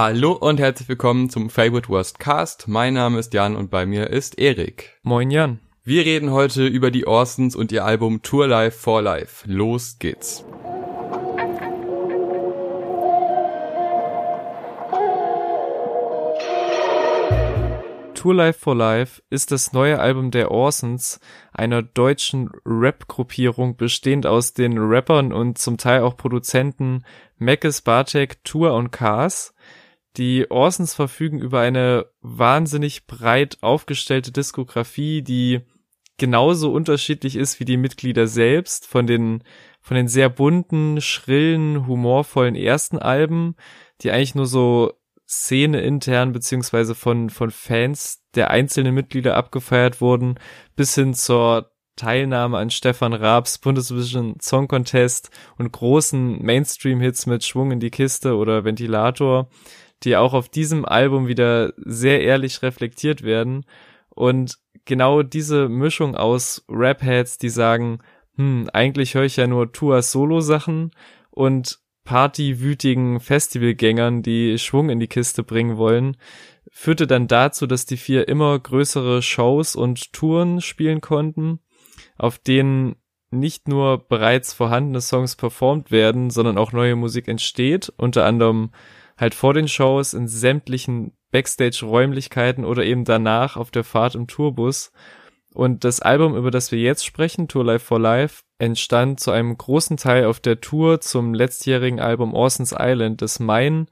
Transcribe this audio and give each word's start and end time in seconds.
Hallo 0.00 0.30
und 0.30 0.60
herzlich 0.60 0.88
willkommen 0.88 1.28
zum 1.28 1.50
Favorite 1.50 1.88
Worst 1.88 2.20
Cast. 2.20 2.68
Mein 2.68 2.94
Name 2.94 3.18
ist 3.18 3.34
Jan 3.34 3.56
und 3.56 3.68
bei 3.68 3.84
mir 3.84 4.10
ist 4.10 4.38
Erik. 4.38 4.96
Moin 5.02 5.28
Jan. 5.28 5.58
Wir 5.82 6.04
reden 6.04 6.30
heute 6.30 6.68
über 6.68 6.92
die 6.92 7.08
Orsons 7.08 7.56
und 7.56 7.72
ihr 7.72 7.84
Album 7.84 8.22
Tour 8.22 8.46
Life 8.46 8.78
for 8.78 9.02
Life. 9.02 9.44
Los 9.50 9.98
geht's. 9.98 10.44
Tour 18.14 18.34
Life 18.36 18.60
for 18.60 18.76
Life 18.76 19.20
ist 19.30 19.50
das 19.50 19.72
neue 19.72 19.98
Album 19.98 20.30
der 20.30 20.52
Orsons, 20.52 21.18
einer 21.52 21.82
deutschen 21.82 22.52
Rap-Gruppierung 22.64 23.76
bestehend 23.76 24.26
aus 24.26 24.54
den 24.54 24.78
Rappern 24.78 25.32
und 25.32 25.58
zum 25.58 25.76
Teil 25.76 26.02
auch 26.02 26.16
Produzenten 26.16 27.04
Mekes 27.38 27.82
Bartek, 27.82 28.44
Tour 28.44 28.74
und 28.74 28.92
Cars. 28.92 29.54
Die 30.16 30.50
Orsons 30.50 30.94
verfügen 30.94 31.38
über 31.40 31.60
eine 31.60 32.06
wahnsinnig 32.20 33.06
breit 33.06 33.58
aufgestellte 33.60 34.32
Diskografie, 34.32 35.22
die 35.22 35.60
genauso 36.16 36.72
unterschiedlich 36.72 37.36
ist 37.36 37.60
wie 37.60 37.64
die 37.64 37.76
Mitglieder 37.76 38.26
selbst, 38.26 38.86
von 38.86 39.06
den, 39.06 39.44
von 39.80 39.96
den 39.96 40.08
sehr 40.08 40.28
bunten, 40.28 41.00
schrillen, 41.00 41.86
humorvollen 41.86 42.56
ersten 42.56 42.98
Alben, 42.98 43.54
die 44.00 44.10
eigentlich 44.10 44.34
nur 44.34 44.46
so 44.46 44.92
Szene 45.28 45.82
intern 45.82 46.32
beziehungsweise 46.32 46.94
von, 46.94 47.30
von 47.30 47.50
Fans 47.50 48.24
der 48.34 48.50
einzelnen 48.50 48.94
Mitglieder 48.94 49.36
abgefeiert 49.36 50.00
wurden, 50.00 50.38
bis 50.74 50.94
hin 50.94 51.14
zur 51.14 51.70
Teilnahme 51.96 52.56
an 52.58 52.70
Stefan 52.70 53.12
Raabs 53.12 53.58
Bundesvision 53.58 54.36
Song 54.40 54.68
Contest 54.68 55.30
und 55.58 55.70
großen 55.72 56.42
Mainstream-Hits 56.42 57.26
mit 57.26 57.44
Schwung 57.44 57.72
in 57.72 57.80
die 57.80 57.90
Kiste 57.90 58.36
oder 58.36 58.64
Ventilator, 58.64 59.50
die 60.04 60.16
auch 60.16 60.34
auf 60.34 60.48
diesem 60.48 60.84
Album 60.84 61.26
wieder 61.26 61.72
sehr 61.76 62.22
ehrlich 62.22 62.62
reflektiert 62.62 63.22
werden. 63.22 63.64
Und 64.10 64.58
genau 64.84 65.22
diese 65.22 65.68
Mischung 65.68 66.14
aus 66.14 66.64
Rap-Heads, 66.68 67.38
die 67.38 67.50
sagen, 67.50 67.98
hm, 68.36 68.68
eigentlich 68.72 69.14
höre 69.14 69.24
ich 69.24 69.36
ja 69.36 69.46
nur 69.46 69.72
Tuas 69.72 70.12
Solo-Sachen 70.12 70.92
und 71.30 71.78
partywütigen 72.04 73.20
Festivalgängern, 73.20 74.22
die 74.22 74.58
Schwung 74.58 74.88
in 74.88 74.98
die 74.98 75.08
Kiste 75.08 75.42
bringen 75.42 75.76
wollen, 75.76 76.16
führte 76.70 77.06
dann 77.06 77.26
dazu, 77.26 77.66
dass 77.66 77.84
die 77.84 77.96
vier 77.96 78.28
immer 78.28 78.58
größere 78.58 79.20
Shows 79.20 79.76
und 79.76 80.12
Touren 80.12 80.60
spielen 80.60 81.00
konnten, 81.00 81.60
auf 82.16 82.38
denen 82.38 82.96
nicht 83.30 83.68
nur 83.68 84.08
bereits 84.08 84.54
vorhandene 84.54 85.00
Songs 85.00 85.36
performt 85.36 85.90
werden, 85.90 86.30
sondern 86.30 86.56
auch 86.56 86.72
neue 86.72 86.96
Musik 86.96 87.28
entsteht, 87.28 87.92
unter 87.96 88.24
anderem 88.24 88.70
halt 89.18 89.34
vor 89.34 89.54
den 89.54 89.68
Shows 89.68 90.14
in 90.14 90.28
sämtlichen 90.28 91.12
Backstage-Räumlichkeiten 91.30 92.64
oder 92.64 92.84
eben 92.84 93.04
danach 93.04 93.56
auf 93.56 93.70
der 93.70 93.84
Fahrt 93.84 94.14
im 94.14 94.26
Tourbus. 94.26 94.92
Und 95.52 95.84
das 95.84 96.00
Album, 96.00 96.36
über 96.36 96.50
das 96.50 96.72
wir 96.72 96.78
jetzt 96.78 97.04
sprechen, 97.04 97.48
Tour 97.48 97.64
Life 97.64 97.84
for 97.84 97.98
Life, 97.98 98.44
entstand 98.58 99.20
zu 99.20 99.30
einem 99.30 99.56
großen 99.56 99.96
Teil 99.96 100.24
auf 100.24 100.40
der 100.40 100.60
Tour 100.60 101.00
zum 101.00 101.34
letztjährigen 101.34 102.00
Album 102.00 102.34
Orson's 102.34 102.74
Island, 102.78 103.22
das 103.22 103.40
mein 103.40 103.88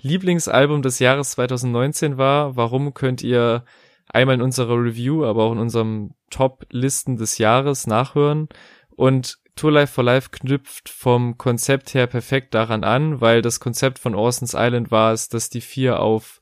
Lieblingsalbum 0.00 0.82
des 0.82 0.98
Jahres 0.98 1.32
2019 1.32 2.16
war. 2.16 2.56
Warum 2.56 2.94
könnt 2.94 3.22
ihr 3.22 3.64
einmal 4.12 4.36
in 4.36 4.42
unserer 4.42 4.76
Review, 4.76 5.24
aber 5.24 5.44
auch 5.44 5.52
in 5.52 5.58
unserem 5.58 6.14
Top-Listen 6.30 7.16
des 7.16 7.38
Jahres 7.38 7.86
nachhören. 7.86 8.48
Und 8.96 9.38
Tour 9.56 9.72
Life 9.72 9.92
for 9.92 10.04
Life 10.04 10.30
knüpft 10.30 10.88
vom 10.88 11.36
Konzept 11.38 11.94
her 11.94 12.06
perfekt 12.06 12.54
daran 12.54 12.84
an, 12.84 13.20
weil 13.20 13.42
das 13.42 13.60
Konzept 13.60 13.98
von 13.98 14.14
Orson's 14.14 14.54
Island 14.54 14.90
war 14.90 15.12
es, 15.12 15.28
dass 15.28 15.50
die 15.50 15.60
vier 15.60 16.00
auf 16.00 16.40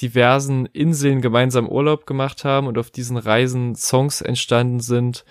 diversen 0.00 0.66
Inseln 0.66 1.20
gemeinsam 1.20 1.68
Urlaub 1.68 2.06
gemacht 2.06 2.44
haben 2.44 2.66
und 2.66 2.78
auf 2.78 2.90
diesen 2.90 3.16
Reisen 3.16 3.74
Songs 3.74 4.20
entstanden 4.20 4.80
sind, 4.80 5.24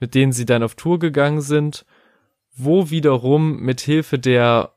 mit 0.00 0.14
denen 0.14 0.32
sie 0.32 0.46
dann 0.46 0.62
auf 0.62 0.74
Tour 0.74 0.98
gegangen 0.98 1.40
sind, 1.40 1.84
wo 2.54 2.90
wiederum 2.90 3.60
mit 3.60 3.80
Hilfe 3.80 4.18
der 4.18 4.74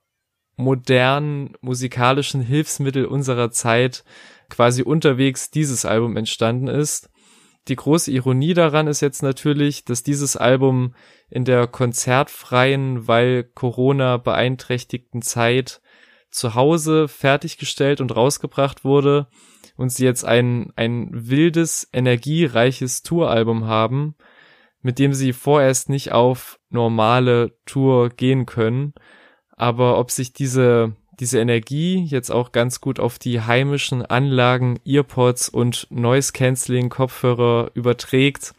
modernen 0.56 1.56
musikalischen 1.62 2.42
Hilfsmittel 2.42 3.06
unserer 3.06 3.52
Zeit 3.52 4.04
quasi 4.50 4.84
unterwegs 4.84 5.50
dieses 5.50 5.86
Album 5.86 6.18
entstanden 6.18 6.68
ist. 6.68 7.10
Die 7.68 7.76
große 7.76 8.12
Ironie 8.12 8.54
daran 8.54 8.88
ist 8.88 9.02
jetzt 9.02 9.22
natürlich, 9.22 9.86
dass 9.86 10.04
dieses 10.04 10.36
Album 10.36 10.96
in 11.30 11.46
der 11.46 11.68
konzertfreien, 11.68 13.08
weil 13.08 13.44
Corona 13.44 14.18
beeinträchtigten 14.18 15.22
Zeit 15.22 15.82
zu 16.32 16.56
Hause 16.56 17.08
fertiggestellt 17.08 18.02
und 18.02 18.16
rausgebracht 18.16 18.84
wurde 18.84 19.28
und 19.78 19.92
sie 19.92 20.06
jetzt 20.06 20.26
ein, 20.26 20.72
ein 20.76 21.10
wildes, 21.12 21.88
energiereiches 21.94 23.04
Touralbum 23.04 23.66
haben, 23.66 24.16
mit 24.82 24.98
dem 24.98 25.14
sie 25.14 25.34
vorerst 25.34 25.90
nicht 25.90 26.12
auf 26.12 26.60
normale 26.70 27.58
Tour 27.66 28.10
gehen 28.10 28.46
können. 28.46 28.94
Aber 29.56 30.00
ob 30.00 30.10
sich 30.10 30.34
diese, 30.34 30.96
diese 31.22 31.40
Energie 31.40 32.04
jetzt 32.04 32.32
auch 32.32 32.52
ganz 32.52 32.82
gut 32.82 33.00
auf 33.00 33.20
die 33.20 33.42
heimischen 33.42 34.04
Anlagen, 34.04 34.80
Earpods 34.86 35.50
und 35.50 35.86
Noise 35.92 36.34
Cancelling 36.34 36.90
Kopfhörer 36.90 37.70
überträgt, 37.76 38.54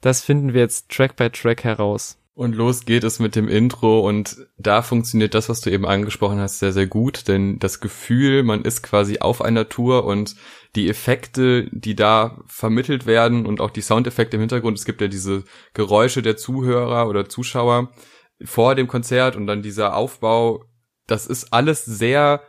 das 0.00 0.22
finden 0.22 0.52
wir 0.52 0.60
jetzt 0.60 0.90
Track 0.90 1.14
by 1.14 1.30
Track 1.30 1.62
heraus. 1.62 2.18
Und 2.34 2.54
los 2.54 2.84
geht 2.84 3.02
es 3.02 3.18
mit 3.18 3.34
dem 3.34 3.48
Intro 3.48 4.00
und 4.00 4.36
da 4.58 4.82
funktioniert 4.82 5.34
das, 5.34 5.48
was 5.48 5.60
du 5.60 5.70
eben 5.70 5.86
angesprochen 5.86 6.38
hast, 6.40 6.58
sehr, 6.58 6.72
sehr 6.72 6.86
gut, 6.86 7.28
denn 7.28 7.58
das 7.60 7.80
Gefühl, 7.80 8.42
man 8.42 8.62
ist 8.62 8.82
quasi 8.82 9.18
auf 9.20 9.40
einer 9.40 9.68
Tour 9.68 10.04
und 10.04 10.34
die 10.76 10.88
Effekte, 10.88 11.68
die 11.72 11.94
da 11.94 12.40
vermittelt 12.46 13.06
werden 13.06 13.46
und 13.46 13.60
auch 13.60 13.70
die 13.70 13.80
Soundeffekte 13.80 14.36
im 14.36 14.40
Hintergrund, 14.40 14.78
es 14.78 14.84
gibt 14.84 15.00
ja 15.00 15.08
diese 15.08 15.44
Geräusche 15.72 16.22
der 16.22 16.36
Zuhörer 16.36 17.08
oder 17.08 17.28
Zuschauer 17.28 17.92
vor 18.44 18.74
dem 18.74 18.86
Konzert 18.86 19.34
und 19.34 19.46
dann 19.46 19.62
dieser 19.62 19.96
Aufbau, 19.96 20.64
das 21.08 21.26
ist 21.26 21.52
alles 21.52 21.84
sehr 21.84 22.42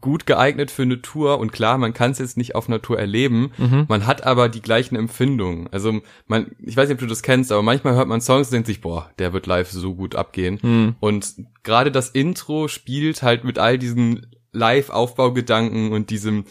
gut 0.00 0.26
geeignet 0.26 0.70
für 0.70 0.82
eine 0.82 1.00
Tour 1.00 1.38
und 1.38 1.50
klar, 1.50 1.78
man 1.78 1.94
kann 1.94 2.10
es 2.10 2.18
jetzt 2.18 2.36
nicht 2.36 2.54
auf 2.54 2.68
einer 2.68 2.82
Tour 2.82 2.98
erleben, 2.98 3.52
mhm. 3.56 3.86
man 3.88 4.06
hat 4.06 4.26
aber 4.26 4.50
die 4.50 4.60
gleichen 4.60 4.96
Empfindungen. 4.96 5.68
Also 5.72 6.02
man, 6.26 6.50
ich 6.58 6.76
weiß 6.76 6.88
nicht, 6.88 6.96
ob 6.96 7.00
du 7.00 7.06
das 7.06 7.22
kennst, 7.22 7.50
aber 7.52 7.62
manchmal 7.62 7.94
hört 7.94 8.08
man 8.08 8.20
Songs 8.20 8.48
und 8.48 8.52
denkt 8.52 8.66
sich, 8.66 8.82
boah, 8.82 9.10
der 9.18 9.32
wird 9.32 9.46
live 9.46 9.70
so 9.70 9.94
gut 9.94 10.14
abgehen. 10.14 10.58
Mhm. 10.60 10.96
Und 11.00 11.36
gerade 11.62 11.90
das 11.90 12.10
Intro 12.10 12.68
spielt 12.68 13.22
halt 13.22 13.44
mit 13.44 13.58
all 13.58 13.78
diesen 13.78 14.26
Live-Aufbaugedanken 14.52 15.92
und 15.92 16.10
diesem 16.10 16.44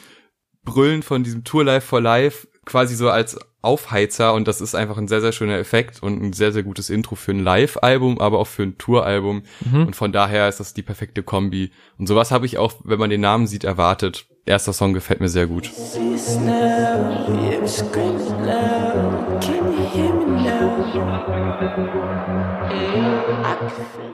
Brüllen 0.64 1.04
von 1.04 1.24
diesem 1.24 1.44
Tour 1.44 1.64
Live 1.64 1.84
for 1.84 2.02
Live 2.02 2.48
quasi 2.68 2.96
so 2.96 3.10
als 3.10 3.40
Aufheizer 3.62 4.34
und 4.34 4.48
das 4.48 4.62
ist 4.62 4.76
einfach 4.76 4.98
ein 4.98 5.08
sehr, 5.08 5.22
sehr 5.22 5.32
schöner 5.32 5.58
Effekt 5.58 6.04
und 6.04 6.22
ein 6.22 6.34
sehr, 6.34 6.52
sehr 6.52 6.64
gutes 6.64 6.90
Intro 6.90 7.16
für 7.16 7.32
ein 7.32 7.40
Live-Album, 7.40 8.20
aber 8.20 8.40
auch 8.40 8.48
für 8.48 8.64
ein 8.64 8.78
Tour-Album 8.78 9.44
mhm. 9.66 9.88
und 9.88 9.96
von 9.96 10.12
daher 10.12 10.48
ist 10.48 10.60
das 10.60 10.74
die 10.74 10.84
perfekte 10.84 11.24
Kombi 11.24 11.72
und 11.98 12.08
sowas 12.08 12.30
habe 12.30 12.46
ich 12.46 12.58
auch, 12.58 12.74
wenn 12.84 13.00
man 13.00 13.10
den 13.10 13.22
Namen 13.22 13.48
sieht, 13.48 13.64
erwartet. 13.64 14.28
Erster 14.46 14.72
Song 14.72 14.94
gefällt 14.94 15.20
mir 15.20 15.28
sehr 15.28 15.48
gut. 15.48 15.70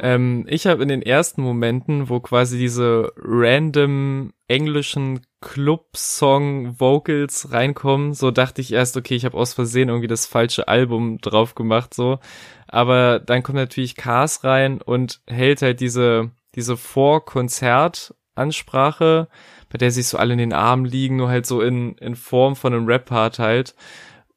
Ähm, 0.02 0.46
ich 0.48 0.66
habe 0.66 0.84
in 0.84 0.90
den 0.90 1.02
ersten 1.02 1.42
Momenten, 1.42 2.10
wo 2.10 2.20
quasi 2.20 2.58
diese 2.58 3.12
random 3.18 4.34
englischen 4.48 5.22
Club-Song-Vocals 5.44 7.52
reinkommen, 7.52 8.14
so 8.14 8.32
dachte 8.32 8.62
ich 8.62 8.72
erst, 8.72 8.96
okay, 8.96 9.16
ich 9.16 9.26
habe 9.26 9.36
aus 9.38 9.54
Versehen 9.54 9.90
irgendwie 9.90 10.08
das 10.08 10.26
falsche 10.26 10.70
Album 10.70 11.18
drauf 11.20 11.54
gemacht, 11.54 11.94
so. 11.94 12.20
Aber 12.68 13.20
dann 13.20 13.44
kommt 13.44 13.58
natürlich 13.58 13.96
Cars 13.96 14.46
rein 14.46 14.82
und 14.82 15.20
hält 15.28 15.62
halt 15.62 15.82
diese, 15.82 16.32
diese 16.56 16.78
Vor-Konzert-Ansprache, 16.78 19.28
bei 19.70 19.78
der 19.78 19.92
sich 19.92 20.08
so 20.08 20.18
alle 20.18 20.32
in 20.34 20.40
den 20.40 20.54
Armen 20.54 20.86
liegen, 20.86 21.18
nur 21.18 21.28
halt 21.28 21.46
so 21.46 21.62
in, 21.62 21.98
in 21.98 22.16
Form 22.16 22.56
von 22.56 22.74
einem 22.74 22.88
Rap-Part 22.88 23.40
halt. 23.40 23.76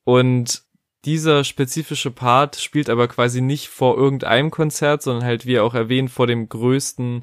Und 0.04 0.64
dieser 1.04 1.44
spezifische 1.44 2.10
Part 2.10 2.56
spielt 2.56 2.90
aber 2.90 3.06
quasi 3.06 3.40
nicht 3.40 3.68
vor 3.68 3.96
irgendeinem 3.96 4.50
Konzert, 4.50 5.02
sondern 5.02 5.24
halt, 5.24 5.46
wie 5.46 5.60
auch 5.60 5.74
erwähnt, 5.74 6.10
vor 6.10 6.26
dem 6.26 6.48
größten 6.48 7.22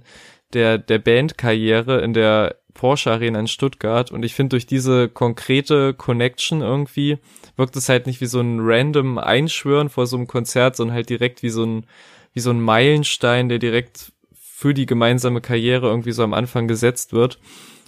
der, 0.54 0.78
der 0.78 1.00
Bandkarriere 1.00 2.02
in 2.02 2.14
der 2.14 2.63
Porsche 2.74 3.12
Arena 3.12 3.40
in 3.40 3.48
Stuttgart. 3.48 4.12
Und 4.12 4.24
ich 4.24 4.34
finde, 4.34 4.50
durch 4.50 4.66
diese 4.66 5.10
konkrete 5.10 5.94
Connection 5.94 6.62
irgendwie 6.62 7.20
wirkt 7.56 7.76
es 7.76 7.90
halt 7.90 8.08
nicht 8.08 8.22
wie 8.22 8.26
so 8.26 8.40
ein 8.40 8.60
random 8.62 9.18
Einschwören 9.18 9.90
vor 9.90 10.08
so 10.08 10.18
einem 10.18 10.28
Konzert, 10.28 10.76
sondern 10.76 10.96
halt 10.96 11.10
direkt 11.10 11.44
wie 11.44 11.50
so 11.50 11.66
ein, 11.66 11.86
wie 12.34 12.40
so 12.40 12.50
ein 12.50 12.62
Meilenstein, 12.62 13.50
der 13.50 13.60
direkt 13.60 14.14
für 14.34 14.74
die 14.74 14.86
gemeinsame 14.86 15.42
Karriere 15.42 15.88
irgendwie 15.88 16.14
so 16.14 16.24
am 16.24 16.34
Anfang 16.34 16.68
gesetzt 16.68 17.14
wird. 17.14 17.40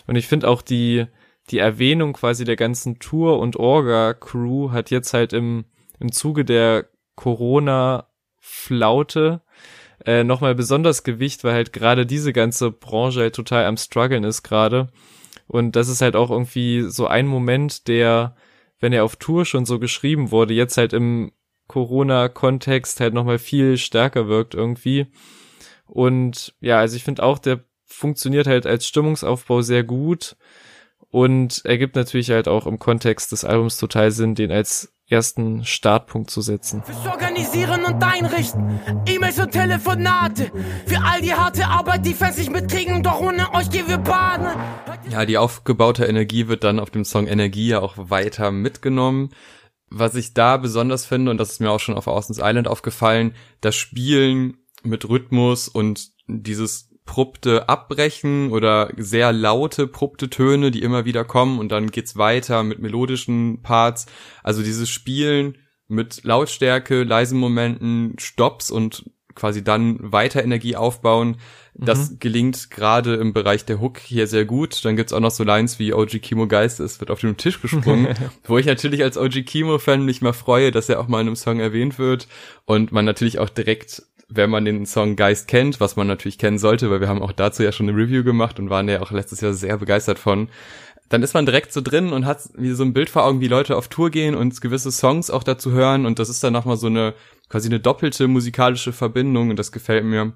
Und 0.07 0.17
ich 0.17 0.27
finde 0.27 0.47
auch 0.47 0.61
die, 0.61 1.05
die 1.49 1.59
Erwähnung 1.59 2.13
quasi 2.13 2.43
der 2.43 2.55
ganzen 2.55 2.99
Tour- 2.99 3.39
und 3.39 3.55
Orga-Crew 3.55 4.71
hat 4.71 4.91
jetzt 4.91 5.13
halt 5.13 5.33
im, 5.33 5.65
im 5.99 6.11
Zuge 6.11 6.43
der 6.43 6.87
Corona-Flaute 7.15 9.41
äh, 10.05 10.23
nochmal 10.23 10.55
besonders 10.55 11.03
Gewicht, 11.03 11.43
weil 11.43 11.53
halt 11.53 11.73
gerade 11.73 12.05
diese 12.05 12.33
ganze 12.33 12.71
Branche 12.71 13.21
halt 13.21 13.35
total 13.35 13.65
am 13.65 13.77
struggeln 13.77 14.23
ist 14.23 14.43
gerade. 14.43 14.87
Und 15.47 15.75
das 15.75 15.89
ist 15.89 16.01
halt 16.01 16.15
auch 16.15 16.31
irgendwie 16.31 16.83
so 16.89 17.07
ein 17.07 17.27
Moment, 17.27 17.87
der, 17.87 18.35
wenn 18.79 18.93
er 18.93 19.03
auf 19.03 19.15
Tour 19.15 19.45
schon 19.45 19.65
so 19.65 19.79
geschrieben 19.79 20.31
wurde, 20.31 20.53
jetzt 20.53 20.77
halt 20.77 20.93
im 20.93 21.31
Corona-Kontext 21.67 22.99
halt 22.99 23.13
nochmal 23.13 23.39
viel 23.39 23.77
stärker 23.77 24.27
wirkt 24.27 24.53
irgendwie. 24.53 25.07
Und 25.85 26.55
ja, 26.59 26.79
also 26.79 26.95
ich 26.95 27.03
finde 27.03 27.23
auch, 27.23 27.39
der 27.39 27.63
funktioniert 27.85 28.47
halt 28.47 28.65
als 28.65 28.87
Stimmungsaufbau 28.87 29.61
sehr 29.61 29.83
gut 29.83 30.35
und 31.09 31.63
ergibt 31.65 31.95
natürlich 31.95 32.31
halt 32.31 32.47
auch 32.47 32.67
im 32.67 32.79
Kontext 32.79 33.31
des 33.31 33.45
Albums 33.45 33.77
total 33.77 34.11
Sinn, 34.11 34.35
den 34.35 34.51
als 34.51 34.94
ersten 35.07 35.63
Startpunkt 35.63 36.31
zu 36.31 36.41
setzen. 36.41 36.81
Fürs 36.83 37.05
Organisieren 37.05 37.85
und 37.85 38.03
Einrichten, 38.03 38.79
E-Mails 39.05 39.39
und 39.39 39.51
Telefonate, 39.51 40.51
für 40.87 40.99
all 41.03 41.21
die 41.21 41.33
harte 41.33 41.67
Arbeit, 41.67 42.05
die 42.05 42.15
nicht 42.37 42.51
mitkriegen, 42.51 43.03
doch 43.03 43.19
ohne 43.19 43.53
euch 43.53 43.69
gehen 43.69 43.87
wir 43.87 43.99
baden. 43.99 44.47
Ja, 45.09 45.25
die 45.25 45.37
aufgebaute 45.37 46.05
Energie 46.05 46.47
wird 46.47 46.63
dann 46.63 46.79
auf 46.79 46.89
dem 46.89 47.05
Song 47.05 47.27
Energie 47.27 47.67
ja 47.69 47.81
auch 47.81 47.93
weiter 47.97 48.51
mitgenommen. 48.51 49.29
Was 49.89 50.15
ich 50.15 50.33
da 50.33 50.57
besonders 50.57 51.05
finde, 51.05 51.29
und 51.29 51.37
das 51.37 51.51
ist 51.51 51.61
mir 51.61 51.69
auch 51.71 51.79
schon 51.79 51.95
auf 51.95 52.07
Austin's 52.07 52.39
Island 52.41 52.67
aufgefallen, 52.67 53.35
das 53.61 53.75
Spielen 53.75 54.57
mit 54.83 55.07
Rhythmus 55.07 55.67
und 55.67 56.09
dieses 56.27 56.84
prupte 57.05 57.69
Abbrechen 57.69 58.51
oder 58.51 58.91
sehr 58.97 59.31
laute 59.31 59.87
prupte 59.87 60.29
Töne, 60.29 60.71
die 60.71 60.81
immer 60.81 61.05
wieder 61.05 61.23
kommen 61.23 61.59
und 61.59 61.71
dann 61.71 61.91
geht's 61.91 62.17
weiter 62.17 62.63
mit 62.63 62.79
melodischen 62.79 63.61
Parts. 63.61 64.07
Also 64.43 64.63
dieses 64.63 64.89
Spielen 64.89 65.57
mit 65.87 66.23
Lautstärke, 66.23 67.03
leisen 67.03 67.39
Momenten, 67.39 68.15
Stops 68.19 68.71
und 68.71 69.09
quasi 69.35 69.63
dann 69.63 69.97
weiter 69.99 70.43
Energie 70.43 70.75
aufbauen. 70.75 71.37
Das 71.73 72.11
mhm. 72.11 72.19
gelingt 72.19 72.71
gerade 72.71 73.15
im 73.15 73.33
Bereich 73.33 73.65
der 73.65 73.81
Hook 73.81 73.99
hier 73.99 74.27
sehr 74.27 74.45
gut. 74.45 74.83
Dann 74.85 74.95
gibt's 74.95 75.11
auch 75.11 75.19
noch 75.19 75.31
so 75.31 75.43
Lines 75.43 75.77
wie 75.77 75.93
OG 75.93 76.21
Kimo 76.21 76.47
Geist, 76.47 76.79
es 76.79 77.01
wird 77.01 77.11
auf 77.11 77.19
den 77.19 77.35
Tisch 77.35 77.61
gesprungen, 77.61 78.15
wo 78.45 78.57
ich 78.57 78.65
natürlich 78.65 79.03
als 79.03 79.17
OG 79.17 79.45
Kimo-Fan 79.45 80.03
mich 80.03 80.21
mal 80.21 80.33
freue, 80.33 80.71
dass 80.71 80.87
er 80.87 81.01
auch 81.01 81.09
mal 81.09 81.19
in 81.19 81.27
einem 81.27 81.35
Song 81.35 81.59
erwähnt 81.59 81.99
wird 81.99 82.27
und 82.63 82.93
man 82.93 83.03
natürlich 83.03 83.39
auch 83.39 83.49
direkt 83.49 84.03
wenn 84.27 84.49
man 84.49 84.65
den 84.65 84.85
Song 84.85 85.15
Geist 85.15 85.47
kennt, 85.47 85.79
was 85.79 85.95
man 85.95 86.07
natürlich 86.07 86.37
kennen 86.37 86.57
sollte, 86.57 86.89
weil 86.89 87.01
wir 87.01 87.07
haben 87.07 87.21
auch 87.21 87.31
dazu 87.31 87.63
ja 87.63 87.71
schon 87.71 87.89
eine 87.89 87.97
Review 87.97 88.23
gemacht 88.23 88.59
und 88.59 88.69
waren 88.69 88.89
ja 88.89 89.01
auch 89.01 89.11
letztes 89.11 89.41
Jahr 89.41 89.53
sehr 89.53 89.77
begeistert 89.77 90.19
von, 90.19 90.49
dann 91.09 91.21
ist 91.21 91.35
man 91.35 91.45
direkt 91.45 91.71
so 91.71 91.81
drin 91.81 92.11
und 92.11 92.25
hat 92.25 92.49
wie 92.55 92.71
so 92.71 92.83
ein 92.83 92.93
Bild 92.93 93.09
vor 93.09 93.25
Augen, 93.25 93.39
wie 93.39 93.47
Leute 93.47 93.77
auf 93.77 93.87
Tour 93.87 94.09
gehen 94.09 94.35
und 94.35 94.59
gewisse 94.59 94.91
Songs 94.91 95.29
auch 95.29 95.43
dazu 95.43 95.71
hören 95.71 96.05
und 96.05 96.17
das 96.17 96.29
ist 96.29 96.43
dann 96.43 96.53
nochmal 96.53 96.77
so 96.77 96.87
eine 96.87 97.13
quasi 97.49 97.69
eine 97.69 97.79
doppelte 97.79 98.27
musikalische 98.27 98.91
Verbindung 98.91 99.51
und 99.51 99.59
das 99.59 99.71
gefällt 99.71 100.03
mir 100.03 100.33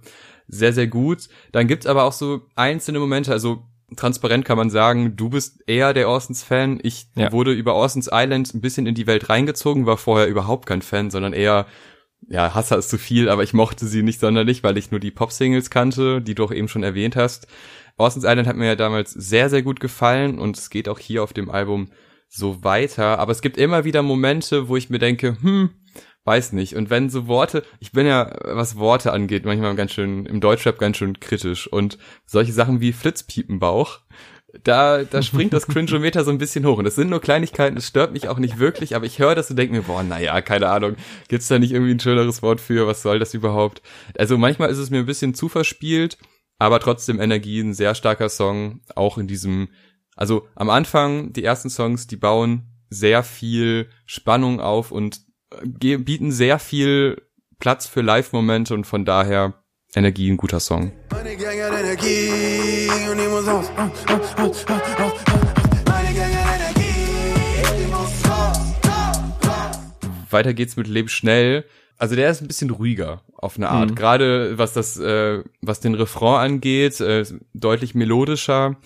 sehr, 0.48 0.74
sehr 0.74 0.88
gut. 0.88 1.28
Dann 1.52 1.68
gibt's 1.68 1.88
aber 1.88 2.04
auch 2.04 2.14
so 2.14 2.42
einzelne 2.56 3.00
Momente, 3.00 3.32
also 3.32 3.64
transparent 3.96 4.46
kann 4.46 4.58
man 4.58 4.70
sagen, 4.70 5.16
du 5.16 5.30
bist 5.30 5.64
eher 5.68 5.94
der 5.94 6.10
Orsons-Fan. 6.10 6.80
Ich 6.84 7.08
ja. 7.16 7.32
wurde 7.32 7.54
über 7.54 7.76
Orsons 7.76 8.10
Island 8.12 8.54
ein 8.54 8.62
bisschen 8.62 8.86
in 8.86 8.96
die 8.96 9.08
Welt 9.08 9.30
reingezogen, 9.30 9.86
war 9.86 9.98
vorher 9.98 10.28
überhaupt 10.28 10.68
kein 10.68 10.82
Fan, 10.82 11.10
sondern 11.10 11.34
eher 11.34 11.66
ja, 12.30 12.54
Hasser 12.54 12.78
ist 12.78 12.90
zu 12.90 12.98
viel, 12.98 13.28
aber 13.28 13.44
ich 13.44 13.54
mochte 13.54 13.88
sie 13.88 14.04
nicht 14.04 14.20
sonderlich, 14.20 14.64
weil 14.64 14.78
ich 14.78 14.92
nur 14.92 15.00
die 15.00 15.12
Pop-Singles 15.12 15.70
kannte, 15.70 16.22
die 16.22 16.36
du 16.36 16.44
auch 16.44 16.52
eben 16.52 16.68
schon 16.68 16.84
erwähnt 16.84 17.16
hast. 17.16 17.48
Orson's 17.98 18.24
Island 18.24 18.48
hat 18.48 18.56
mir 18.56 18.68
ja 18.68 18.76
damals 18.76 19.12
sehr, 19.12 19.50
sehr 19.50 19.64
gut 19.64 19.80
gefallen 19.80 20.40
und 20.40 20.58
es 20.58 20.70
geht 20.70 20.88
auch 20.88 21.00
hier 21.00 21.24
auf 21.24 21.34
dem 21.34 21.50
Album 21.50 21.90
so 22.30 22.64
weiter. 22.64 23.20
Aber 23.20 23.32
es 23.32 23.42
gibt 23.42 23.58
immer 23.58 23.84
wieder 23.84 24.04
Momente, 24.04 24.70
wo 24.70 24.78
ich 24.78 24.90
mir 24.90 25.00
denke, 25.00 25.38
hm, 25.42 25.72
weiß 26.24 26.54
nicht. 26.54 26.76
Und 26.76 26.92
wenn 26.92 27.10
so 27.10 27.28
Worte, 27.28 27.64
ich 27.80 27.92
bin 27.92 28.06
ja, 28.06 28.32
was 28.44 28.78
Worte 28.78 29.12
angeht, 29.12 29.46
manchmal 29.46 29.76
ganz 29.76 29.92
schön, 29.92 30.26
im 30.28 30.40
Deutschrap 30.40 30.78
ganz 30.78 30.98
schön 30.98 31.20
kritisch. 31.20 31.68
Und 31.68 31.98
solche 32.26 32.54
Sachen 32.54 32.80
wie 32.80 32.94
Flitzpiepenbauch 32.94 34.00
da, 34.64 35.04
da 35.04 35.22
springt 35.22 35.54
das 35.54 35.68
Cringeometer 35.68 36.24
so 36.24 36.32
ein 36.32 36.38
bisschen 36.38 36.66
hoch. 36.66 36.78
Und 36.78 36.86
das 36.86 36.96
sind 36.96 37.10
nur 37.10 37.22
Kleinigkeiten, 37.22 37.78
es 37.78 37.88
stört 37.88 38.14
mich 38.14 38.28
auch 38.28 38.40
nicht 38.40 38.60
wirklich, 38.60 38.96
aber 38.96 39.06
ich 39.06 39.20
höre 39.20 39.36
das 39.36 39.50
und 39.50 39.58
denke 39.58 39.76
mir, 39.76 39.84
boah, 39.84 40.04
naja, 40.04 40.42
keine 40.42 40.70
Ahnung, 40.70 40.96
gibt's 41.28 41.48
da 41.48 41.60
nicht 41.60 41.72
irgendwie 41.72 41.94
ein 41.94 42.00
schöneres 42.00 42.42
Wort 42.42 42.62
für, 42.62 42.88
was 42.88 43.02
soll 43.02 43.20
das 43.20 43.34
überhaupt? 43.34 43.82
Also 44.18 44.38
manchmal 44.38 44.70
ist 44.70 44.78
es 44.78 44.90
mir 44.90 45.00
ein 45.00 45.06
bisschen 45.06 45.34
zu 45.34 45.50
verspielt, 45.50 46.18
aber 46.58 46.80
trotzdem 46.80 47.20
Energie, 47.20 47.60
ein 47.62 47.74
sehr 47.74 47.96
starker 47.96 48.30
Song, 48.30 48.82
auch 48.96 49.18
in 49.18 49.28
diesem, 49.28 49.70
also 50.16 50.48
am 50.56 50.70
Anfang, 50.70 51.32
die 51.34 51.44
ersten 51.44 51.70
Songs, 51.70 52.08
die 52.08 52.18
bauen 52.18 52.64
sehr 52.90 53.24
viel 53.24 53.90
Spannung 54.06 54.60
auf 54.60 54.92
und 54.92 55.22
äh, 55.52 55.98
bieten 55.98 56.32
sehr 56.32 56.60
viel 56.60 57.22
Platz 57.60 57.88
für 57.88 58.02
Live-Momente 58.02 58.74
und 58.74 58.86
von 58.86 59.06
daher 59.06 59.54
Energie, 59.96 60.30
ein 60.30 60.38
guter 60.38 60.60
Song. 60.60 60.92
Meine 61.12 61.36
Gang 61.36 61.60
hat 61.62 61.80
Energie 61.80 62.90
und 63.10 63.18
die 63.18 63.28
muss 63.28 63.48
aus. 63.48 63.72
Weiter 70.30 70.54
geht's 70.54 70.78
mit 70.78 70.88
Leb 70.88 71.10
schnell. 71.10 71.66
Also 71.98 72.16
der 72.16 72.30
ist 72.30 72.42
ein 72.42 72.48
bisschen 72.48 72.70
ruhiger 72.70 73.24
auf 73.36 73.58
eine 73.58 73.70
Art. 73.70 73.90
Mhm. 73.90 73.96
Gerade 73.96 74.58
was 74.60 74.74
das, 74.74 74.98
äh, 75.00 75.44
was 75.62 75.80
den 75.80 75.96
Refrain 75.96 76.52
angeht, 76.52 77.02
äh, 77.02 77.26
deutlich 77.56 77.96
melodischer. 77.96 78.78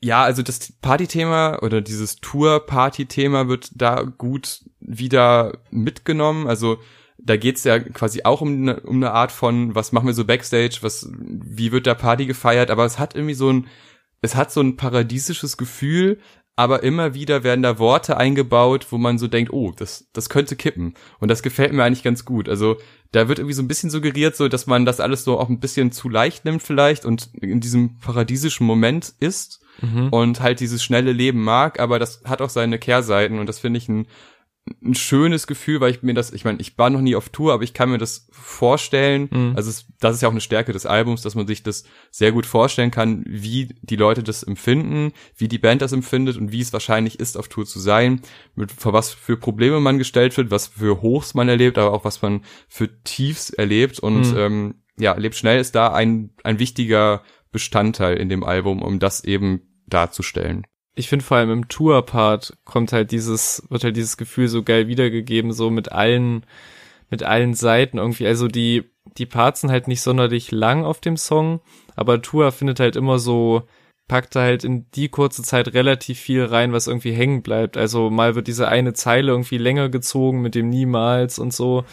Ja, 0.00 0.24
also 0.24 0.42
das 0.42 0.72
Partythema 0.80 1.58
oder 1.60 1.82
dieses 1.82 2.16
Tour-Party-Thema 2.16 3.48
wird 3.48 3.70
da 3.74 4.02
gut 4.02 4.64
wieder 4.80 5.58
mitgenommen. 5.70 6.46
Also 6.46 6.78
da 7.24 7.36
geht's 7.36 7.64
ja 7.64 7.78
quasi 7.78 8.22
auch 8.24 8.40
um 8.40 8.48
eine, 8.48 8.80
um 8.80 8.96
eine 8.96 9.12
Art 9.12 9.32
von, 9.32 9.74
was 9.74 9.92
machen 9.92 10.06
wir 10.06 10.14
so 10.14 10.24
Backstage, 10.24 10.78
was, 10.80 11.08
wie 11.12 11.72
wird 11.72 11.86
da 11.86 11.94
Party 11.94 12.26
gefeiert, 12.26 12.70
aber 12.70 12.84
es 12.84 12.98
hat 12.98 13.14
irgendwie 13.14 13.34
so 13.34 13.50
ein, 13.50 13.66
es 14.20 14.34
hat 14.34 14.52
so 14.52 14.60
ein 14.60 14.76
paradiesisches 14.76 15.56
Gefühl, 15.56 16.18
aber 16.54 16.82
immer 16.82 17.14
wieder 17.14 17.44
werden 17.44 17.62
da 17.62 17.78
Worte 17.78 18.16
eingebaut, 18.18 18.86
wo 18.90 18.98
man 18.98 19.18
so 19.18 19.26
denkt, 19.26 19.52
oh, 19.52 19.72
das, 19.74 20.08
das 20.12 20.28
könnte 20.28 20.54
kippen. 20.54 20.94
Und 21.18 21.30
das 21.30 21.42
gefällt 21.42 21.72
mir 21.72 21.82
eigentlich 21.82 22.02
ganz 22.02 22.26
gut. 22.26 22.48
Also 22.48 22.76
da 23.10 23.26
wird 23.26 23.38
irgendwie 23.38 23.54
so 23.54 23.62
ein 23.62 23.68
bisschen 23.68 23.88
suggeriert, 23.88 24.36
so 24.36 24.48
dass 24.48 24.66
man 24.66 24.84
das 24.84 25.00
alles 25.00 25.24
so 25.24 25.40
auch 25.40 25.48
ein 25.48 25.60
bisschen 25.60 25.92
zu 25.92 26.10
leicht 26.10 26.44
nimmt 26.44 26.62
vielleicht 26.62 27.06
und 27.06 27.30
in 27.40 27.60
diesem 27.60 27.98
paradiesischen 27.98 28.66
Moment 28.66 29.14
ist 29.18 29.60
mhm. 29.80 30.08
und 30.10 30.40
halt 30.40 30.60
dieses 30.60 30.82
schnelle 30.82 31.12
Leben 31.12 31.42
mag, 31.42 31.80
aber 31.80 31.98
das 31.98 32.22
hat 32.24 32.42
auch 32.42 32.50
seine 32.50 32.78
Kehrseiten 32.78 33.38
und 33.38 33.46
das 33.46 33.58
finde 33.58 33.78
ich 33.78 33.88
ein 33.88 34.06
ein 34.80 34.94
schönes 34.94 35.48
Gefühl, 35.48 35.80
weil 35.80 35.90
ich 35.90 36.02
mir 36.02 36.14
das, 36.14 36.32
ich 36.32 36.44
meine, 36.44 36.60
ich 36.60 36.78
war 36.78 36.88
noch 36.88 37.00
nie 37.00 37.16
auf 37.16 37.30
Tour, 37.30 37.52
aber 37.52 37.64
ich 37.64 37.74
kann 37.74 37.90
mir 37.90 37.98
das 37.98 38.28
vorstellen. 38.30 39.28
Mhm. 39.30 39.52
Also 39.56 39.70
es, 39.70 39.86
das 39.98 40.14
ist 40.14 40.22
ja 40.22 40.28
auch 40.28 40.32
eine 40.32 40.40
Stärke 40.40 40.72
des 40.72 40.86
Albums, 40.86 41.22
dass 41.22 41.34
man 41.34 41.48
sich 41.48 41.64
das 41.64 41.82
sehr 42.12 42.30
gut 42.30 42.46
vorstellen 42.46 42.92
kann, 42.92 43.24
wie 43.26 43.74
die 43.82 43.96
Leute 43.96 44.22
das 44.22 44.44
empfinden, 44.44 45.12
wie 45.36 45.48
die 45.48 45.58
Band 45.58 45.82
das 45.82 45.92
empfindet 45.92 46.36
und 46.36 46.52
wie 46.52 46.60
es 46.60 46.72
wahrscheinlich 46.72 47.18
ist, 47.18 47.36
auf 47.36 47.48
Tour 47.48 47.66
zu 47.66 47.80
sein, 47.80 48.20
mit 48.54 48.70
vor 48.70 48.92
was 48.92 49.12
für 49.12 49.36
Probleme 49.36 49.80
man 49.80 49.98
gestellt 49.98 50.36
wird, 50.36 50.52
was 50.52 50.68
für 50.68 51.02
Hochs 51.02 51.34
man 51.34 51.48
erlebt, 51.48 51.76
aber 51.76 51.92
auch 51.92 52.04
was 52.04 52.22
man 52.22 52.42
für 52.68 53.02
Tiefs 53.02 53.50
erlebt. 53.50 53.98
Und 53.98 54.32
mhm. 54.32 54.38
ähm, 54.38 54.74
ja, 54.96 55.14
lebt 55.14 55.34
schnell 55.34 55.60
ist 55.60 55.74
da 55.74 55.92
ein, 55.92 56.30
ein 56.44 56.60
wichtiger 56.60 57.24
Bestandteil 57.50 58.16
in 58.16 58.28
dem 58.28 58.44
Album, 58.44 58.80
um 58.80 59.00
das 59.00 59.24
eben 59.24 59.62
darzustellen 59.86 60.66
ich 60.94 61.08
finde 61.08 61.24
vor 61.24 61.38
allem 61.38 61.50
im 61.50 61.68
Tour-Part 61.68 62.56
kommt 62.64 62.92
halt 62.92 63.10
dieses, 63.12 63.62
wird 63.70 63.84
halt 63.84 63.96
dieses 63.96 64.16
Gefühl 64.16 64.48
so 64.48 64.62
geil 64.62 64.88
wiedergegeben, 64.88 65.52
so 65.52 65.70
mit 65.70 65.92
allen, 65.92 66.44
mit 67.10 67.22
allen 67.22 67.54
Seiten 67.54 67.98
irgendwie. 67.98 68.26
Also 68.26 68.48
die, 68.48 68.90
die 69.16 69.26
Parts 69.26 69.62
sind 69.62 69.70
halt 69.70 69.88
nicht 69.88 70.02
sonderlich 70.02 70.50
lang 70.50 70.84
auf 70.84 71.00
dem 71.00 71.16
Song, 71.16 71.60
aber 71.96 72.20
Tour 72.20 72.52
findet 72.52 72.78
halt 72.78 72.96
immer 72.96 73.18
so, 73.18 73.62
packt 74.08 74.36
halt 74.36 74.64
in 74.64 74.90
die 74.90 75.08
kurze 75.08 75.42
Zeit 75.42 75.72
relativ 75.72 76.18
viel 76.18 76.44
rein, 76.44 76.74
was 76.74 76.86
irgendwie 76.86 77.12
hängen 77.12 77.42
bleibt. 77.42 77.78
Also 77.78 78.10
mal 78.10 78.34
wird 78.34 78.46
diese 78.46 78.68
eine 78.68 78.92
Zeile 78.92 79.32
irgendwie 79.32 79.58
länger 79.58 79.88
gezogen 79.88 80.42
mit 80.42 80.54
dem 80.54 80.68
Niemals 80.68 81.38
und 81.38 81.54
so. 81.54 81.84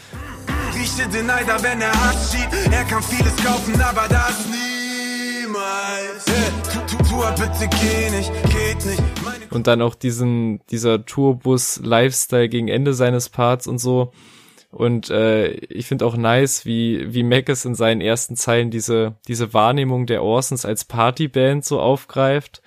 Rieche 0.74 1.08
den 1.08 1.26
Neider, 1.26 1.62
wenn 1.62 1.80
er 1.80 1.92
Hass 1.92 2.32
schiebt. 2.32 2.54
Er 2.70 2.84
kann 2.84 3.02
vieles 3.02 3.34
kaufen, 3.36 3.80
aber 3.80 4.06
das 4.08 4.46
niemals. 5.50 6.24
Tu, 6.88 7.42
bitte 7.42 7.68
geh 7.80 8.10
nicht, 8.10 8.32
geht 8.50 8.86
nicht. 8.86 9.02
Und 9.50 9.66
dann 9.66 9.82
auch 9.82 9.94
diesen, 9.94 10.64
dieser 10.70 11.04
Tourbus-Lifestyle 11.04 12.48
gegen 12.48 12.68
Ende 12.68 12.94
seines 12.94 13.28
Parts 13.28 13.66
und 13.66 13.78
so. 13.78 14.12
Und 14.70 15.10
äh, 15.10 15.48
ich 15.48 15.86
finde 15.86 16.06
auch 16.06 16.16
nice, 16.16 16.64
wie, 16.64 17.12
wie 17.12 17.24
Mac 17.24 17.48
es 17.48 17.64
in 17.64 17.74
seinen 17.74 18.00
ersten 18.00 18.36
Zeilen 18.36 18.70
diese, 18.70 19.16
diese 19.26 19.52
Wahrnehmung 19.52 20.06
der 20.06 20.22
Orsons 20.22 20.64
als 20.64 20.84
Partyband 20.84 21.64
so 21.64 21.80
aufgreift. 21.80 22.62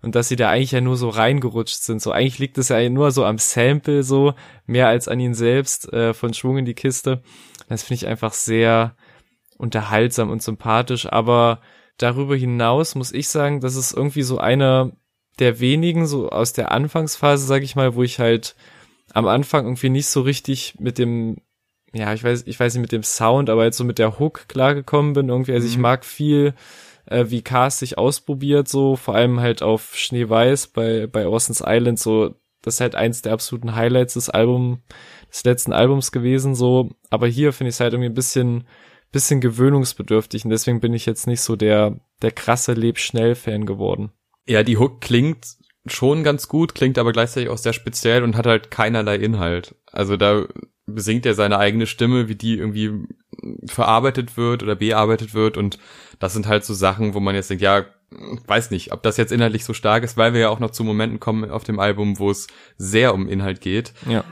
Und 0.00 0.14
dass 0.14 0.28
sie 0.28 0.36
da 0.36 0.50
eigentlich 0.50 0.70
ja 0.70 0.80
nur 0.80 0.96
so 0.96 1.08
reingerutscht 1.08 1.82
sind. 1.82 2.00
So 2.00 2.12
eigentlich 2.12 2.38
liegt 2.38 2.56
es 2.58 2.68
ja 2.68 2.88
nur 2.88 3.10
so 3.10 3.24
am 3.24 3.38
Sample 3.38 4.04
so, 4.04 4.34
mehr 4.64 4.86
als 4.86 5.08
an 5.08 5.18
ihn 5.18 5.34
selbst, 5.34 5.92
äh, 5.92 6.14
von 6.14 6.32
Schwung 6.34 6.58
in 6.58 6.64
die 6.64 6.74
Kiste. 6.74 7.22
Das 7.68 7.82
finde 7.82 7.96
ich 7.96 8.06
einfach 8.06 8.32
sehr 8.32 8.94
unterhaltsam 9.56 10.30
und 10.30 10.40
sympathisch. 10.40 11.06
Aber 11.06 11.60
darüber 11.98 12.36
hinaus 12.36 12.94
muss 12.94 13.12
ich 13.12 13.28
sagen, 13.28 13.60
das 13.60 13.76
ist 13.76 13.92
irgendwie 13.92 14.22
so 14.22 14.38
einer 14.38 14.92
der 15.38 15.60
wenigen, 15.60 16.06
so 16.06 16.30
aus 16.30 16.52
der 16.52 16.72
Anfangsphase, 16.72 17.46
sag 17.46 17.62
ich 17.62 17.76
mal, 17.76 17.94
wo 17.94 18.02
ich 18.02 18.18
halt 18.18 18.56
am 19.12 19.26
Anfang 19.26 19.66
irgendwie 19.66 19.90
nicht 19.90 20.06
so 20.06 20.22
richtig 20.22 20.76
mit 20.78 20.98
dem, 20.98 21.38
ja, 21.92 22.12
ich 22.12 22.24
weiß, 22.24 22.44
ich 22.46 22.58
weiß 22.58 22.74
nicht 22.74 22.82
mit 22.82 22.92
dem 22.92 23.02
Sound, 23.02 23.50
aber 23.50 23.64
jetzt 23.64 23.76
so 23.76 23.84
mit 23.84 23.98
der 23.98 24.18
Hook 24.18 24.48
klargekommen 24.48 25.12
bin 25.12 25.28
irgendwie. 25.28 25.52
Also 25.52 25.66
mhm. 25.66 25.72
ich 25.72 25.78
mag 25.78 26.04
viel 26.04 26.54
äh, 27.06 27.26
wie 27.28 27.42
Cast 27.42 27.78
sich 27.78 27.98
ausprobiert, 27.98 28.68
so 28.68 28.96
vor 28.96 29.14
allem 29.14 29.40
halt 29.40 29.62
auf 29.62 29.96
Schneeweiß 29.96 30.68
bei, 30.68 31.06
bei 31.06 31.26
Orson's 31.26 31.62
Island, 31.64 31.98
so 31.98 32.34
das 32.62 32.74
ist 32.74 32.80
halt 32.80 32.94
eins 32.96 33.22
der 33.22 33.32
absoluten 33.32 33.76
Highlights 33.76 34.14
des 34.14 34.30
Albums, 34.30 34.78
des 35.30 35.44
letzten 35.44 35.72
Albums 35.72 36.12
gewesen, 36.12 36.54
so. 36.54 36.90
Aber 37.08 37.26
hier 37.28 37.52
finde 37.52 37.68
ich 37.68 37.76
es 37.76 37.80
halt 37.80 37.92
irgendwie 37.92 38.10
ein 38.10 38.14
bisschen, 38.14 38.66
bisschen 39.10 39.40
gewöhnungsbedürftig 39.40 40.44
und 40.44 40.50
deswegen 40.50 40.80
bin 40.80 40.94
ich 40.94 41.06
jetzt 41.06 41.26
nicht 41.26 41.40
so 41.40 41.56
der, 41.56 41.98
der 42.22 42.32
krasse 42.32 42.72
Leb-Schnell-Fan 42.72 43.66
geworden. 43.66 44.12
Ja, 44.46 44.62
die 44.62 44.78
Hook 44.78 45.00
klingt 45.00 45.46
schon 45.86 46.22
ganz 46.22 46.48
gut, 46.48 46.74
klingt 46.74 46.98
aber 46.98 47.12
gleichzeitig 47.12 47.48
auch 47.48 47.58
sehr 47.58 47.72
speziell 47.72 48.22
und 48.22 48.36
hat 48.36 48.46
halt 48.46 48.70
keinerlei 48.70 49.16
Inhalt. 49.16 49.74
Also 49.90 50.16
da 50.16 50.46
besingt 50.86 51.26
er 51.26 51.34
seine 51.34 51.58
eigene 51.58 51.86
Stimme, 51.86 52.28
wie 52.28 52.34
die 52.34 52.58
irgendwie 52.58 52.92
verarbeitet 53.66 54.36
wird 54.36 54.62
oder 54.62 54.74
bearbeitet 54.74 55.34
wird 55.34 55.56
und 55.56 55.78
das 56.18 56.32
sind 56.32 56.46
halt 56.46 56.64
so 56.64 56.74
Sachen, 56.74 57.14
wo 57.14 57.20
man 57.20 57.34
jetzt 57.34 57.50
denkt, 57.50 57.62
ja, 57.62 57.84
weiß 58.10 58.70
nicht, 58.70 58.92
ob 58.92 59.02
das 59.02 59.16
jetzt 59.16 59.32
inhaltlich 59.32 59.64
so 59.64 59.74
stark 59.74 60.02
ist, 60.02 60.16
weil 60.16 60.32
wir 60.32 60.40
ja 60.40 60.48
auch 60.48 60.60
noch 60.60 60.70
zu 60.70 60.82
Momenten 60.82 61.20
kommen 61.20 61.50
auf 61.50 61.64
dem 61.64 61.78
Album, 61.78 62.18
wo 62.18 62.30
es 62.30 62.46
sehr 62.76 63.14
um 63.14 63.28
Inhalt 63.28 63.60
geht. 63.60 63.92
Ja. 64.08 64.24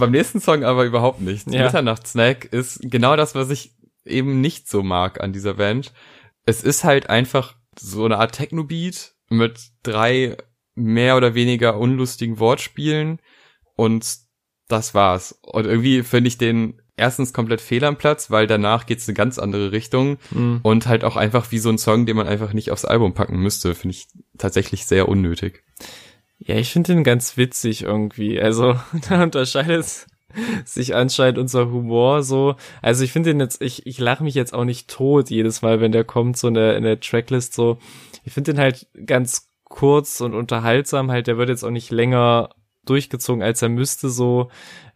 Beim 0.00 0.10
nächsten 0.10 0.40
Song 0.40 0.64
aber 0.64 0.84
überhaupt 0.84 1.20
nicht. 1.20 1.50
Ja. 1.50 1.64
Mitternachtssnack 1.64 2.46
ist 2.46 2.80
genau 2.82 3.16
das, 3.16 3.34
was 3.34 3.50
ich 3.50 3.72
eben 4.04 4.40
nicht 4.40 4.68
so 4.68 4.82
mag 4.82 5.20
an 5.20 5.32
dieser 5.32 5.54
Band. 5.54 5.92
Es 6.44 6.62
ist 6.62 6.84
halt 6.84 7.08
einfach 7.10 7.54
so 7.78 8.04
eine 8.04 8.18
Art 8.18 8.32
Techno-Beat 8.34 9.12
mit 9.28 9.60
drei 9.82 10.36
mehr 10.74 11.16
oder 11.16 11.34
weniger 11.34 11.78
unlustigen 11.78 12.38
Wortspielen 12.38 13.20
und 13.76 14.06
das 14.68 14.94
war's. 14.94 15.38
Und 15.42 15.66
irgendwie 15.66 16.02
finde 16.02 16.28
ich 16.28 16.38
den 16.38 16.80
erstens 16.96 17.32
komplett 17.32 17.60
fehl 17.60 17.84
am 17.84 17.96
Platz, 17.96 18.30
weil 18.30 18.46
danach 18.46 18.86
geht's 18.86 19.08
eine 19.08 19.14
ganz 19.14 19.38
andere 19.38 19.72
Richtung 19.72 20.18
Mhm. 20.30 20.60
und 20.62 20.86
halt 20.86 21.02
auch 21.04 21.16
einfach 21.16 21.50
wie 21.50 21.58
so 21.58 21.70
ein 21.70 21.78
Song, 21.78 22.06
den 22.06 22.16
man 22.16 22.28
einfach 22.28 22.52
nicht 22.52 22.70
aufs 22.70 22.84
Album 22.84 23.14
packen 23.14 23.38
müsste, 23.40 23.74
finde 23.74 23.96
ich 23.96 24.08
tatsächlich 24.38 24.86
sehr 24.86 25.08
unnötig. 25.08 25.64
Ja, 26.42 26.56
ich 26.56 26.72
finde 26.72 26.94
den 26.94 27.04
ganz 27.04 27.36
witzig 27.36 27.82
irgendwie. 27.82 28.40
Also, 28.40 28.74
da 29.08 29.22
unterscheidet 29.22 30.06
sich 30.64 30.94
anscheinend 30.94 31.38
unser 31.38 31.70
Humor 31.70 32.22
so. 32.22 32.54
Also 32.82 33.04
ich 33.04 33.12
finde 33.12 33.30
den 33.30 33.40
jetzt, 33.40 33.60
ich, 33.60 33.86
ich 33.86 33.98
lache 33.98 34.22
mich 34.22 34.34
jetzt 34.34 34.54
auch 34.54 34.64
nicht 34.64 34.88
tot 34.88 35.28
jedes 35.30 35.62
Mal, 35.62 35.80
wenn 35.80 35.92
der 35.92 36.04
kommt, 36.04 36.36
so 36.36 36.48
in 36.48 36.54
der, 36.54 36.76
in 36.76 36.84
der 36.84 37.00
Tracklist 37.00 37.54
so. 37.54 37.78
Ich 38.24 38.32
finde 38.32 38.52
den 38.52 38.60
halt 38.60 38.86
ganz 39.06 39.48
kurz 39.64 40.20
und 40.20 40.34
unterhaltsam, 40.34 41.10
halt, 41.10 41.26
der 41.26 41.36
wird 41.36 41.48
jetzt 41.48 41.64
auch 41.64 41.70
nicht 41.70 41.90
länger 41.90 42.50
durchgezogen, 42.86 43.42
als 43.42 43.62
er 43.62 43.68
müsste 43.68 44.08
so. 44.08 44.50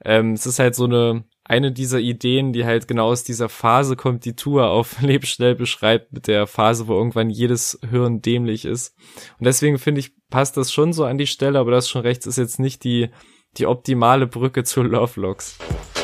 Ähm, 0.04 0.32
es 0.32 0.46
ist 0.46 0.58
halt 0.58 0.74
so 0.74 0.84
eine, 0.84 1.24
eine 1.44 1.72
dieser 1.72 2.00
Ideen, 2.00 2.52
die 2.52 2.64
halt 2.64 2.88
genau 2.88 3.08
aus 3.08 3.22
dieser 3.22 3.50
Phase 3.50 3.96
kommt, 3.96 4.24
die 4.24 4.34
Tour 4.34 4.70
auf 4.70 5.00
Leb 5.02 5.26
schnell 5.26 5.54
beschreibt, 5.54 6.12
mit 6.12 6.26
der 6.26 6.46
Phase, 6.46 6.88
wo 6.88 6.94
irgendwann 6.94 7.30
jedes 7.30 7.78
Hirn 7.88 8.22
dämlich 8.22 8.64
ist. 8.64 8.96
Und 9.38 9.44
deswegen 9.44 9.78
finde 9.78 10.00
ich, 10.00 10.12
passt 10.30 10.56
das 10.56 10.72
schon 10.72 10.92
so 10.92 11.04
an 11.04 11.18
die 11.18 11.26
Stelle, 11.26 11.58
aber 11.58 11.70
das 11.70 11.88
schon 11.88 12.02
rechts 12.02 12.26
ist 12.26 12.38
jetzt 12.38 12.58
nicht 12.58 12.82
die, 12.84 13.10
die 13.58 13.66
optimale 13.66 14.26
Brücke 14.26 14.64
zu 14.64 14.82
Love 14.82 15.20
Locks. 15.20 15.58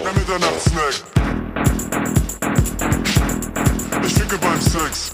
Der 0.05 0.13
Mitternachtssnack. 0.13 0.95
Ich 4.05 4.15
ficke 4.15 4.39
beim 4.39 4.61
Sex. 4.61 5.13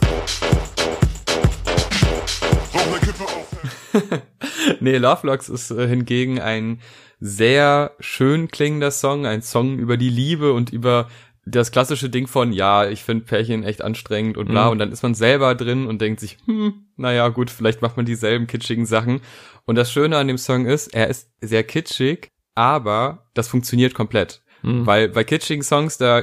Rauch 2.74 2.92
ne 2.92 2.98
Kippe 2.98 3.24
auf. 3.24 3.56
nee, 4.80 4.96
Lovelocks 4.96 5.48
ist 5.48 5.70
äh, 5.70 5.88
hingegen 5.88 6.40
ein 6.40 6.80
sehr 7.20 7.92
schön 8.00 8.48
klingender 8.48 8.90
Song, 8.90 9.26
ein 9.26 9.42
Song 9.42 9.78
über 9.78 9.96
die 9.96 10.10
Liebe 10.10 10.52
und 10.52 10.70
über 10.72 11.08
das 11.48 11.70
klassische 11.70 12.10
Ding 12.10 12.26
von, 12.26 12.52
ja, 12.52 12.88
ich 12.88 13.04
finde 13.04 13.24
Pärchen 13.24 13.62
echt 13.62 13.80
anstrengend 13.80 14.36
und 14.36 14.48
bla, 14.48 14.64
Mhm. 14.66 14.70
und 14.72 14.78
dann 14.80 14.92
ist 14.92 15.02
man 15.04 15.14
selber 15.14 15.54
drin 15.54 15.86
und 15.86 16.00
denkt 16.02 16.18
sich, 16.20 16.38
hm, 16.46 16.86
naja, 16.96 17.28
gut, 17.28 17.50
vielleicht 17.50 17.82
macht 17.82 17.96
man 17.96 18.04
dieselben 18.04 18.48
kitschigen 18.48 18.84
Sachen. 18.84 19.20
Und 19.64 19.76
das 19.76 19.92
Schöne 19.92 20.16
an 20.16 20.26
dem 20.26 20.38
Song 20.38 20.66
ist, 20.66 20.88
er 20.88 21.06
ist 21.08 21.30
sehr 21.40 21.62
kitschig, 21.62 22.30
aber 22.56 23.28
das 23.34 23.46
funktioniert 23.48 23.94
komplett. 23.94 24.42
Mhm. 24.62 24.86
Weil 24.86 25.08
bei 25.10 25.22
kitschigen 25.22 25.62
Songs, 25.62 25.98
da 25.98 26.22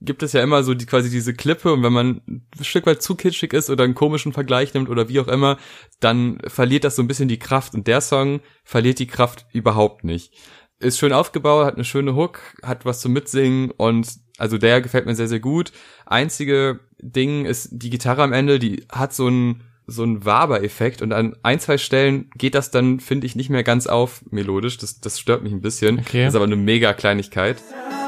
gibt 0.00 0.22
es 0.22 0.32
ja 0.32 0.42
immer 0.42 0.62
so 0.62 0.74
die, 0.74 0.86
quasi 0.86 1.10
diese 1.10 1.34
Klippe 1.34 1.72
und 1.72 1.82
wenn 1.82 1.92
man 1.92 2.20
ein 2.26 2.64
Stück 2.64 2.86
weit 2.86 3.02
zu 3.02 3.14
kitschig 3.14 3.52
ist 3.52 3.70
oder 3.70 3.84
einen 3.84 3.94
komischen 3.94 4.32
Vergleich 4.32 4.74
nimmt 4.74 4.88
oder 4.88 5.08
wie 5.08 5.20
auch 5.20 5.28
immer, 5.28 5.58
dann 6.00 6.38
verliert 6.46 6.84
das 6.84 6.96
so 6.96 7.02
ein 7.02 7.08
bisschen 7.08 7.28
die 7.28 7.38
Kraft 7.38 7.74
und 7.74 7.86
der 7.86 8.00
Song 8.00 8.40
verliert 8.64 8.98
die 8.98 9.06
Kraft 9.06 9.46
überhaupt 9.52 10.04
nicht. 10.04 10.34
Ist 10.78 10.98
schön 10.98 11.12
aufgebaut, 11.12 11.66
hat 11.66 11.74
eine 11.76 11.84
schöne 11.84 12.14
Hook, 12.14 12.40
hat 12.62 12.84
was 12.84 13.00
zum 13.00 13.14
Mitsingen 13.14 13.70
und 13.70 14.08
also 14.36 14.58
der 14.58 14.82
gefällt 14.82 15.06
mir 15.06 15.14
sehr, 15.14 15.28
sehr 15.28 15.40
gut. 15.40 15.72
Einzige 16.04 16.80
Ding 17.00 17.46
ist 17.46 17.70
die 17.72 17.88
Gitarre 17.88 18.22
am 18.22 18.34
Ende, 18.34 18.58
die 18.58 18.84
hat 18.92 19.14
so 19.14 19.26
einen 19.26 19.62
so 19.88 20.02
einen 20.02 20.24
Waber-Effekt 20.24 21.00
und 21.00 21.12
an 21.12 21.36
ein, 21.44 21.60
zwei 21.60 21.78
Stellen 21.78 22.28
geht 22.36 22.56
das 22.56 22.72
dann, 22.72 22.98
finde 22.98 23.26
ich, 23.26 23.36
nicht 23.36 23.50
mehr 23.50 23.62
ganz 23.62 23.86
auf 23.86 24.24
melodisch. 24.30 24.78
Das, 24.78 25.00
das 25.00 25.20
stört 25.20 25.44
mich 25.44 25.52
ein 25.52 25.60
bisschen. 25.60 26.00
Okay. 26.00 26.24
Das 26.24 26.32
ist 26.32 26.36
aber 26.36 26.44
eine 26.44 26.56
mega 26.56 26.92
Kleinigkeit. 26.92 27.62
Oh, 27.70 28.05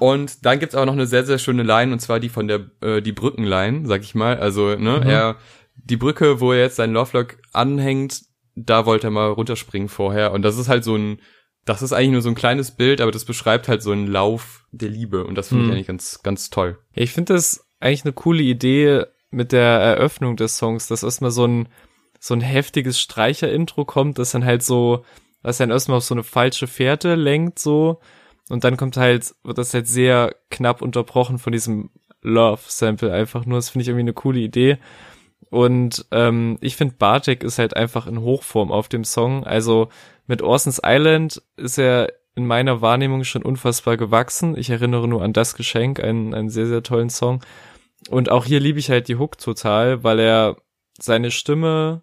Und 0.00 0.44
dann 0.46 0.58
gibt's 0.60 0.74
auch 0.74 0.84
noch 0.84 0.92
eine 0.92 1.06
sehr, 1.06 1.24
sehr 1.24 1.38
schöne 1.38 1.62
Line, 1.62 1.92
und 1.92 1.98
zwar 2.00 2.20
die 2.20 2.28
von 2.28 2.46
der, 2.48 2.66
äh, 2.80 3.02
die 3.02 3.12
Brückenline, 3.12 3.86
sag 3.86 4.02
ich 4.02 4.14
mal. 4.14 4.38
Also, 4.38 4.76
ne, 4.76 5.00
Mhm. 5.02 5.08
er, 5.08 5.36
die 5.74 5.96
Brücke, 5.96 6.40
wo 6.40 6.52
er 6.52 6.60
jetzt 6.60 6.76
seinen 6.76 6.92
Lovelock 6.94 7.38
anhängt, 7.52 8.22
da 8.54 8.86
wollte 8.86 9.08
er 9.08 9.10
mal 9.10 9.28
runterspringen 9.30 9.88
vorher. 9.88 10.32
Und 10.32 10.42
das 10.42 10.58
ist 10.58 10.68
halt 10.68 10.84
so 10.84 10.96
ein, 10.96 11.20
das 11.64 11.82
ist 11.82 11.92
eigentlich 11.92 12.12
nur 12.12 12.22
so 12.22 12.28
ein 12.28 12.34
kleines 12.34 12.72
Bild, 12.72 13.00
aber 13.00 13.10
das 13.12 13.24
beschreibt 13.24 13.68
halt 13.68 13.82
so 13.82 13.92
einen 13.92 14.06
Lauf 14.06 14.66
der 14.72 14.88
Liebe. 14.88 15.24
Und 15.24 15.34
das 15.36 15.48
finde 15.48 15.64
Mhm. 15.64 15.68
ich 15.70 15.74
eigentlich 15.74 15.86
ganz, 15.86 16.22
ganz 16.22 16.50
toll. 16.50 16.78
Ja, 16.94 17.02
ich 17.02 17.12
finde 17.12 17.34
das 17.34 17.64
eigentlich 17.80 18.04
eine 18.04 18.12
coole 18.12 18.42
Idee 18.42 19.04
mit 19.30 19.52
der 19.52 19.62
Eröffnung 19.62 20.36
des 20.36 20.56
Songs, 20.56 20.86
dass 20.88 21.02
erstmal 21.02 21.30
so 21.30 21.46
ein, 21.46 21.68
so 22.18 22.34
ein 22.34 22.40
heftiges 22.40 22.98
Streicher-Intro 23.00 23.84
kommt, 23.84 24.18
das 24.18 24.32
dann 24.32 24.44
halt 24.44 24.62
so, 24.62 25.04
was 25.42 25.58
dann 25.58 25.70
erstmal 25.70 25.98
auf 25.98 26.04
so 26.04 26.14
eine 26.14 26.24
falsche 26.24 26.66
Fährte 26.66 27.14
lenkt, 27.14 27.58
so. 27.58 28.00
Und 28.48 28.64
dann 28.64 28.76
kommt 28.76 28.96
halt, 28.96 29.34
wird 29.42 29.58
das 29.58 29.74
halt 29.74 29.86
sehr 29.86 30.34
knapp 30.50 30.82
unterbrochen 30.82 31.38
von 31.38 31.52
diesem 31.52 31.90
Love-Sample 32.22 33.12
einfach 33.12 33.44
nur. 33.44 33.58
Das 33.58 33.70
finde 33.70 33.82
ich 33.82 33.88
irgendwie 33.88 34.02
eine 34.02 34.14
coole 34.14 34.40
Idee. 34.40 34.78
Und 35.50 36.06
ähm, 36.10 36.58
ich 36.60 36.76
finde, 36.76 36.96
Bartek 36.98 37.42
ist 37.42 37.58
halt 37.58 37.76
einfach 37.76 38.06
in 38.06 38.20
Hochform 38.20 38.70
auf 38.70 38.88
dem 38.88 39.04
Song. 39.04 39.44
Also 39.44 39.88
mit 40.26 40.42
Orson's 40.42 40.80
Island 40.84 41.42
ist 41.56 41.78
er 41.78 42.12
in 42.34 42.46
meiner 42.46 42.80
Wahrnehmung 42.80 43.24
schon 43.24 43.42
unfassbar 43.42 43.96
gewachsen. 43.96 44.56
Ich 44.56 44.70
erinnere 44.70 45.08
nur 45.08 45.22
an 45.22 45.32
das 45.32 45.54
Geschenk, 45.54 46.00
einen, 46.00 46.34
einen 46.34 46.50
sehr, 46.50 46.66
sehr 46.66 46.82
tollen 46.82 47.10
Song. 47.10 47.40
Und 48.10 48.30
auch 48.30 48.44
hier 48.44 48.60
liebe 48.60 48.78
ich 48.78 48.90
halt 48.90 49.08
die 49.08 49.16
Hook 49.16 49.38
total, 49.38 50.04
weil 50.04 50.20
er 50.20 50.56
seine 51.00 51.30
Stimme 51.30 52.02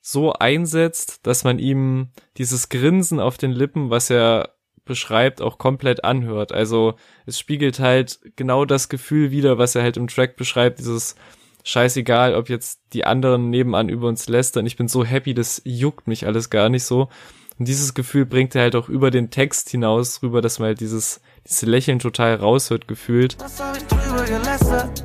so 0.00 0.32
einsetzt, 0.32 1.26
dass 1.26 1.44
man 1.44 1.58
ihm 1.58 2.10
dieses 2.36 2.68
Grinsen 2.68 3.20
auf 3.20 3.38
den 3.38 3.52
Lippen, 3.52 3.90
was 3.90 4.10
er 4.10 4.54
beschreibt, 4.90 5.40
auch 5.40 5.56
komplett 5.56 6.02
anhört. 6.02 6.50
Also 6.50 6.94
es 7.26 7.38
spiegelt 7.38 7.78
halt 7.78 8.18
genau 8.34 8.64
das 8.64 8.88
Gefühl 8.88 9.30
wider, 9.30 9.56
was 9.56 9.76
er 9.76 9.82
halt 9.82 9.96
im 9.96 10.08
Track 10.08 10.34
beschreibt, 10.34 10.80
dieses 10.80 11.14
scheißegal, 11.62 12.34
ob 12.34 12.48
jetzt 12.48 12.80
die 12.92 13.04
anderen 13.04 13.50
nebenan 13.50 13.88
über 13.88 14.08
uns 14.08 14.28
lästern. 14.28 14.66
Ich 14.66 14.76
bin 14.76 14.88
so 14.88 15.04
happy, 15.04 15.32
das 15.32 15.62
juckt 15.64 16.08
mich 16.08 16.26
alles 16.26 16.50
gar 16.50 16.68
nicht 16.68 16.82
so. 16.82 17.08
Und 17.56 17.68
dieses 17.68 17.94
Gefühl 17.94 18.26
bringt 18.26 18.56
er 18.56 18.62
halt 18.62 18.74
auch 18.74 18.88
über 18.88 19.12
den 19.12 19.30
Text 19.30 19.70
hinaus 19.70 20.24
rüber, 20.24 20.42
dass 20.42 20.58
man 20.58 20.66
halt 20.66 20.80
dieses, 20.80 21.20
dieses 21.46 21.62
Lächeln 21.62 22.00
total 22.00 22.34
raushört 22.34 22.88
gefühlt. 22.88 23.36
Was 23.38 23.60
hab 23.62 23.76
ich 23.76 23.84
drüber 23.84 24.24
gelästert? 24.24 25.04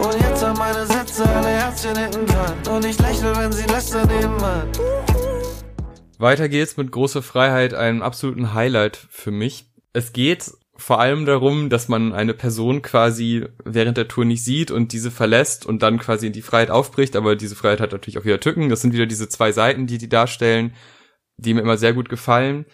Und 0.00 0.20
jetzt 0.20 0.40
sind 0.40 0.58
meine 0.58 0.86
Sätze 0.86 1.24
alle 1.24 1.46
Herzchen 1.46 1.96
hinten 1.96 2.26
dran. 2.26 2.74
Und 2.74 2.84
ich 2.84 2.98
lächle, 2.98 3.36
wenn 3.36 3.52
sie 3.52 3.66
lästern 3.66 4.08
nebenan. 4.08 4.66
Weiter 6.20 6.48
geht's 6.48 6.76
mit 6.76 6.92
großer 6.92 7.22
Freiheit, 7.22 7.74
einem 7.74 8.02
absoluten 8.02 8.52
Highlight 8.52 8.96
für 9.10 9.30
mich. 9.30 9.66
Es 9.92 10.12
geht 10.12 10.52
vor 10.76 11.00
allem 11.00 11.26
darum, 11.26 11.68
dass 11.68 11.88
man 11.88 12.12
eine 12.12 12.34
Person 12.34 12.82
quasi 12.82 13.46
während 13.64 13.96
der 13.96 14.08
Tour 14.08 14.24
nicht 14.24 14.44
sieht 14.44 14.70
und 14.70 14.92
diese 14.92 15.10
verlässt 15.10 15.66
und 15.66 15.82
dann 15.82 15.98
quasi 15.98 16.26
in 16.26 16.32
die 16.32 16.42
Freiheit 16.42 16.70
aufbricht, 16.70 17.16
aber 17.16 17.36
diese 17.36 17.56
Freiheit 17.56 17.80
hat 17.80 17.92
natürlich 17.92 18.18
auch 18.18 18.24
wieder 18.24 18.40
Tücken. 18.40 18.68
Das 18.68 18.80
sind 18.80 18.92
wieder 18.92 19.06
diese 19.06 19.28
zwei 19.28 19.52
Seiten, 19.52 19.86
die 19.86 19.98
die 19.98 20.08
darstellen, 20.08 20.74
die 21.36 21.54
mir 21.54 21.60
immer 21.60 21.76
sehr 21.76 21.92
gut 21.92 22.08
gefallen. 22.08 22.66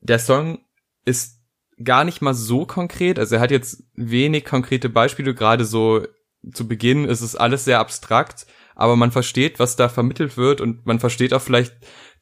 Der 0.00 0.18
Song 0.18 0.58
ist 1.04 1.40
gar 1.82 2.04
nicht 2.04 2.22
mal 2.22 2.34
so 2.34 2.66
konkret, 2.66 3.18
also 3.18 3.34
er 3.36 3.40
hat 3.40 3.50
jetzt 3.50 3.82
wenig 3.94 4.44
konkrete 4.44 4.88
Beispiele, 4.88 5.34
gerade 5.34 5.64
so 5.64 6.06
zu 6.52 6.68
Beginn 6.68 7.06
ist 7.06 7.22
es 7.22 7.34
alles 7.34 7.64
sehr 7.64 7.80
abstrakt, 7.80 8.46
aber 8.74 8.96
man 8.96 9.10
versteht, 9.10 9.58
was 9.58 9.76
da 9.76 9.88
vermittelt 9.88 10.36
wird 10.36 10.60
und 10.60 10.84
man 10.86 11.00
versteht 11.00 11.32
auch 11.32 11.42
vielleicht, 11.42 11.74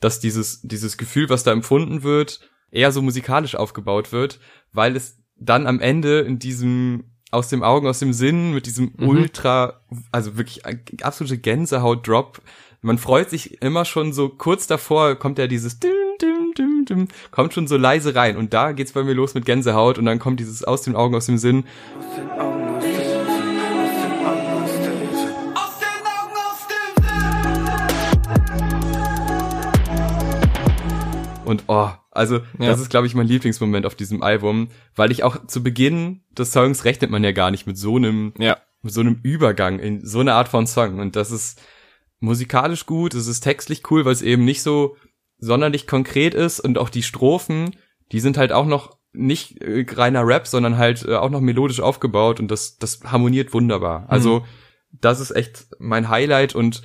dass 0.03 0.21
dieses, 0.21 0.61
dieses 0.63 0.99
Gefühl, 0.99 1.29
was 1.31 1.45
da 1.45 1.53
empfunden 1.53 2.03
wird, 2.03 2.41
eher 2.71 2.93
so 2.93 3.03
musikalisch 3.03 3.55
aufgebaut 3.55 4.13
wird, 4.13 4.41
weil 4.73 4.97
es 4.97 5.19
dann 5.37 5.67
am 5.67 5.81
Ende 5.81 6.21
in 6.21 6.39
diesem 6.39 7.05
aus 7.31 7.49
dem 7.49 7.63
Augen, 7.63 7.87
aus 7.87 7.99
dem 7.99 8.13
Sinn 8.13 8.53
mit 8.53 8.67
diesem 8.67 8.93
Mhm. 8.97 9.09
ultra, 9.09 9.81
also 10.13 10.37
wirklich 10.37 10.63
absolute 11.03 11.39
Gänsehaut-Drop. 11.39 12.43
Man 12.83 12.99
freut 12.99 13.31
sich 13.31 13.63
immer 13.63 13.87
schon 13.87 14.13
so 14.13 14.29
kurz 14.29 14.67
davor, 14.67 15.15
kommt 15.15 15.39
ja 15.39 15.47
dieses 15.47 15.81
dim, 15.81 15.91
dim, 16.21 16.53
dim, 16.59 16.85
dim, 16.85 17.09
kommt 17.31 17.55
schon 17.55 17.67
so 17.67 17.79
leise 17.79 18.15
rein 18.15 18.37
und 18.37 18.53
da 18.53 18.73
geht's 18.73 18.93
bei 18.93 19.03
mir 19.03 19.15
los 19.15 19.33
mit 19.33 19.47
Gänsehaut 19.47 19.97
und 19.99 20.05
dann 20.05 20.19
kommt 20.19 20.41
dieses 20.41 20.63
aus 20.63 20.83
den 20.83 20.95
Augen, 20.95 21.15
aus 21.15 21.27
dem 21.27 21.39
Sinn. 21.39 21.65
Aus 21.99 22.52
Und 31.45 31.65
oh, 31.67 31.91
also 32.11 32.37
Ja. 32.59 32.67
das 32.69 32.81
ist, 32.81 32.91
glaube 32.91 33.07
ich, 33.07 33.15
mein 33.15 33.27
Lieblingsmoment 33.27 33.87
auf 33.87 33.95
diesem 33.95 34.23
Album, 34.23 34.69
weil 34.95 35.11
ich 35.11 35.25
auch 35.25 35.47
zu 35.47 35.63
Beginn 35.63 36.23
des 36.31 36.53
Songs 36.53 36.85
rechnet 36.85 37.11
man 37.11 37.25
ja 37.25 37.33
gar 37.33 37.51
nicht 37.51 37.67
mit 37.67 37.77
so 37.77 37.97
einem, 37.97 38.33
Ja. 38.39 38.59
mit 38.83 38.93
so 38.93 39.01
einem 39.01 39.21
Übergang 39.23 39.79
in 39.79 40.05
so 40.07 40.21
eine 40.21 40.35
Art 40.35 40.49
von 40.49 40.67
Song. 40.67 40.99
Und 41.01 41.17
das 41.17 41.31
ist 41.31 41.61
musikalisch 42.21 42.87
gut, 42.87 43.15
es 43.15 43.27
ist 43.27 43.41
textlich 43.41 43.91
cool, 43.91 44.05
weil 44.05 44.13
es 44.13 44.23
eben 44.23 44.45
nicht 44.45 44.63
so 44.63 44.97
sonderlich 45.39 45.87
konkret 45.89 46.35
ist 46.35 46.61
und 46.61 46.79
auch 46.79 46.89
die 46.89 47.03
Strophen, 47.03 47.75
die 48.13 48.21
sind 48.21 48.39
halt 48.39 48.53
auch 48.53 48.67
noch 48.67 48.97
nicht 49.13 49.61
äh, 49.61 49.85
reiner 49.95 50.25
Rap, 50.27 50.47
sondern 50.47 50.79
halt 50.79 51.05
äh, 51.05 51.17
auch 51.17 51.31
noch 51.31 51.41
melodisch 51.41 51.81
aufgebaut 51.81 52.39
und 52.41 52.51
das, 52.51 52.79
das 52.79 53.01
harmoniert 53.05 53.53
wunderbar. 53.53 54.07
Also 54.09 54.45
das 54.93 55.19
ist 55.21 55.33
echt 55.33 55.67
mein 55.81 56.09
Highlight 56.09 56.55
und 56.55 56.83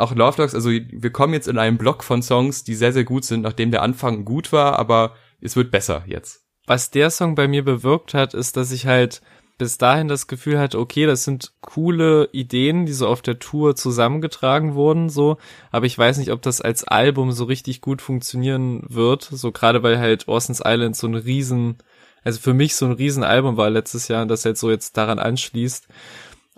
auch 0.00 0.14
Love 0.14 0.36
Dogs, 0.36 0.54
also 0.54 0.70
wir 0.70 1.10
kommen 1.10 1.34
jetzt 1.34 1.48
in 1.48 1.58
einen 1.58 1.78
Block 1.78 2.04
von 2.04 2.22
Songs, 2.22 2.64
die 2.64 2.74
sehr, 2.74 2.92
sehr 2.92 3.04
gut 3.04 3.24
sind, 3.24 3.42
nachdem 3.42 3.70
der 3.70 3.82
Anfang 3.82 4.24
gut 4.24 4.52
war, 4.52 4.78
aber 4.78 5.14
es 5.40 5.56
wird 5.56 5.70
besser 5.70 6.04
jetzt. 6.06 6.44
Was 6.66 6.90
der 6.90 7.10
Song 7.10 7.34
bei 7.34 7.48
mir 7.48 7.64
bewirkt 7.64 8.14
hat, 8.14 8.34
ist, 8.34 8.56
dass 8.56 8.72
ich 8.72 8.86
halt 8.86 9.22
bis 9.56 9.76
dahin 9.76 10.06
das 10.06 10.28
Gefühl 10.28 10.58
hatte, 10.58 10.78
okay, 10.78 11.04
das 11.04 11.24
sind 11.24 11.52
coole 11.60 12.28
Ideen, 12.32 12.86
die 12.86 12.92
so 12.92 13.08
auf 13.08 13.22
der 13.22 13.40
Tour 13.40 13.74
zusammengetragen 13.74 14.74
wurden, 14.74 15.10
so, 15.10 15.36
aber 15.72 15.86
ich 15.86 15.98
weiß 15.98 16.18
nicht, 16.18 16.30
ob 16.30 16.42
das 16.42 16.60
als 16.60 16.84
Album 16.84 17.32
so 17.32 17.44
richtig 17.44 17.80
gut 17.80 18.00
funktionieren 18.00 18.84
wird, 18.88 19.24
so 19.24 19.50
gerade 19.50 19.82
weil 19.82 19.98
halt 19.98 20.28
Orson's 20.28 20.62
Island 20.64 20.96
so 20.96 21.08
ein 21.08 21.16
riesen, 21.16 21.78
also 22.22 22.38
für 22.38 22.54
mich 22.54 22.76
so 22.76 22.86
ein 22.86 22.92
riesen 22.92 23.24
Album 23.24 23.56
war 23.56 23.68
letztes 23.68 24.06
Jahr 24.06 24.22
und 24.22 24.28
das 24.28 24.44
halt 24.44 24.58
so 24.58 24.70
jetzt 24.70 24.96
daran 24.96 25.18
anschließt, 25.18 25.88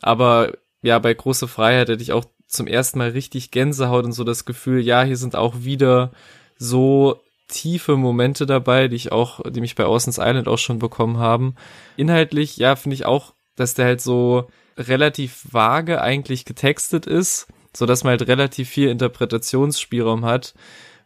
aber 0.02 0.52
ja, 0.82 0.98
bei 0.98 1.14
Große 1.14 1.48
Freiheit 1.48 1.88
hätte 1.88 2.02
ich 2.02 2.12
auch 2.12 2.26
zum 2.50 2.66
ersten 2.66 2.98
Mal 2.98 3.10
richtig 3.10 3.50
Gänsehaut 3.50 4.04
und 4.04 4.12
so 4.12 4.24
das 4.24 4.44
Gefühl, 4.44 4.80
ja, 4.80 5.02
hier 5.02 5.16
sind 5.16 5.36
auch 5.36 5.62
wieder 5.62 6.10
so 6.58 7.20
tiefe 7.48 7.96
Momente 7.96 8.46
dabei, 8.46 8.88
die 8.88 8.96
ich 8.96 9.12
auch, 9.12 9.40
die 9.50 9.60
mich 9.60 9.74
bei 9.74 9.86
Ocean's 9.86 10.18
Island 10.18 10.48
auch 10.48 10.58
schon 10.58 10.78
bekommen 10.78 11.18
haben. 11.18 11.54
Inhaltlich, 11.96 12.56
ja, 12.56 12.76
finde 12.76 12.94
ich 12.94 13.06
auch, 13.06 13.34
dass 13.56 13.74
der 13.74 13.86
halt 13.86 14.00
so 14.00 14.48
relativ 14.76 15.44
vage 15.50 16.00
eigentlich 16.00 16.44
getextet 16.44 17.06
ist, 17.06 17.48
so 17.74 17.86
dass 17.86 18.04
man 18.04 18.12
halt 18.12 18.26
relativ 18.28 18.68
viel 18.68 18.88
Interpretationsspielraum 18.88 20.24
hat. 20.24 20.54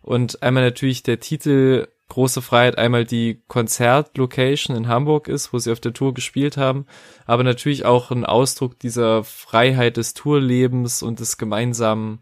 Und 0.02 0.42
einmal 0.42 0.64
natürlich 0.64 1.02
der 1.02 1.20
Titel 1.20 1.88
Große 2.08 2.42
Freiheit, 2.42 2.76
einmal 2.76 3.04
die 3.04 3.42
Konzertlocation 3.48 4.76
in 4.76 4.88
Hamburg 4.88 5.26
ist, 5.26 5.52
wo 5.52 5.58
sie 5.58 5.72
auf 5.72 5.80
der 5.80 5.94
Tour 5.94 6.12
gespielt 6.12 6.56
haben, 6.56 6.86
aber 7.26 7.44
natürlich 7.44 7.86
auch 7.86 8.10
ein 8.10 8.26
Ausdruck 8.26 8.78
dieser 8.78 9.24
Freiheit 9.24 9.96
des 9.96 10.12
Tourlebens 10.12 11.02
und 11.02 11.20
des 11.20 11.38
gemeinsamen 11.38 12.20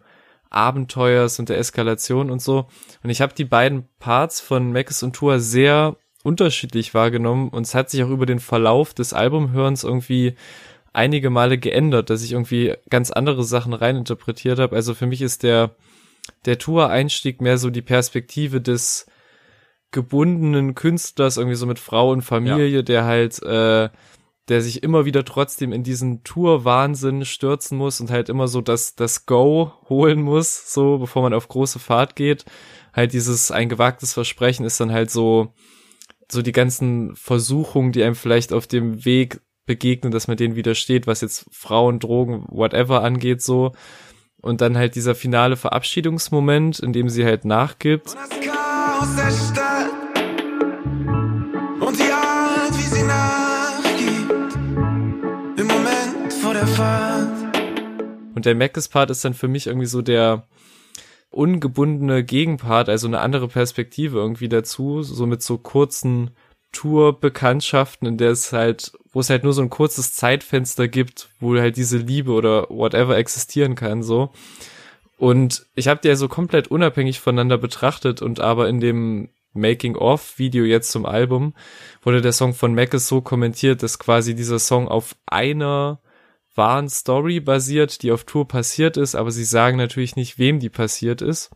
Abenteuers 0.51 1.39
und 1.39 1.49
der 1.49 1.59
Eskalation 1.59 2.31
und 2.31 2.41
so. 2.41 2.69
Und 3.03 3.11
ich 3.11 3.21
habe 3.21 3.35
die 3.35 3.45
beiden 3.45 3.89
Parts 3.99 4.41
von 4.41 4.73
Mackes 4.73 5.03
und 5.03 5.15
Tour 5.15 5.41
sehr 5.41 5.97
unterschiedlich 6.23 6.95
wahrgenommen 6.95 7.49
und 7.49 7.67
es 7.67 7.75
hat 7.75 7.91
sich 7.91 8.05
auch 8.05 8.11
über 8.11 8.27
den 8.27 8.39
Verlauf 8.39 8.95
des 8.95 9.13
Albumhörens 9.13 9.83
irgendwie 9.83 10.37
einige 10.93 11.31
Male 11.31 11.59
geändert, 11.59 12.11
dass 12.11 12.23
ich 12.23 12.33
irgendwie 12.33 12.75
ganz 12.89 13.11
andere 13.11 13.43
Sachen 13.43 13.73
reininterpretiert 13.73 14.59
habe. 14.59 14.77
Also 14.77 14.95
für 14.95 15.07
mich 15.07 15.23
ist 15.23 15.43
der 15.43 15.75
der 16.45 16.59
Tour-Einstieg 16.59 17.41
mehr 17.41 17.59
so 17.59 17.71
die 17.71 17.83
Perspektive 17.83 18.61
des 18.61 19.07
gebundenen 19.93 20.75
Künstlers, 20.75 21.37
irgendwie 21.37 21.57
so 21.57 21.67
mit 21.67 21.79
Frau 21.79 22.11
und 22.11 22.23
Familie, 22.23 22.83
der 22.83 23.05
halt, 23.05 23.43
äh, 23.43 23.91
der 24.49 24.61
sich 24.61 24.83
immer 24.83 25.05
wieder 25.05 25.25
trotzdem 25.25 25.73
in 25.73 25.85
diesen 25.85 26.25
Tour-Wahnsinn 26.25 27.25
stürzen 27.25 27.79
muss 27.79 28.01
und 28.01 28.11
halt 28.11 28.29
immer 28.29 28.49
so 28.49 28.61
das, 28.61 28.97
das 28.97 29.27
Go 29.27 29.73
holen 29.89 30.21
muss, 30.21 30.73
so 30.73 30.99
bevor 30.99 31.23
man 31.23 31.35
auf 31.35 31.47
große 31.47 31.79
Fahrt 31.79 32.17
geht. 32.17 32.45
Halt 32.93 33.13
dieses 33.13 33.51
ein 33.51 33.69
gewagtes 33.69 34.13
Versprechen 34.13 34.67
ist 34.67 34.81
dann 34.81 34.93
halt 34.93 35.11
so, 35.11 35.55
so 36.31 36.43
die 36.43 36.53
ganzen 36.53 37.15
Versuchungen, 37.15 37.93
die 37.93 38.03
einem 38.03 38.15
vielleicht 38.15 38.53
auf 38.53 38.67
dem 38.67 39.05
Weg 39.05 39.41
begegnen, 39.67 40.11
dass 40.11 40.27
man 40.27 40.37
denen 40.37 40.57
widersteht, 40.57 41.07
was 41.07 41.21
jetzt 41.21 41.47
Frauen, 41.53 42.01
Drogen, 42.01 42.45
whatever 42.49 43.03
angeht, 43.05 43.43
so. 43.43 43.73
Und 44.41 44.61
dann 44.61 44.77
halt 44.77 44.97
dieser 44.97 45.15
finale 45.15 45.57
Verabschiedungsmoment, 45.57 46.81
in 46.81 46.93
dem 46.93 47.09
sie 47.09 47.25
halt 47.25 47.45
nachgibt. 47.45 48.07
Das 48.07 48.41
Chaos 48.41 49.17
der 49.17 49.31
Stadt 49.31 49.72
Und 58.43 58.47
der 58.47 58.57
Mackes-Part 58.57 59.09
ist 59.11 59.25
dann 59.25 59.35
für 59.35 59.47
mich 59.47 59.69
irgendwie 59.69 59.87
so 59.87 60.03
der 60.03 60.49
ungebundene 61.31 62.25
Gegenpart, 62.25 62.89
also 62.89 63.07
eine 63.07 63.21
andere 63.21 63.47
Perspektive 63.47 64.19
irgendwie 64.19 64.49
dazu, 64.49 65.05
so 65.05 65.27
mit 65.27 65.45
so 65.45 65.59
kurzen 65.59 66.33
Tour-Bekanntschaften, 66.73 68.09
in 68.09 68.19
der 68.19 68.33
es 68.33 68.53
halt, 68.53 68.95
wo 69.13 69.21
es 69.21 69.31
halt 69.31 69.45
nur 69.45 69.53
so 69.53 69.63
ein 69.63 69.71
kurzes 69.71 70.15
Zeitfenster 70.15 70.89
gibt, 70.89 71.29
wo 71.39 71.57
halt 71.57 71.77
diese 71.77 71.99
Liebe 71.99 72.33
oder 72.33 72.69
whatever 72.69 73.17
existieren 73.17 73.77
kann, 73.77 74.03
so. 74.03 74.33
Und 75.17 75.65
ich 75.77 75.87
habe 75.87 76.01
die 76.03 76.09
ja 76.09 76.17
so 76.17 76.27
komplett 76.27 76.67
unabhängig 76.67 77.21
voneinander 77.21 77.59
betrachtet 77.59 78.23
und 78.23 78.41
aber 78.41 78.69
in 78.69 78.81
dem 78.81 79.29
Making-of-Video 79.53 80.65
jetzt 80.65 80.91
zum 80.91 81.07
Album 81.07 81.55
wurde 82.03 82.23
der 82.23 82.33
Song 82.33 82.55
von 82.55 82.75
Mackes 82.75 83.07
so 83.07 83.21
kommentiert, 83.21 83.85
dass 83.85 84.01
quasi 84.01 84.35
dieser 84.35 84.59
Song 84.59 84.89
auf 84.89 85.15
einer 85.27 86.01
wahren 86.55 86.89
Story 86.89 87.41
basiert, 87.41 88.03
die 88.03 88.13
auf 88.13 88.25
Tour 88.25 88.47
passiert 88.47 88.97
ist, 88.97 89.15
aber 89.15 89.31
sie 89.31 89.45
sagen 89.45 89.77
natürlich 89.77 90.17
nicht, 90.17 90.39
wem 90.39 90.61
die 90.61 90.71
passiert 90.71 91.23
ist. 91.23 91.51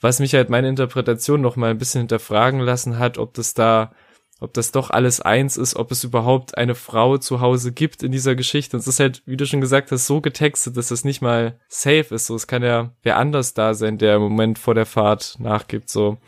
Was 0.00 0.20
mich 0.20 0.34
halt 0.34 0.48
meine 0.48 0.68
Interpretation 0.68 1.40
noch 1.40 1.56
mal 1.56 1.70
ein 1.70 1.78
bisschen 1.78 2.02
hinterfragen 2.02 2.60
lassen 2.60 2.98
hat, 2.98 3.18
ob 3.18 3.34
das 3.34 3.54
da, 3.54 3.92
ob 4.38 4.54
das 4.54 4.70
doch 4.70 4.90
alles 4.90 5.20
eins 5.20 5.56
ist, 5.56 5.74
ob 5.74 5.90
es 5.90 6.04
überhaupt 6.04 6.56
eine 6.56 6.76
Frau 6.76 7.18
zu 7.18 7.40
Hause 7.40 7.72
gibt 7.72 8.04
in 8.04 8.12
dieser 8.12 8.36
Geschichte. 8.36 8.76
Und 8.76 8.80
es 8.80 8.86
ist 8.86 9.00
halt, 9.00 9.22
wie 9.26 9.36
du 9.36 9.44
schon 9.44 9.60
gesagt 9.60 9.90
hast, 9.90 10.06
so 10.06 10.20
getextet, 10.20 10.76
dass 10.76 10.88
das 10.88 11.04
nicht 11.04 11.20
mal 11.20 11.58
safe 11.68 12.14
ist. 12.14 12.26
So, 12.26 12.36
es 12.36 12.46
kann 12.46 12.62
ja 12.62 12.94
wer 13.02 13.16
anders 13.16 13.54
da 13.54 13.74
sein, 13.74 13.98
der 13.98 14.16
im 14.16 14.22
Moment 14.22 14.60
vor 14.60 14.74
der 14.74 14.86
Fahrt 14.86 15.36
nachgibt, 15.40 15.90
so. 15.90 16.18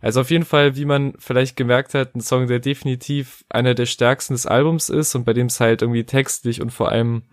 Also 0.00 0.20
auf 0.20 0.30
jeden 0.30 0.44
Fall, 0.44 0.76
wie 0.76 0.84
man 0.84 1.14
vielleicht 1.18 1.56
gemerkt 1.56 1.94
hat, 1.94 2.14
ein 2.14 2.20
Song, 2.20 2.46
der 2.46 2.60
definitiv 2.60 3.44
einer 3.48 3.74
der 3.74 3.86
stärksten 3.86 4.34
des 4.34 4.46
Albums 4.46 4.88
ist 4.88 5.14
und 5.14 5.24
bei 5.24 5.32
dem 5.32 5.46
es 5.46 5.60
halt 5.60 5.82
irgendwie 5.82 6.04
textlich 6.04 6.60
und 6.60 6.70
vor 6.70 6.90
allem 6.90 7.24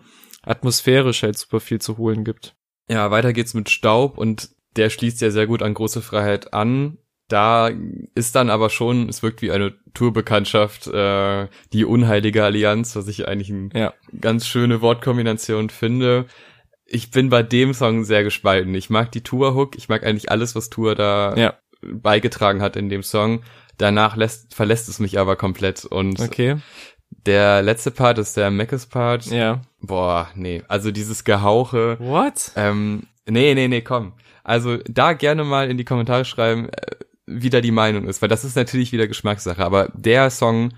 atmosphärisch 0.43 1.23
halt 1.23 1.37
super 1.37 1.59
viel 1.59 1.79
zu 1.79 1.97
holen 1.97 2.23
gibt. 2.23 2.55
Ja, 2.89 3.09
weiter 3.11 3.33
geht's 3.33 3.53
mit 3.53 3.69
Staub 3.69 4.17
und 4.17 4.49
der 4.75 4.89
schließt 4.89 5.21
ja 5.21 5.31
sehr 5.31 5.47
gut 5.47 5.61
an 5.63 5.73
große 5.73 6.01
Freiheit 6.01 6.53
an. 6.53 6.97
Da 7.27 7.71
ist 8.13 8.35
dann 8.35 8.51
aber 8.51 8.69
schon, 8.69 9.09
es 9.09 9.23
wirkt 9.23 9.41
wie 9.41 9.51
eine 9.51 9.73
Tourbekanntschaft, 9.95 10.85
äh, 10.87 11.47
die 11.73 11.85
unheilige 11.85 12.43
Allianz, 12.43 12.95
was 12.95 13.07
ich 13.07 13.27
eigentlich 13.27 13.49
eine 13.51 13.69
Ja. 13.73 13.93
ganz 14.21 14.45
schöne 14.45 14.81
Wortkombination 14.81 15.69
finde. 15.71 16.25
Ich 16.85 17.09
bin 17.09 17.29
bei 17.29 17.41
dem 17.41 17.73
Song 17.73 18.03
sehr 18.03 18.23
gespalten. 18.23 18.75
Ich 18.75 18.91
mag 18.91 19.11
die 19.11 19.23
Tour-Hook, 19.23 19.75
ich 19.75 19.89
mag 19.89 20.05
eigentlich 20.05 20.29
alles, 20.29 20.55
was 20.55 20.69
Tour 20.69 20.93
da 20.93 21.33
Ja. 21.35 21.55
Beigetragen 21.93 22.61
hat 22.61 22.75
in 22.75 22.89
dem 22.89 23.03
Song. 23.03 23.41
Danach 23.77 24.15
lässt, 24.15 24.53
verlässt 24.55 24.87
es 24.89 24.99
mich 24.99 25.19
aber 25.19 25.35
komplett. 25.35 25.85
Und 25.85 26.19
Okay. 26.19 26.57
der 27.09 27.61
letzte 27.61 27.91
Part 27.91 28.17
ist 28.17 28.37
der 28.37 28.51
Meckes-Part. 28.51 29.25
Ja. 29.27 29.61
Boah, 29.81 30.29
nee. 30.35 30.63
Also 30.67 30.91
dieses 30.91 31.23
Gehauche. 31.23 31.97
What? 31.99 32.51
Ähm, 32.55 33.03
nee, 33.27 33.53
nee, 33.53 33.67
nee, 33.67 33.81
komm. 33.81 34.13
Also 34.43 34.77
da 34.87 35.13
gerne 35.13 35.43
mal 35.43 35.69
in 35.69 35.77
die 35.77 35.85
Kommentare 35.85 36.23
schreiben, 36.25 36.69
äh, 36.69 36.95
wie 37.25 37.49
da 37.49 37.59
die 37.61 37.71
Meinung 37.71 38.07
ist, 38.07 38.21
weil 38.21 38.29
das 38.29 38.43
ist 38.45 38.55
natürlich 38.55 38.91
wieder 38.91 39.07
Geschmackssache. 39.07 39.63
Aber 39.65 39.89
der 39.95 40.29
Song, 40.29 40.73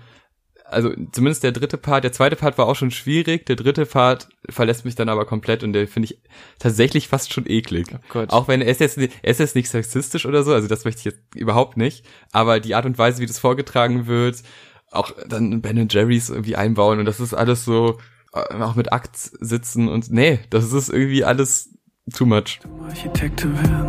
also 0.70 0.92
zumindest 1.12 1.42
der 1.42 1.52
dritte 1.52 1.78
Part, 1.78 2.04
der 2.04 2.12
zweite 2.12 2.36
Part 2.36 2.58
war 2.58 2.66
auch 2.66 2.76
schon 2.76 2.90
schwierig, 2.90 3.46
der 3.46 3.56
dritte 3.56 3.86
Part 3.86 4.28
verlässt 4.48 4.84
mich 4.84 4.94
dann 4.94 5.08
aber 5.08 5.24
komplett 5.24 5.64
und 5.64 5.72
der 5.72 5.88
finde 5.88 6.06
ich 6.06 6.20
tatsächlich 6.58 7.08
fast 7.08 7.32
schon 7.32 7.46
eklig. 7.46 7.86
Oh 7.94 7.98
Gott. 8.10 8.30
Auch 8.30 8.48
wenn 8.48 8.60
er 8.60 8.68
ist 8.68 8.80
jetzt, 8.80 8.98
er 8.98 9.08
ist 9.30 9.40
jetzt 9.40 9.56
nicht 9.56 9.70
sexistisch 9.70 10.26
oder 10.26 10.42
so, 10.42 10.52
also 10.52 10.68
das 10.68 10.84
möchte 10.84 11.00
ich 11.00 11.04
jetzt 11.06 11.20
überhaupt 11.34 11.76
nicht. 11.76 12.04
Aber 12.32 12.60
die 12.60 12.74
Art 12.74 12.86
und 12.86 12.98
Weise, 12.98 13.20
wie 13.20 13.26
das 13.26 13.38
vorgetragen 13.38 14.06
wird, 14.06 14.42
auch 14.90 15.12
dann 15.26 15.60
Ben 15.60 15.88
Jerry's 15.88 16.30
irgendwie 16.30 16.56
einbauen 16.56 16.98
und 16.98 17.04
das 17.04 17.20
ist 17.20 17.34
alles 17.34 17.64
so, 17.64 17.98
äh, 18.32 18.54
auch 18.54 18.74
mit 18.74 18.92
Akt 18.92 19.16
sitzen 19.16 19.88
und 19.88 20.10
nee, 20.10 20.40
das 20.50 20.72
ist 20.72 20.88
irgendwie 20.88 21.24
alles 21.24 21.70
too 22.14 22.26
much. 22.26 22.60
Architektin 22.88 23.54
werden. 23.54 23.88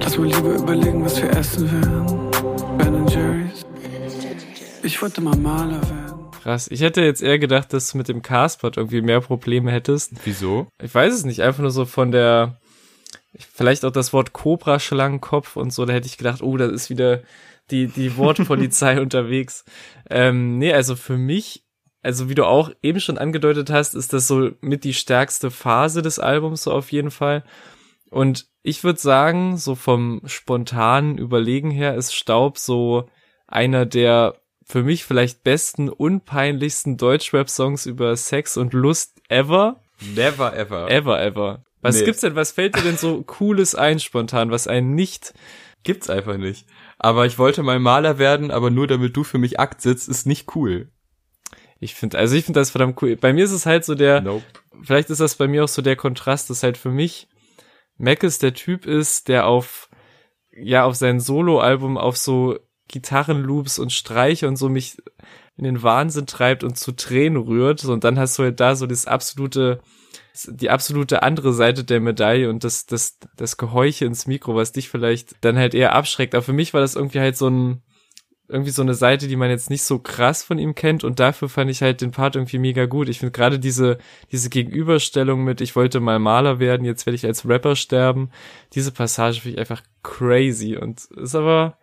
Lass 0.00 0.16
mal 0.16 0.26
lieber 0.26 0.54
überlegen, 0.54 1.04
was 1.04 1.20
wir 1.20 1.30
essen 1.30 1.70
werden. 1.70 2.30
Ben 2.78 3.06
Jerry's. 3.08 3.45
Ich 4.86 5.02
wollte 5.02 5.20
mal 5.20 5.36
Maler 5.36 5.82
werden. 5.90 6.30
Krass. 6.44 6.68
Ich 6.70 6.80
hätte 6.80 7.02
jetzt 7.02 7.20
eher 7.20 7.40
gedacht, 7.40 7.72
dass 7.72 7.90
du 7.90 7.98
mit 7.98 8.06
dem 8.06 8.22
Castpot 8.22 8.76
irgendwie 8.76 9.00
mehr 9.00 9.20
Probleme 9.20 9.72
hättest. 9.72 10.12
Wieso? 10.24 10.68
Ich 10.80 10.94
weiß 10.94 11.12
es 11.12 11.24
nicht, 11.24 11.42
einfach 11.42 11.62
nur 11.62 11.72
so 11.72 11.86
von 11.86 12.12
der, 12.12 12.60
vielleicht 13.36 13.84
auch 13.84 13.90
das 13.90 14.12
Wort 14.12 14.32
Cobra-Schlangenkopf 14.32 15.56
und 15.56 15.72
so, 15.72 15.84
da 15.86 15.92
hätte 15.92 16.06
ich 16.06 16.18
gedacht, 16.18 16.40
oh, 16.40 16.56
das 16.56 16.70
ist 16.70 16.88
wieder 16.88 17.22
die, 17.72 17.88
die 17.88 18.16
Wortpolizei 18.16 19.00
unterwegs. 19.02 19.64
Ähm, 20.08 20.58
nee, 20.58 20.72
also 20.72 20.94
für 20.94 21.16
mich, 21.18 21.64
also 22.02 22.28
wie 22.28 22.36
du 22.36 22.46
auch 22.46 22.70
eben 22.80 23.00
schon 23.00 23.18
angedeutet 23.18 23.70
hast, 23.70 23.96
ist 23.96 24.12
das 24.12 24.28
so 24.28 24.52
mit 24.60 24.84
die 24.84 24.94
stärkste 24.94 25.50
Phase 25.50 26.00
des 26.00 26.20
Albums 26.20 26.62
so 26.62 26.70
auf 26.70 26.92
jeden 26.92 27.10
Fall. 27.10 27.42
Und 28.08 28.46
ich 28.62 28.84
würde 28.84 29.00
sagen, 29.00 29.56
so 29.56 29.74
vom 29.74 30.22
spontanen 30.26 31.18
Überlegen 31.18 31.72
her 31.72 31.96
ist 31.96 32.14
Staub 32.14 32.56
so 32.56 33.08
einer 33.48 33.84
der 33.84 34.36
für 34.66 34.82
mich 34.82 35.04
vielleicht 35.04 35.44
besten, 35.44 35.88
unpeinlichsten 35.88 36.96
Deutschrap-Songs 36.96 37.86
über 37.86 38.16
Sex 38.16 38.56
und 38.56 38.72
Lust 38.72 39.20
ever. 39.28 39.80
Never 40.14 40.54
ever. 40.56 40.90
Ever, 40.90 41.22
ever. 41.22 41.64
Was 41.80 41.98
Nee. 42.00 42.04
gibt's 42.04 42.20
denn, 42.20 42.34
was 42.34 42.50
fällt 42.50 42.76
dir 42.76 42.82
denn 42.82 42.96
so 42.96 43.22
Cooles 43.26 43.74
ein 43.76 44.00
spontan, 44.00 44.50
was 44.50 44.66
einen 44.66 44.94
nicht, 44.94 45.32
Gibt's 45.84 46.10
einfach 46.10 46.36
nicht. 46.36 46.66
Aber 46.98 47.26
ich 47.26 47.38
wollte 47.38 47.62
mal 47.62 47.78
Maler 47.78 48.18
werden, 48.18 48.50
aber 48.50 48.70
nur 48.70 48.88
damit 48.88 49.16
du 49.16 49.22
für 49.22 49.38
mich 49.38 49.60
Akt 49.60 49.80
sitzt, 49.80 50.08
ist 50.08 50.26
nicht 50.26 50.56
cool. 50.56 50.88
ich 51.78 51.94
finde, 51.94 52.18
also 52.18 52.34
ich 52.34 52.44
finde 52.44 52.58
das 52.58 52.70
verdammt 52.70 53.00
cool. 53.02 53.14
Bei 53.14 53.32
mir 53.32 53.44
ist 53.44 53.52
es 53.52 53.66
halt 53.66 53.84
so 53.84 53.94
der, 53.94 54.20
Nope. 54.20 54.42
vielleicht 54.82 55.10
ist 55.10 55.20
das 55.20 55.36
bei 55.36 55.46
mir 55.46 55.62
auch 55.62 55.68
so 55.68 55.82
der 55.82 55.94
Kontrast, 55.94 56.50
dass 56.50 56.64
halt 56.64 56.76
für 56.76 56.90
mich 56.90 57.28
Mackes 57.98 58.40
der 58.40 58.52
Typ 58.52 58.84
ist, 58.84 59.28
der 59.28 59.46
auf, 59.46 59.88
ja, 60.50 60.84
auf 60.84 60.96
sein 60.96 61.20
Soloalbum 61.20 61.98
auf 61.98 62.16
so 62.16 62.58
Gitarrenloops 62.88 63.78
und 63.78 63.92
Streiche 63.92 64.48
und 64.48 64.56
so 64.56 64.68
mich 64.68 64.96
in 65.56 65.64
den 65.64 65.82
Wahnsinn 65.82 66.26
treibt 66.26 66.64
und 66.64 66.76
zu 66.78 66.92
Tränen 66.92 67.42
rührt. 67.42 67.80
So, 67.80 67.92
Und 67.92 68.04
dann 68.04 68.18
hast 68.18 68.38
du 68.38 68.44
halt 68.44 68.60
da 68.60 68.76
so 68.76 68.86
das 68.86 69.06
absolute, 69.06 69.80
die 70.46 70.70
absolute 70.70 71.22
andere 71.22 71.52
Seite 71.52 71.84
der 71.84 72.00
Medaille 72.00 72.50
und 72.50 72.62
das, 72.62 72.86
das, 72.86 73.18
das 73.36 73.56
Geheuche 73.56 74.04
ins 74.04 74.26
Mikro, 74.26 74.54
was 74.54 74.72
dich 74.72 74.88
vielleicht 74.88 75.36
dann 75.40 75.56
halt 75.56 75.74
eher 75.74 75.94
abschreckt. 75.94 76.34
Aber 76.34 76.42
für 76.42 76.52
mich 76.52 76.74
war 76.74 76.80
das 76.80 76.94
irgendwie 76.94 77.20
halt 77.20 77.36
so 77.36 77.48
ein, 77.48 77.82
irgendwie 78.48 78.70
so 78.70 78.82
eine 78.82 78.94
Seite, 78.94 79.28
die 79.28 79.36
man 79.36 79.50
jetzt 79.50 79.70
nicht 79.70 79.82
so 79.82 79.98
krass 79.98 80.44
von 80.44 80.58
ihm 80.58 80.74
kennt 80.74 81.02
und 81.02 81.18
dafür 81.18 81.48
fand 81.48 81.70
ich 81.70 81.82
halt 81.82 82.00
den 82.00 82.12
Part 82.12 82.36
irgendwie 82.36 82.58
mega 82.58 82.86
gut. 82.86 83.08
Ich 83.08 83.18
finde 83.18 83.32
gerade 83.32 83.58
diese, 83.58 83.98
diese 84.30 84.50
Gegenüberstellung 84.50 85.42
mit, 85.42 85.60
ich 85.60 85.74
wollte 85.74 86.00
mal 86.00 86.18
Maler 86.18 86.60
werden, 86.60 86.84
jetzt 86.84 87.06
werde 87.06 87.16
ich 87.16 87.26
als 87.26 87.48
Rapper 87.48 87.74
sterben, 87.74 88.30
diese 88.74 88.92
Passage 88.92 89.40
finde 89.40 89.54
ich 89.54 89.58
einfach 89.58 89.82
crazy 90.02 90.76
und 90.76 91.06
ist 91.16 91.34
aber 91.34 91.76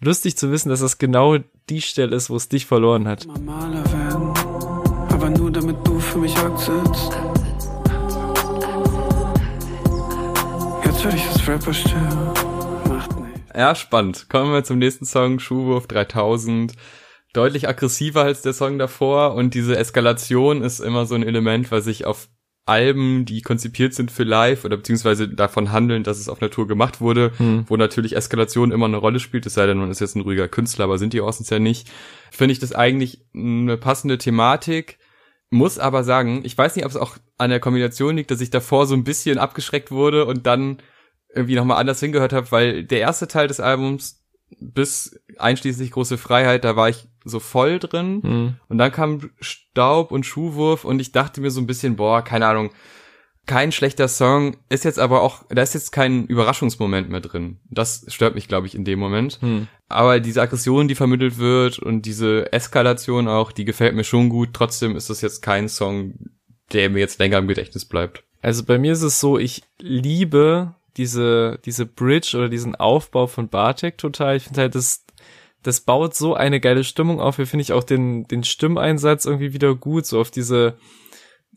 lustig 0.00 0.36
zu 0.36 0.50
wissen, 0.50 0.68
dass 0.68 0.80
das 0.80 0.98
genau 0.98 1.38
die 1.68 1.80
Stelle 1.80 2.14
ist, 2.14 2.30
wo 2.30 2.36
es 2.36 2.48
dich 2.48 2.66
verloren 2.66 3.08
hat. 3.08 3.26
Mal 3.26 3.38
Maler 3.40 3.84
werden, 3.92 4.34
aber 5.10 5.30
nur 5.30 5.50
damit 5.50 5.76
du 5.86 5.98
für 5.98 6.18
mich 6.18 6.34
sitzt. 6.34 7.18
Jetzt 10.84 11.04
werde 11.04 11.16
ich 11.16 11.28
als 11.28 11.48
Rapper. 11.48 11.72
Macht 12.88 13.20
nicht. 13.20 13.56
Ja, 13.56 13.74
spannend. 13.74 14.28
Kommen 14.28 14.52
wir 14.52 14.64
zum 14.64 14.78
nächsten 14.78 15.04
Song, 15.04 15.38
Schuhwurf 15.38 15.86
3000. 15.86 16.72
Deutlich 17.32 17.68
aggressiver 17.68 18.22
als 18.22 18.40
der 18.40 18.54
Song 18.54 18.78
davor 18.78 19.34
und 19.34 19.52
diese 19.52 19.76
Eskalation 19.76 20.62
ist 20.62 20.80
immer 20.80 21.04
so 21.04 21.14
ein 21.14 21.22
Element, 21.22 21.70
was 21.70 21.86
ich 21.86 22.06
auf 22.06 22.28
Alben, 22.66 23.24
die 23.24 23.42
konzipiert 23.42 23.94
sind 23.94 24.10
für 24.10 24.24
live 24.24 24.64
oder 24.64 24.76
beziehungsweise 24.76 25.28
davon 25.28 25.72
handeln, 25.72 26.02
dass 26.02 26.18
es 26.18 26.28
auf 26.28 26.42
einer 26.42 26.50
Tour 26.50 26.66
gemacht 26.66 27.00
wurde, 27.00 27.32
wo 27.68 27.76
natürlich 27.76 28.16
Eskalation 28.16 28.72
immer 28.72 28.86
eine 28.86 28.96
Rolle 28.96 29.20
spielt, 29.20 29.46
es 29.46 29.54
sei 29.54 29.66
denn, 29.66 29.78
man 29.78 29.90
ist 29.90 30.00
jetzt 30.00 30.16
ein 30.16 30.22
ruhiger 30.22 30.48
Künstler, 30.48 30.84
aber 30.84 30.98
sind 30.98 31.12
die 31.12 31.20
Orsons 31.20 31.48
ja 31.48 31.60
nicht, 31.60 31.88
finde 32.30 32.52
ich 32.52 32.58
das 32.58 32.72
eigentlich 32.72 33.24
eine 33.34 33.76
passende 33.76 34.18
Thematik. 34.18 34.98
Muss 35.48 35.78
aber 35.78 36.02
sagen, 36.02 36.40
ich 36.44 36.58
weiß 36.58 36.74
nicht, 36.74 36.84
ob 36.84 36.90
es 36.90 36.96
auch 36.96 37.18
an 37.38 37.50
der 37.50 37.60
Kombination 37.60 38.16
liegt, 38.16 38.32
dass 38.32 38.40
ich 38.40 38.50
davor 38.50 38.86
so 38.86 38.94
ein 38.94 39.04
bisschen 39.04 39.38
abgeschreckt 39.38 39.92
wurde 39.92 40.26
und 40.26 40.44
dann 40.44 40.78
irgendwie 41.32 41.54
nochmal 41.54 41.78
anders 41.78 42.00
hingehört 42.00 42.32
habe, 42.32 42.50
weil 42.50 42.82
der 42.82 42.98
erste 42.98 43.28
Teil 43.28 43.46
des 43.46 43.60
Albums 43.60 44.25
bis 44.60 45.20
einschließlich 45.38 45.90
große 45.90 46.18
Freiheit, 46.18 46.64
da 46.64 46.76
war 46.76 46.88
ich 46.88 47.08
so 47.24 47.40
voll 47.40 47.78
drin 47.78 48.22
Hm. 48.22 48.54
und 48.68 48.78
dann 48.78 48.92
kam 48.92 49.30
Staub 49.40 50.12
und 50.12 50.24
Schuhwurf 50.24 50.84
und 50.84 51.00
ich 51.00 51.12
dachte 51.12 51.40
mir 51.40 51.50
so 51.50 51.60
ein 51.60 51.66
bisschen, 51.66 51.96
boah, 51.96 52.22
keine 52.22 52.46
Ahnung, 52.46 52.70
kein 53.46 53.70
schlechter 53.70 54.08
Song, 54.08 54.56
ist 54.68 54.84
jetzt 54.84 54.98
aber 54.98 55.22
auch, 55.22 55.44
da 55.48 55.62
ist 55.62 55.74
jetzt 55.74 55.92
kein 55.92 56.26
Überraschungsmoment 56.26 57.08
mehr 57.08 57.20
drin. 57.20 57.58
Das 57.70 58.04
stört 58.08 58.34
mich, 58.34 58.48
glaube 58.48 58.66
ich, 58.66 58.74
in 58.74 58.84
dem 58.84 58.98
Moment. 58.98 59.38
Hm. 59.40 59.68
Aber 59.88 60.18
diese 60.18 60.42
Aggression, 60.42 60.88
die 60.88 60.96
vermittelt 60.96 61.38
wird 61.38 61.78
und 61.78 62.02
diese 62.02 62.52
Eskalation 62.52 63.28
auch, 63.28 63.52
die 63.52 63.64
gefällt 63.64 63.94
mir 63.94 64.02
schon 64.02 64.28
gut. 64.30 64.50
Trotzdem 64.52 64.96
ist 64.96 65.10
das 65.10 65.20
jetzt 65.20 65.42
kein 65.42 65.68
Song, 65.68 66.14
der 66.72 66.90
mir 66.90 66.98
jetzt 66.98 67.20
länger 67.20 67.38
im 67.38 67.46
Gedächtnis 67.46 67.84
bleibt. 67.84 68.24
Also 68.42 68.64
bei 68.64 68.78
mir 68.78 68.92
ist 68.92 69.02
es 69.02 69.20
so, 69.20 69.38
ich 69.38 69.62
liebe 69.78 70.74
diese, 70.96 71.58
diese 71.64 71.86
Bridge 71.86 72.36
oder 72.36 72.48
diesen 72.48 72.74
Aufbau 72.74 73.26
von 73.26 73.48
Bartek 73.48 73.98
total. 73.98 74.36
Ich 74.36 74.44
finde 74.44 74.62
halt, 74.62 74.74
das, 74.74 75.04
das 75.62 75.80
baut 75.80 76.14
so 76.14 76.34
eine 76.34 76.60
geile 76.60 76.84
Stimmung 76.84 77.20
auf. 77.20 77.36
Hier 77.36 77.46
finde 77.46 77.62
ich 77.62 77.72
auch 77.72 77.84
den, 77.84 78.24
den 78.24 78.44
Stimmeinsatz 78.44 79.24
irgendwie 79.24 79.52
wieder 79.52 79.74
gut, 79.74 80.06
so 80.06 80.20
auf 80.20 80.30
diese, 80.30 80.76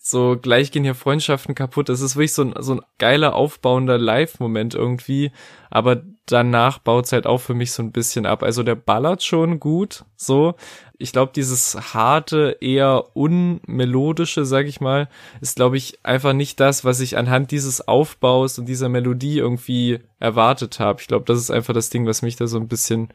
so 0.10 0.38
gleich 0.42 0.72
gehen 0.72 0.84
hier 0.84 0.96
Freundschaften 0.96 1.56
kaputt. 1.56 1.90
Das 1.90 2.02
ist 2.02 2.16
wirklich 2.16 2.34
so 2.34 2.44
ein, 2.44 2.54
so 2.60 2.76
ein 2.76 2.82
geiler, 2.98 3.36
aufbauender 3.36 3.98
Live-Moment 3.98 4.74
irgendwie. 4.74 5.32
Aber 5.70 6.02
danach 6.26 6.80
baut's 6.80 7.12
halt 7.12 7.28
auch 7.28 7.40
für 7.40 7.54
mich 7.54 7.72
so 7.72 7.84
ein 7.84 7.92
bisschen 7.92 8.26
ab. 8.26 8.44
Also 8.44 8.64
der 8.64 8.76
ballert 8.76 9.24
schon 9.24 9.60
gut, 9.60 10.06
so. 10.16 10.56
Ich 10.98 11.14
glaube, 11.14 11.32
dieses 11.34 11.94
harte, 11.94 12.58
eher 12.60 13.16
unmelodische, 13.16 14.46
sag 14.46 14.66
ich 14.66 14.82
mal, 14.82 15.08
ist, 15.42 15.56
glaube 15.56 15.78
ich, 15.78 16.00
einfach 16.04 16.34
nicht 16.34 16.60
das, 16.60 16.84
was 16.84 17.00
ich 17.00 17.18
anhand 17.18 17.52
dieses 17.52 17.88
Aufbaus 17.88 18.60
und 18.60 18.66
dieser 18.66 18.90
Melodie 18.90 19.38
irgendwie 19.38 20.00
erwartet 20.20 20.80
habe. 20.80 21.02
Ich 21.02 21.08
glaube, 21.08 21.26
das 21.26 21.40
ist 21.40 21.52
einfach 21.52 21.74
das 21.74 21.90
Ding, 21.90 22.06
was 22.06 22.22
mich 22.22 22.36
da 22.36 22.48
so 22.48 22.58
ein 22.58 22.68
bisschen 22.68 23.10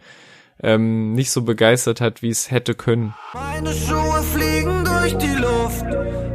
ähm, 0.63 1.13
nicht 1.13 1.31
so 1.31 1.43
begeistert 1.43 2.01
hat, 2.01 2.23
wie 2.23 2.31
es 2.31 2.51
hätte 2.51 2.75
können. 2.75 3.15
Meine 3.35 3.73
Schuhe 3.73 4.23
fliegen 4.23 4.85
durch 4.85 5.17
die 5.19 5.35
Luft 5.37 5.85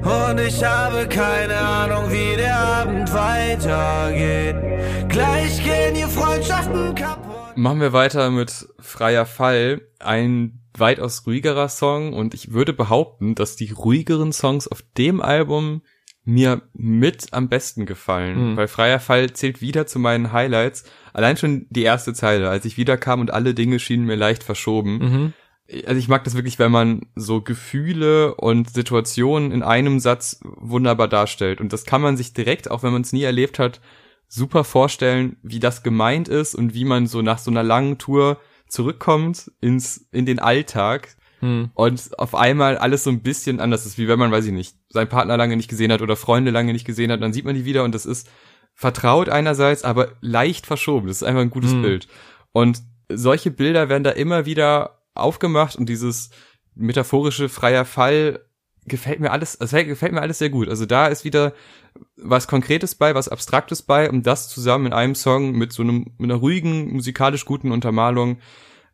und 0.03 0.39
ich 0.39 0.63
habe 0.63 1.07
keine 1.07 1.55
Ahnung, 1.57 2.11
wie 2.11 2.35
der 2.37 2.57
Abend 2.57 3.13
weitergeht. 3.13 4.55
Gleich 5.09 5.63
gehen 5.63 5.95
hier 5.95 6.07
Freundschaften 6.07 6.95
kaputt. 6.95 7.57
Machen 7.57 7.81
wir 7.81 7.93
weiter 7.93 8.29
mit 8.31 8.67
Freier 8.79 9.25
Fall. 9.25 9.81
Ein 9.99 10.61
weitaus 10.77 11.25
ruhigerer 11.25 11.67
Song 11.69 12.13
und 12.13 12.33
ich 12.33 12.53
würde 12.53 12.73
behaupten, 12.73 13.35
dass 13.35 13.55
die 13.55 13.71
ruhigeren 13.71 14.31
Songs 14.31 14.67
auf 14.67 14.81
dem 14.97 15.21
Album 15.21 15.81
mir 16.23 16.61
mit 16.73 17.33
am 17.33 17.49
besten 17.49 17.85
gefallen, 17.85 18.51
Mhm. 18.51 18.57
weil 18.57 18.67
Freier 18.67 18.99
Fall 18.99 19.31
zählt 19.33 19.61
wieder 19.61 19.87
zu 19.87 19.97
meinen 19.99 20.31
Highlights. 20.31 20.83
Allein 21.11 21.37
schon 21.37 21.65
die 21.69 21.83
erste 21.83 22.13
Zeile, 22.13 22.49
als 22.49 22.65
ich 22.65 22.77
wiederkam 22.77 23.19
und 23.19 23.31
alle 23.31 23.53
Dinge 23.55 23.79
schienen 23.79 24.05
mir 24.05 24.15
leicht 24.15 24.43
verschoben. 24.43 24.97
Mhm. 24.99 25.33
Also 25.85 25.99
ich 25.99 26.07
mag 26.07 26.23
das 26.23 26.35
wirklich, 26.35 26.57
wenn 26.57 26.71
man 26.71 27.01
so 27.15 27.41
Gefühle 27.41 28.35
und 28.35 28.71
Situationen 28.71 29.51
in 29.51 29.61
einem 29.61 29.99
Satz 29.99 30.39
wunderbar 30.43 31.07
darstellt. 31.07 31.61
Und 31.61 31.73
das 31.73 31.85
kann 31.85 32.01
man 32.01 32.17
sich 32.17 32.33
direkt, 32.33 32.71
auch 32.71 32.81
wenn 32.81 32.91
man 32.93 33.03
es 33.03 33.13
nie 33.13 33.23
erlebt 33.23 33.59
hat, 33.59 33.79
super 34.27 34.63
vorstellen, 34.63 35.37
wie 35.43 35.59
das 35.59 35.83
gemeint 35.83 36.27
ist 36.27 36.55
und 36.55 36.73
wie 36.73 36.85
man 36.85 37.07
so 37.07 37.21
nach 37.21 37.37
so 37.39 37.51
einer 37.51 37.63
langen 37.63 37.97
Tour 37.97 38.39
zurückkommt 38.67 39.51
ins, 39.61 40.07
in 40.11 40.25
den 40.25 40.39
Alltag 40.39 41.15
Hm. 41.41 41.71
und 41.73 42.19
auf 42.19 42.35
einmal 42.35 42.77
alles 42.77 43.05
so 43.05 43.09
ein 43.09 43.21
bisschen 43.21 43.61
anders 43.61 43.85
ist, 43.85 43.97
wie 43.97 44.09
wenn 44.09 44.19
man, 44.19 44.29
weiß 44.29 44.45
ich 44.45 44.51
nicht, 44.51 44.75
seinen 44.89 45.07
Partner 45.07 45.37
lange 45.37 45.55
nicht 45.55 45.69
gesehen 45.69 45.89
hat 45.89 46.01
oder 46.01 46.17
Freunde 46.17 46.51
lange 46.51 46.73
nicht 46.73 46.83
gesehen 46.83 47.13
hat, 47.13 47.21
dann 47.21 47.31
sieht 47.31 47.45
man 47.45 47.55
die 47.55 47.63
wieder 47.63 47.85
und 47.85 47.95
das 47.95 48.05
ist 48.05 48.29
vertraut 48.73 49.29
einerseits, 49.29 49.85
aber 49.85 50.09
leicht 50.19 50.65
verschoben. 50.65 51.07
Das 51.07 51.17
ist 51.17 51.23
einfach 51.23 51.41
ein 51.41 51.49
gutes 51.49 51.71
Hm. 51.71 51.81
Bild. 51.81 52.07
Und 52.51 52.81
solche 53.07 53.51
Bilder 53.51 53.87
werden 53.87 54.03
da 54.03 54.11
immer 54.11 54.45
wieder 54.45 54.98
aufgemacht 55.21 55.75
und 55.75 55.87
dieses 55.89 56.29
metaphorische 56.75 57.49
freier 57.49 57.85
Fall 57.85 58.39
gefällt 58.85 59.19
mir 59.19 59.31
alles, 59.31 59.59
also 59.59 59.77
gefällt 59.77 60.13
mir 60.13 60.21
alles 60.21 60.39
sehr 60.39 60.49
gut. 60.49 60.67
Also 60.69 60.85
da 60.85 61.07
ist 61.07 61.23
wieder 61.23 61.53
was 62.17 62.47
Konkretes 62.47 62.95
bei, 62.95 63.13
was 63.15 63.29
Abstraktes 63.29 63.81
bei 63.81 64.09
und 64.09 64.25
das 64.25 64.49
zusammen 64.49 64.87
in 64.87 64.93
einem 64.93 65.15
Song 65.15 65.51
mit 65.51 65.73
so 65.73 65.83
einem, 65.83 66.13
mit 66.17 66.31
einer 66.31 66.39
ruhigen, 66.39 66.91
musikalisch 66.93 67.45
guten 67.45 67.71
Untermalung. 67.71 68.39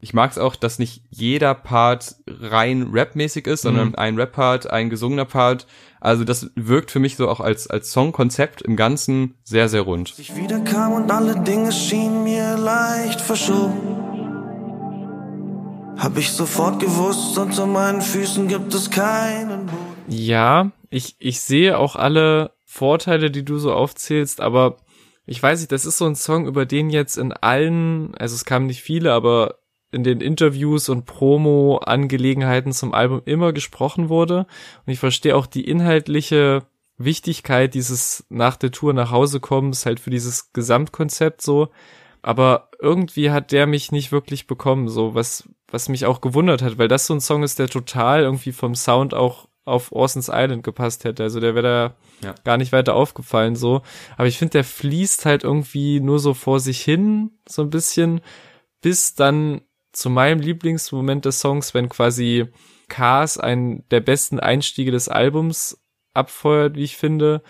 Ich 0.01 0.13
mag 0.13 0.29
es 0.31 0.38
auch, 0.38 0.55
dass 0.55 0.77
nicht 0.77 1.03
jeder 1.09 1.55
Part 1.55 2.15
rein 2.27 2.89
rapmäßig 2.91 3.47
ist, 3.47 3.61
sondern 3.61 3.89
Mhm. 3.89 3.95
ein 3.95 4.19
Rap-Part, 4.19 4.69
ein 4.69 4.89
gesungener 4.89 5.25
Part. 5.25 5.65
Also 6.01 6.23
das 6.23 6.51
wirkt 6.55 6.91
für 6.91 6.99
mich 6.99 7.15
so 7.15 7.29
auch 7.29 7.39
als, 7.39 7.67
als 7.67 7.91
Songkonzept 7.91 8.61
im 8.61 8.75
Ganzen 8.75 9.35
sehr, 9.43 9.69
sehr 9.69 9.81
rund. 9.81 10.13
Ich 10.17 10.35
wiederkam 10.35 10.93
und 10.93 11.11
alle 11.11 11.39
Dinge 11.39 11.71
schienen 11.71 12.23
mir 12.23 12.57
leicht 12.57 13.21
verschoben. 13.21 13.94
Hab 15.97 16.17
ich 16.17 16.31
sofort 16.31 16.79
gewusst, 16.79 17.38
unter 17.38 17.65
meinen 17.65 18.01
Füßen 18.01 18.47
gibt 18.47 18.73
es 18.73 18.89
keinen 18.89 19.65
Boden. 19.65 19.95
Ja, 20.08 20.71
ich, 20.89 21.15
ich 21.19 21.39
sehe 21.39 21.77
auch 21.77 21.95
alle 21.95 22.51
Vorteile, 22.65 23.31
die 23.31 23.45
du 23.45 23.58
so 23.58 23.73
aufzählst, 23.73 24.41
aber 24.41 24.77
ich 25.25 25.41
weiß 25.41 25.60
nicht, 25.60 25.71
das 25.71 25.86
ist 25.86 25.97
so 25.97 26.05
ein 26.05 26.15
Song, 26.15 26.45
über 26.45 26.65
den 26.65 26.89
jetzt 26.89 27.17
in 27.17 27.31
allen, 27.31 28.13
also 28.15 28.36
es 28.36 28.45
kamen 28.45 28.67
nicht 28.67 28.81
viele, 28.81 29.13
aber 29.13 29.55
in 29.91 30.03
den 30.03 30.19
Interviews 30.19 30.89
und 30.89 31.05
Promo-Angelegenheiten 31.05 32.73
zum 32.73 32.93
Album 32.93 33.21
immer 33.25 33.53
gesprochen 33.53 34.10
wurde. 34.10 34.39
Und 34.86 34.91
ich 34.91 34.99
verstehe 34.99 35.36
auch 35.36 35.45
die 35.45 35.67
inhaltliche 35.67 36.63
Wichtigkeit 36.97 37.73
dieses 37.73 38.25
nach 38.29 38.58
der 38.58 38.71
Tour 38.71 38.93
nach 38.93 39.12
Hause 39.12 39.39
kommens 39.39 39.86
halt 39.86 39.99
für 39.99 40.10
dieses 40.10 40.51
Gesamtkonzept 40.51 41.41
so. 41.41 41.69
Aber 42.25 42.71
irgendwie 42.79 43.29
hat 43.29 43.51
der 43.51 43.67
mich 43.67 43.91
nicht 43.91 44.11
wirklich 44.11 44.47
bekommen, 44.47 44.88
so 44.88 45.13
was, 45.13 45.47
was 45.67 45.89
mich 45.89 46.07
auch 46.07 46.21
gewundert 46.21 46.63
hat, 46.63 46.79
weil 46.79 46.88
das 46.88 47.05
so 47.05 47.13
ein 47.13 47.21
Song 47.21 47.43
ist, 47.43 47.59
der 47.59 47.69
total 47.69 48.23
irgendwie 48.23 48.51
vom 48.51 48.73
Sound 48.73 49.13
auch 49.13 49.47
auf 49.63 49.91
Orson's 49.91 50.31
Island 50.33 50.63
gepasst 50.63 51.03
hätte. 51.03 51.21
Also 51.21 51.39
der 51.39 51.53
wäre 51.53 51.95
da 52.21 52.27
ja. 52.27 52.33
gar 52.43 52.57
nicht 52.57 52.71
weiter 52.71 52.95
aufgefallen 52.95 53.55
so. 53.55 53.83
Aber 54.17 54.27
ich 54.27 54.39
finde, 54.39 54.53
der 54.53 54.63
fließt 54.63 55.27
halt 55.27 55.43
irgendwie 55.43 55.99
nur 55.99 56.17
so 56.17 56.33
vor 56.33 56.59
sich 56.59 56.81
hin, 56.81 57.29
so 57.47 57.61
ein 57.61 57.69
bisschen, 57.69 58.21
bis 58.81 59.13
dann 59.13 59.61
zu 59.91 60.09
meinem 60.09 60.39
Lieblingsmoment 60.39 61.25
des 61.25 61.39
Songs, 61.39 61.75
wenn 61.75 61.89
quasi 61.89 62.47
Cars 62.88 63.38
einen 63.38 63.88
der 63.89 63.99
besten 63.99 64.39
Einstiege 64.39 64.89
des 64.89 65.09
Albums 65.09 65.79
abfeuert, 66.15 66.75
wie 66.75 66.85
ich 66.85 66.97
finde, 66.97 67.43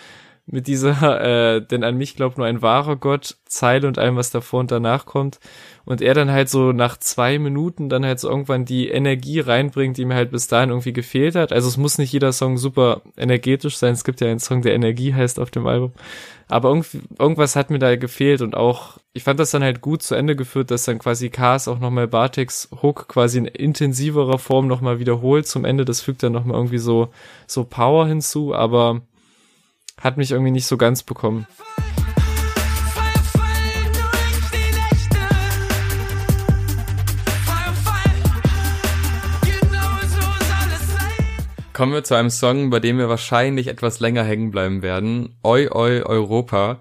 mit 0.47 0.67
dieser, 0.67 1.55
äh, 1.55 1.62
denn 1.62 1.84
an 1.84 1.97
mich 1.97 2.15
glaubt 2.15 2.38
nur 2.38 2.45
ein 2.45 2.62
wahrer 2.62 2.97
Gott, 2.97 3.38
Zeile 3.45 3.88
und 3.88 3.97
allem, 3.97 4.15
was 4.15 4.29
davor 4.29 4.60
und 4.60 4.71
danach 4.71 5.05
kommt. 5.05 5.39
Und 5.86 6.01
er 6.01 6.13
dann 6.13 6.31
halt 6.31 6.49
so 6.49 6.71
nach 6.71 6.97
zwei 6.97 7.39
Minuten 7.39 7.89
dann 7.89 8.05
halt 8.05 8.19
so 8.19 8.29
irgendwann 8.29 8.65
die 8.65 8.88
Energie 8.89 9.39
reinbringt, 9.39 9.97
die 9.97 10.05
mir 10.05 10.15
halt 10.15 10.31
bis 10.31 10.47
dahin 10.47 10.69
irgendwie 10.69 10.93
gefehlt 10.93 11.36
hat. 11.36 11.51
Also 11.51 11.67
es 11.67 11.77
muss 11.77 11.97
nicht 11.97 12.12
jeder 12.12 12.31
Song 12.31 12.58
super 12.58 13.01
energetisch 13.17 13.77
sein. 13.77 13.93
Es 13.93 14.03
gibt 14.03 14.21
ja 14.21 14.27
einen 14.27 14.39
Song, 14.39 14.62
der 14.62 14.75
Energie 14.75 15.13
heißt 15.13 15.39
auf 15.39 15.51
dem 15.51 15.65
Album. 15.65 15.93
Aber 16.47 16.69
irgendwie, 16.69 17.01
irgendwas 17.17 17.55
hat 17.55 17.71
mir 17.71 17.79
da 17.79 17.95
gefehlt 17.95 18.41
und 18.41 18.55
auch, 18.55 18.99
ich 19.13 19.23
fand 19.23 19.39
das 19.39 19.49
dann 19.49 19.63
halt 19.63 19.81
gut 19.81 20.03
zu 20.03 20.13
Ende 20.13 20.36
geführt, 20.36 20.69
dass 20.69 20.86
dann 20.86 20.99
quasi 20.99 21.29
Cars 21.29 21.67
auch 21.67 21.79
nochmal 21.79 22.08
Bartex 22.08 22.69
Hook 22.84 23.08
quasi 23.08 23.39
in 23.39 23.45
intensiverer 23.45 24.38
Form 24.38 24.67
nochmal 24.67 24.99
wiederholt 24.99 25.47
zum 25.47 25.65
Ende. 25.65 25.86
Das 25.86 26.01
fügt 26.01 26.21
dann 26.21 26.34
nochmal 26.34 26.58
irgendwie 26.58 26.77
so, 26.77 27.10
so 27.47 27.63
Power 27.63 28.05
hinzu, 28.05 28.53
aber 28.53 29.01
hat 30.01 30.17
mich 30.17 30.31
irgendwie 30.31 30.51
nicht 30.51 30.67
so 30.67 30.77
ganz 30.77 31.03
bekommen. 31.03 31.47
Kommen 41.75 41.91
wir 41.91 42.05
zu 42.05 42.15
einem 42.15 42.29
Song, 42.29 42.69
bei 42.69 42.79
dem 42.79 42.97
wir 42.97 43.10
wahrscheinlich 43.10 43.67
etwas 43.67 43.99
länger 43.99 44.23
hängen 44.23 44.49
bleiben 44.49 44.81
werden. 44.81 45.38
Oi 45.43 45.67
Oi 45.73 46.03
Europa. 46.03 46.79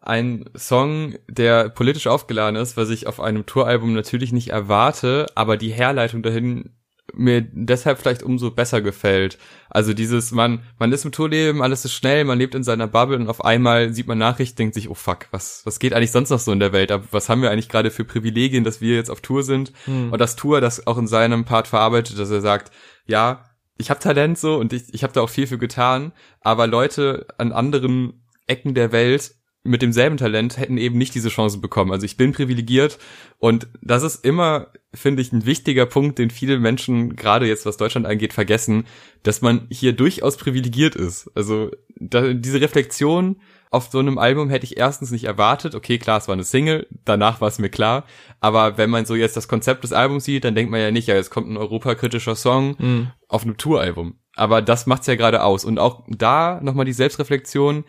Ein 0.00 0.46
Song, 0.56 1.16
der 1.28 1.68
politisch 1.68 2.06
aufgeladen 2.06 2.56
ist, 2.56 2.78
was 2.78 2.88
ich 2.88 3.06
auf 3.06 3.20
einem 3.20 3.44
Touralbum 3.44 3.92
natürlich 3.92 4.32
nicht 4.32 4.48
erwarte, 4.48 5.26
aber 5.34 5.58
die 5.58 5.72
Herleitung 5.72 6.22
dahin 6.22 6.70
mir 7.14 7.42
deshalb 7.42 7.98
vielleicht 7.98 8.22
umso 8.22 8.50
besser 8.50 8.80
gefällt. 8.80 9.38
Also 9.68 9.94
dieses, 9.94 10.32
man, 10.32 10.62
man 10.78 10.92
ist 10.92 11.04
im 11.04 11.12
Tourleben, 11.12 11.62
alles 11.62 11.84
ist 11.84 11.92
schnell, 11.94 12.24
man 12.24 12.38
lebt 12.38 12.54
in 12.54 12.64
seiner 12.64 12.86
Bubble 12.86 13.16
und 13.16 13.28
auf 13.28 13.44
einmal 13.44 13.92
sieht 13.92 14.06
man 14.06 14.18
Nachrichten, 14.18 14.56
denkt 14.56 14.74
sich, 14.74 14.88
oh 14.88 14.94
fuck, 14.94 15.26
was, 15.30 15.62
was 15.64 15.78
geht 15.78 15.92
eigentlich 15.92 16.12
sonst 16.12 16.30
noch 16.30 16.38
so 16.38 16.52
in 16.52 16.60
der 16.60 16.72
Welt? 16.72 16.90
Aber 16.90 17.04
was 17.10 17.28
haben 17.28 17.42
wir 17.42 17.50
eigentlich 17.50 17.68
gerade 17.68 17.90
für 17.90 18.04
Privilegien, 18.04 18.64
dass 18.64 18.80
wir 18.80 18.96
jetzt 18.96 19.10
auf 19.10 19.20
Tour 19.20 19.42
sind? 19.42 19.72
Hm. 19.84 20.12
Und 20.12 20.20
das 20.20 20.36
Tour, 20.36 20.60
das 20.60 20.86
auch 20.86 20.98
in 20.98 21.06
seinem 21.06 21.44
Part 21.44 21.68
verarbeitet, 21.68 22.18
dass 22.18 22.30
er 22.30 22.40
sagt, 22.40 22.72
ja, 23.06 23.44
ich 23.78 23.90
habe 23.90 24.00
Talent 24.00 24.38
so 24.38 24.56
und 24.56 24.72
ich, 24.72 24.92
ich 24.92 25.02
habe 25.02 25.12
da 25.12 25.22
auch 25.22 25.30
viel 25.30 25.46
für 25.46 25.58
getan, 25.58 26.12
aber 26.40 26.66
Leute 26.66 27.26
an 27.38 27.52
anderen 27.52 28.26
Ecken 28.46 28.74
der 28.74 28.92
Welt 28.92 29.34
mit 29.62 29.82
demselben 29.82 30.16
Talent 30.16 30.56
hätten 30.56 30.78
eben 30.78 30.96
nicht 30.96 31.14
diese 31.14 31.28
Chance 31.28 31.58
bekommen. 31.58 31.92
Also 31.92 32.06
ich 32.06 32.16
bin 32.16 32.32
privilegiert 32.32 32.98
und 33.38 33.68
das 33.82 34.02
ist 34.02 34.24
immer, 34.24 34.68
finde 34.94 35.20
ich, 35.20 35.32
ein 35.32 35.44
wichtiger 35.44 35.84
Punkt, 35.84 36.18
den 36.18 36.30
viele 36.30 36.58
Menschen, 36.58 37.14
gerade 37.14 37.46
jetzt 37.46 37.66
was 37.66 37.76
Deutschland 37.76 38.06
angeht, 38.06 38.32
vergessen, 38.32 38.86
dass 39.22 39.42
man 39.42 39.66
hier 39.70 39.92
durchaus 39.92 40.38
privilegiert 40.38 40.96
ist. 40.96 41.30
Also 41.34 41.70
da, 41.96 42.32
diese 42.32 42.60
Reflexion 42.60 43.36
auf 43.70 43.88
so 43.92 43.98
einem 43.98 44.18
Album 44.18 44.48
hätte 44.48 44.64
ich 44.64 44.78
erstens 44.78 45.10
nicht 45.10 45.24
erwartet. 45.24 45.74
Okay, 45.74 45.98
klar, 45.98 46.18
es 46.18 46.26
war 46.26 46.32
eine 46.32 46.44
Single, 46.44 46.86
danach 47.04 47.40
war 47.42 47.48
es 47.48 47.58
mir 47.58 47.68
klar. 47.68 48.04
Aber 48.40 48.78
wenn 48.78 48.90
man 48.90 49.04
so 49.04 49.14
jetzt 49.14 49.36
das 49.36 49.46
Konzept 49.46 49.84
des 49.84 49.92
Albums 49.92 50.24
sieht, 50.24 50.44
dann 50.44 50.54
denkt 50.54 50.72
man 50.72 50.80
ja 50.80 50.90
nicht, 50.90 51.06
ja, 51.06 51.14
jetzt 51.14 51.30
kommt 51.30 51.48
ein 51.48 51.58
europakritischer 51.58 52.34
Song 52.34 52.76
mhm. 52.78 53.10
auf 53.28 53.44
einem 53.44 53.58
Touralbum. 53.58 54.18
Aber 54.34 54.62
das 54.62 54.86
macht's 54.86 55.06
ja 55.06 55.16
gerade 55.16 55.44
aus. 55.44 55.64
Und 55.64 55.78
auch 55.78 56.04
da 56.08 56.60
nochmal 56.62 56.86
die 56.86 56.94
Selbstreflexion, 56.94 57.84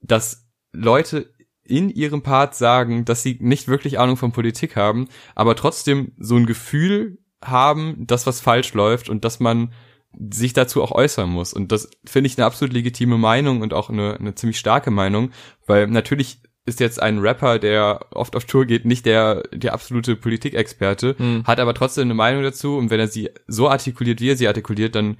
dass 0.00 0.49
Leute 0.72 1.32
in 1.64 1.88
ihrem 1.88 2.22
Part 2.22 2.54
sagen, 2.54 3.04
dass 3.04 3.22
sie 3.22 3.38
nicht 3.40 3.68
wirklich 3.68 3.98
Ahnung 3.98 4.16
von 4.16 4.32
Politik 4.32 4.76
haben, 4.76 5.08
aber 5.34 5.54
trotzdem 5.54 6.12
so 6.18 6.36
ein 6.36 6.46
Gefühl 6.46 7.18
haben, 7.42 8.06
dass 8.06 8.26
was 8.26 8.40
falsch 8.40 8.74
läuft 8.74 9.08
und 9.08 9.24
dass 9.24 9.40
man 9.40 9.72
sich 10.32 10.52
dazu 10.52 10.82
auch 10.82 10.90
äußern 10.90 11.30
muss. 11.30 11.52
Und 11.52 11.70
das 11.70 11.88
finde 12.04 12.26
ich 12.26 12.36
eine 12.36 12.46
absolut 12.46 12.72
legitime 12.74 13.16
Meinung 13.16 13.60
und 13.60 13.72
auch 13.72 13.90
eine, 13.90 14.16
eine 14.18 14.34
ziemlich 14.34 14.58
starke 14.58 14.90
Meinung, 14.90 15.30
weil 15.66 15.86
natürlich 15.86 16.40
ist 16.66 16.80
jetzt 16.80 17.00
ein 17.00 17.18
Rapper, 17.18 17.58
der 17.58 18.06
oft 18.10 18.36
auf 18.36 18.44
Tour 18.44 18.66
geht, 18.66 18.84
nicht 18.84 19.06
der, 19.06 19.42
der 19.52 19.72
absolute 19.72 20.16
Politikexperte, 20.16 21.16
hm. 21.16 21.44
hat 21.44 21.58
aber 21.58 21.74
trotzdem 21.74 22.04
eine 22.04 22.14
Meinung 22.14 22.42
dazu 22.42 22.76
und 22.76 22.90
wenn 22.90 23.00
er 23.00 23.08
sie 23.08 23.30
so 23.46 23.68
artikuliert, 23.68 24.20
wie 24.20 24.30
er 24.30 24.36
sie 24.36 24.48
artikuliert, 24.48 24.94
dann 24.94 25.16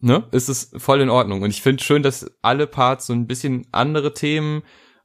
ne, 0.00 0.24
ist 0.32 0.48
es 0.48 0.70
voll 0.76 1.00
in 1.00 1.10
Ordnung. 1.10 1.42
Und 1.42 1.50
ich 1.50 1.62
finde 1.62 1.82
schön, 1.82 2.02
dass 2.02 2.30
alle 2.42 2.66
Parts 2.66 3.06
so 3.06 3.12
ein 3.12 3.26
bisschen 3.26 3.66
andere 3.72 4.14
Themen 4.14 4.62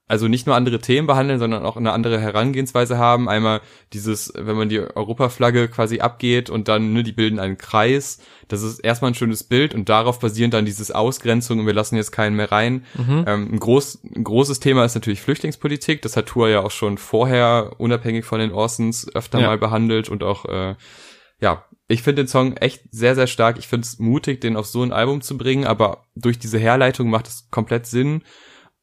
also 0.08 0.28
nicht 0.28 0.46
nur 0.46 0.56
andere 0.56 0.80
Themen 0.80 1.08
behandeln, 1.08 1.40
sondern 1.40 1.66
auch 1.66 1.78
eine 1.78 1.92
andere 1.92 2.20
Herangehensweise 2.20 3.00
haben. 3.00 3.28
Einmal 3.28 3.62
dieses, 3.92 4.32
wenn 4.36 4.56
man 4.56 4.70
die 4.70 4.80
Europaflagge 4.80 5.68
quasi 5.68 6.00
abgeht 6.00 6.52
und 6.52 6.68
dann, 6.68 6.94
ne, 6.94 7.02
die 7.02 7.12
bilden 7.12 7.40
einen 7.40 7.58
Kreis. 7.58 8.20
Das 8.48 8.62
ist 8.62 8.80
erstmal 8.80 9.12
ein 9.12 9.16
schönes 9.16 9.44
Bild 9.44 9.74
und 9.74 9.90
darauf 9.90 10.20
basierend 10.20 10.54
dann 10.54 10.66
dieses 10.66 10.92
Ausgrenzung 10.92 11.60
und 11.60 11.66
wir 11.66 11.74
lassen 11.74 11.96
jetzt 11.96 12.12
keinen 12.12 12.36
mehr 12.36 12.52
rein. 12.52 12.86
Mhm. 12.94 13.26
Ähm, 13.28 13.50
ein, 13.54 13.60
groß, 13.60 14.04
ein 14.16 14.24
großes 14.24 14.60
Thema 14.60 14.86
ist 14.86 14.94
natürlich 14.94 15.22
Flüchtlingspolitik. 15.22 16.04
Das 16.04 16.16
hat 16.16 16.28
Tour 16.28 16.50
ja 16.50 16.62
auch 16.62 16.72
schon 16.72 17.00
vorher, 17.00 17.72
unabhängig 17.80 18.26
von 18.26 18.40
den 18.40 18.52
Orsons, 18.52 19.08
öfter 19.16 19.40
ja. 19.40 19.48
mal 19.48 19.58
behandelt 19.58 20.10
und 20.10 20.24
auch, 20.24 20.46
äh, 20.46 20.76
ja, 21.42 21.66
ich 21.88 22.02
finde 22.02 22.24
den 22.24 22.28
Song 22.28 22.58
echt 22.58 22.84
sehr, 22.92 23.16
sehr 23.16 23.28
stark. 23.28 23.58
Ich 23.60 23.68
finde 23.68 23.86
es 23.86 24.00
mutig, 24.00 24.42
den 24.42 24.56
auf 24.56 24.66
so 24.66 24.82
ein 24.82 24.92
Album 24.92 25.22
zu 25.22 25.38
bringen, 25.38 25.66
aber 25.66 26.06
durch 26.16 26.40
diese 26.40 26.58
Herleitung 26.58 27.10
macht 27.10 27.28
es 27.28 27.50
komplett 27.52 27.86
Sinn. 27.86 28.24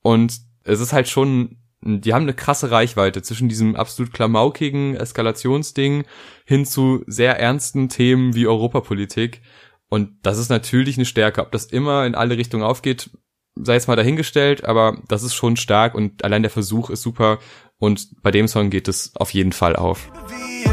Und 0.03 0.39
es 0.65 0.81
ist 0.81 0.93
halt 0.93 1.09
schon, 1.09 1.59
die 1.81 2.15
haben 2.15 2.23
eine 2.23 2.35
krasse 2.35 2.71
Reichweite 2.71 3.23
zwischen 3.23 3.49
diesem 3.49 3.75
absolut 3.75 4.13
klamaukigen 4.13 4.95
Eskalationsding 4.95 6.05
hin 6.45 6.65
zu 6.65 7.03
sehr 7.07 7.41
ernsten 7.41 7.89
Themen 7.89 8.35
wie 8.35 8.47
Europapolitik. 8.47 9.43
Und 9.89 10.11
das 10.23 10.39
ist 10.39 10.49
natürlich 10.49 10.97
eine 10.97 11.05
Stärke. 11.05 11.43
Ob 11.43 11.51
das 11.51 11.67
immer 11.67 12.07
in 12.07 12.15
alle 12.15 12.39
Richtungen 12.39 12.63
aufgeht, 12.63 13.11
sei 13.57 13.75
jetzt 13.75 13.89
mal 13.89 13.97
dahingestellt, 13.97 14.65
aber 14.65 14.97
das 15.09 15.25
ist 15.25 15.35
schon 15.35 15.57
stark 15.57 15.95
und 15.95 16.25
allein 16.25 16.43
der 16.43 16.51
Versuch 16.51 16.89
ist 16.89 17.03
super. 17.03 17.41
Und 17.79 18.23
bei 18.23 18.31
dem 18.31 18.47
Song 18.47 18.71
geht 18.71 18.87
es 18.87 19.15
auf 19.17 19.35
jeden 19.35 19.53
Fall 19.53 19.75
auf. 19.75 20.09
Wie 20.29 20.72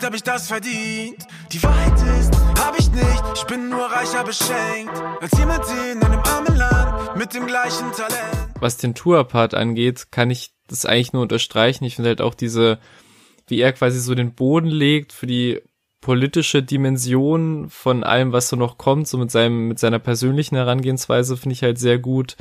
womit 0.00 0.06
hab 0.06 0.14
ich 0.14 0.22
das 0.22 0.48
verdient? 0.48 1.26
Die 1.52 1.62
Wahrheit 1.62 2.18
ist, 2.20 2.34
hab 2.58 2.78
ich 2.78 2.90
nicht, 2.90 3.22
ich 3.34 3.44
bin 3.44 3.68
nur 3.68 3.84
reicher 3.84 4.24
beschenkt, 4.24 4.92
als 5.20 5.38
jemand 5.38 5.64
in 5.92 6.02
einem 6.02 6.20
armen 6.20 6.56
Land 6.56 7.16
mit 7.16 7.34
dem 7.34 7.46
gleichen 7.46 7.90
Talent 7.92 8.50
was 8.60 8.76
den 8.76 8.94
Tour-Part 8.94 9.54
angeht, 9.54 10.08
kann 10.10 10.30
ich 10.30 10.50
das 10.68 10.84
eigentlich 10.84 11.14
nur 11.14 11.22
unterstreichen. 11.22 11.84
Ich 11.84 11.96
finde 11.96 12.10
halt 12.10 12.20
auch 12.20 12.34
diese, 12.34 12.78
wie 13.46 13.58
er 13.58 13.72
quasi 13.72 13.98
so 13.98 14.14
den 14.14 14.34
Boden 14.34 14.68
legt 14.68 15.14
für 15.14 15.26
die 15.26 15.62
politische 16.02 16.62
Dimension 16.62 17.70
von 17.70 18.04
allem, 18.04 18.32
was 18.32 18.50
so 18.50 18.56
noch 18.56 18.76
kommt, 18.76 19.08
so 19.08 19.16
mit 19.16 19.30
seinem, 19.30 19.68
mit 19.68 19.78
seiner 19.78 19.98
persönlichen 19.98 20.56
Herangehensweise, 20.56 21.38
finde 21.38 21.54
ich 21.54 21.62
halt 21.62 21.78
sehr 21.78 21.98
gut. 21.98 22.36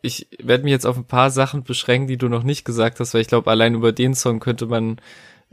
Ich 0.00 0.28
werde 0.42 0.64
mich 0.64 0.70
jetzt 0.70 0.86
auf 0.86 0.96
ein 0.96 1.04
paar 1.04 1.30
Sachen 1.30 1.62
beschränken, 1.62 2.08
die 2.08 2.16
du 2.16 2.30
noch 2.30 2.42
nicht 2.42 2.64
gesagt 2.64 3.00
hast, 3.00 3.12
weil 3.12 3.20
ich 3.20 3.28
glaube, 3.28 3.50
allein 3.50 3.74
über 3.74 3.92
den 3.92 4.14
Song 4.14 4.40
könnte 4.40 4.64
man 4.64 4.98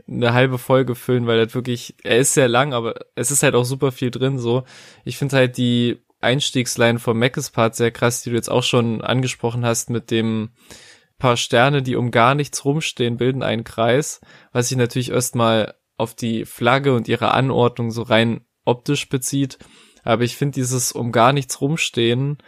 eine 0.08 0.32
halbe 0.32 0.58
Folge 0.58 0.94
füllen, 0.94 1.26
weil 1.26 1.38
er 1.38 1.54
wirklich, 1.54 1.94
er 2.02 2.18
ist 2.18 2.34
sehr 2.34 2.48
lang, 2.48 2.72
aber 2.72 2.94
es 3.14 3.30
ist 3.30 3.42
halt 3.42 3.54
auch 3.54 3.64
super 3.64 3.92
viel 3.92 4.10
drin, 4.10 4.38
so. 4.38 4.64
Ich 5.04 5.18
finde 5.18 5.36
halt 5.36 5.56
die 5.58 5.98
Einstiegsline 6.20 6.98
vom 6.98 7.18
Mackes 7.18 7.50
Part 7.50 7.76
sehr 7.76 7.90
krass, 7.90 8.22
die 8.22 8.30
du 8.30 8.36
jetzt 8.36 8.50
auch 8.50 8.62
schon 8.62 9.02
angesprochen 9.02 9.64
hast 9.64 9.90
mit 9.90 10.10
dem 10.10 10.50
paar 11.18 11.36
Sterne, 11.36 11.82
die 11.82 11.96
um 11.96 12.10
gar 12.10 12.34
nichts 12.34 12.64
rumstehen, 12.64 13.16
bilden 13.16 13.42
einen 13.42 13.64
Kreis, 13.64 14.20
was 14.52 14.68
sich 14.68 14.78
natürlich 14.78 15.10
erstmal 15.10 15.74
auf 15.96 16.14
die 16.14 16.44
Flagge 16.44 16.94
und 16.94 17.08
ihre 17.08 17.32
Anordnung 17.32 17.90
so 17.90 18.02
rein 18.02 18.42
optisch 18.64 19.08
bezieht. 19.08 19.58
Aber 20.04 20.22
ich 20.22 20.36
finde 20.36 20.54
dieses 20.54 20.92
um 20.92 21.12
gar 21.12 21.32
nichts 21.32 21.60
rumstehen, 21.60 22.38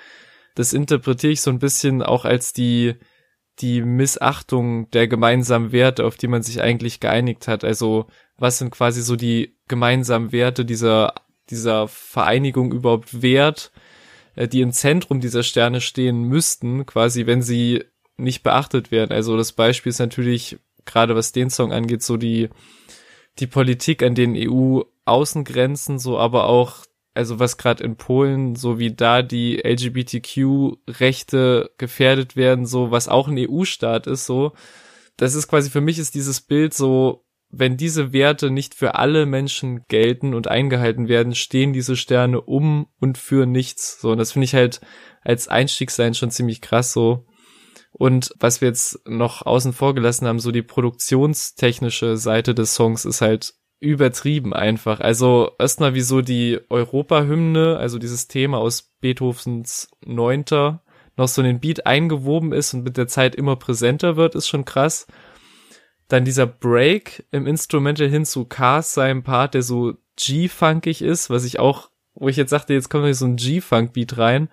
das 0.55 0.73
interpretiere 0.73 1.33
ich 1.33 1.43
so 1.43 1.51
ein 1.51 1.59
bisschen 1.59 2.03
auch 2.03 2.25
als 2.25 2.53
die, 2.53 2.95
die 3.61 3.83
Missachtung 3.83 4.91
der 4.91 5.09
gemeinsamen 5.09 5.73
Werte, 5.73 6.05
auf 6.05 6.17
die 6.17 6.29
man 6.29 6.43
sich 6.43 6.61
eigentlich 6.63 7.01
geeinigt 7.01 7.49
hat. 7.49 7.65
Also 7.65 8.07
was 8.37 8.59
sind 8.59 8.71
quasi 8.71 9.03
so 9.03 9.17
die 9.17 9.57
gemeinsamen 9.69 10.33
Werte 10.33 10.65
dieser 10.65 11.15
dieser 11.51 11.89
Vereinigung 11.89 12.73
überhaupt 12.73 13.23
wert, 13.23 13.73
äh, 14.37 14.49
die 14.49 14.61
im 14.61 14.73
Zentrum 14.73 15.21
dieser 15.21 15.43
Sterne 15.43 15.81
stehen 15.81 16.23
müssten, 16.23 16.87
quasi, 16.87 17.27
wenn 17.27 17.43
sie 17.43 17.85
nicht 18.17 18.43
beachtet 18.43 18.91
werden. 18.91 19.13
Also 19.13 19.37
das 19.37 19.53
Beispiel 19.53 19.91
ist 19.91 19.99
natürlich, 19.99 20.59
gerade 20.85 21.17
was 21.17 21.33
den 21.33 21.51
Song 21.51 21.73
angeht, 21.73 22.03
so 22.03 22.17
die 22.17 22.49
die 23.39 23.47
Politik 23.47 24.03
an 24.03 24.15
den 24.15 24.35
EU-Außengrenzen, 24.37 25.99
so 25.99 26.19
aber 26.19 26.47
auch, 26.47 26.85
also 27.15 27.39
was 27.39 27.57
gerade 27.57 27.83
in 27.85 27.97
Polen, 27.97 28.55
so 28.55 28.79
wie 28.79 28.95
da 28.95 29.23
die 29.23 29.63
LGBTQ-Rechte 29.65 31.71
gefährdet 31.79 32.37
werden, 32.37 32.67
so 32.67 32.91
was 32.91 33.09
auch 33.09 33.29
ein 33.29 33.39
EU-Staat 33.39 34.07
ist, 34.07 34.27
so. 34.27 34.53
Das 35.17 35.35
ist 35.35 35.49
quasi 35.49 35.71
für 35.71 35.81
mich 35.81 35.99
ist 35.99 36.15
dieses 36.15 36.41
Bild 36.41 36.73
so, 36.73 37.25
wenn 37.51 37.77
diese 37.77 38.13
Werte 38.13 38.51
nicht 38.51 38.75
für 38.75 38.95
alle 38.95 39.27
Menschen 39.27 39.85
gelten 39.89 40.35
und 40.35 40.49
eingehalten 40.49 41.09
werden, 41.09 41.35
stehen 41.35 41.73
diese 41.73 41.97
Sterne 41.97 42.41
um 42.41 42.87
und 43.01 43.19
für 43.19 43.45
nichts. 43.45 44.01
So, 44.01 44.13
und 44.13 44.19
das 44.19 44.33
finde 44.33 44.45
ich 44.45 44.55
halt 44.55 44.81
als 45.23 45.49
Einstiegssein 45.49 46.15
schon 46.15 46.31
ziemlich 46.31 46.61
krass 46.61 46.93
so. 46.93 47.27
Und 47.93 48.33
was 48.39 48.61
wir 48.61 48.69
jetzt 48.69 49.01
noch 49.05 49.45
außen 49.45 49.73
vor 49.73 49.95
gelassen 49.95 50.29
haben, 50.29 50.39
so 50.39 50.53
die 50.53 50.63
produktionstechnische 50.63 52.17
Seite 52.17 52.55
des 52.55 52.75
Songs 52.75 53.05
ist 53.05 53.21
halt 53.21 53.55
übertrieben 53.81 54.53
einfach. 54.53 55.01
Also 55.01 55.53
erstmal 55.59 55.95
wie 55.95 56.03
so 56.03 56.21
die 56.21 56.61
Europa-Hymne, 56.69 57.79
also 57.79 57.99
dieses 57.99 58.29
Thema 58.29 58.59
aus 58.59 58.83
Beethovens 59.01 59.89
Neunter, 60.05 60.83
noch 61.17 61.29
so 61.29 61.41
in 61.43 61.47
den 61.47 61.61
Beat 61.61 61.87
eingewoben 61.87 62.53
ist 62.53 62.75
und 62.75 62.85
mit 62.85 62.97
der 62.97 63.09
Zeit 63.09 63.35
immer 63.35 63.57
präsenter 63.57 64.17
wird, 64.17 64.35
ist 64.35 64.49
schon 64.49 64.65
krass. 64.65 65.07
Dann 66.09 66.25
dieser 66.25 66.47
Break 66.47 67.27
im 67.31 67.47
Instrumental 67.47 68.09
hin 68.09 68.25
zu 68.25 68.45
Cars 68.45 68.95
seinem 68.95 69.23
Part, 69.23 69.55
der 69.55 69.63
so 69.63 69.95
G-funkig 70.17 71.03
ist, 71.03 71.31
was 71.31 71.45
ich 71.45 71.59
auch, 71.59 71.91
wo 72.15 72.29
ich 72.29 72.37
jetzt 72.37 72.51
sagte, 72.51 72.75
jetzt 72.75 72.91
kommt 72.91 73.05
noch 73.05 73.13
so 73.13 73.27
ein 73.27 73.37
G-Funk-Beat 73.37 74.19
rein. 74.19 74.49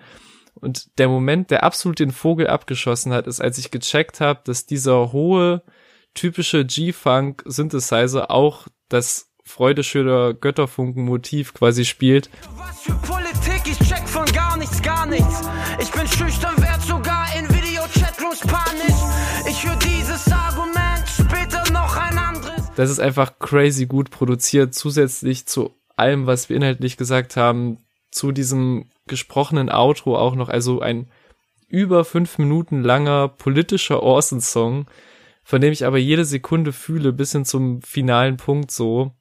Und 0.54 0.98
der 1.00 1.08
Moment, 1.08 1.52
der 1.52 1.64
absolut 1.64 2.00
den 2.00 2.12
Vogel 2.12 2.48
abgeschossen 2.48 3.14
hat, 3.14 3.28
ist, 3.28 3.42
als 3.42 3.58
ich 3.58 3.72
gecheckt 3.72 4.22
habe, 4.22 4.42
dass 4.44 4.66
dieser 4.66 5.12
hohe, 5.12 5.64
typische 6.18 6.66
G-Funk-Synthesizer 6.66 8.32
auch 8.32 8.68
das 8.90 9.30
Freudeschöner 9.46 10.34
Götterfunken-Motiv 10.34 11.54
quasi 11.54 11.86
spielt. 11.86 12.30
Was 12.58 12.82
für 12.82 12.94
Politik, 12.96 13.62
ich 13.66 13.78
check 13.88 14.08
von 14.08 14.26
gar 14.26 14.58
nichts, 14.58 14.82
gar 14.82 15.06
nichts. 15.06 15.48
Ich 15.80 15.92
bin 15.92 16.08
schüchtern, 16.08 16.58
werd 16.58 16.82
sogar 16.82 17.28
in 17.38 17.48
Video-Chatrooms 17.48 18.42
panisch. 18.42 19.48
Ich 19.48 19.66
höre 19.66 19.78
dieses 19.78 20.30
Argument, 20.32 21.08
später 21.08 21.72
noch 21.72 21.96
ein 21.96 22.18
anderes. 22.18 22.64
Das 22.76 22.90
ist 22.90 23.00
einfach 23.00 23.40
crazy 23.40 23.86
gut 23.86 24.10
produziert, 24.10 24.74
zusätzlich 24.74 25.46
zu 25.46 25.76
allem, 25.96 26.26
was 26.26 26.50
wir 26.50 26.58
inhaltlich 26.58 26.98
gesagt 26.98 27.38
haben, 27.38 27.78
zu 28.12 28.32
diesem 28.32 28.90
gesprochenen 29.06 29.70
Outro 29.70 30.18
auch 30.18 30.36
noch, 30.36 30.50
also 30.50 30.82
ein 30.82 31.08
über 31.70 32.04
fünf 32.06 32.38
Minuten 32.38 32.84
langer 32.84 33.28
politischer 33.28 34.02
Orson-Song, 34.02 34.88
von 35.48 35.62
dem 35.62 35.72
ich 35.72 35.86
aber 35.86 35.98
jede 35.98 36.26
Sekunde 36.26 36.74
fühle, 36.74 37.14
bis 37.14 37.32
hin 37.32 37.46
zum 37.46 37.82
finalen 37.82 38.36
Punkt 38.36 38.70
so. 38.70 39.14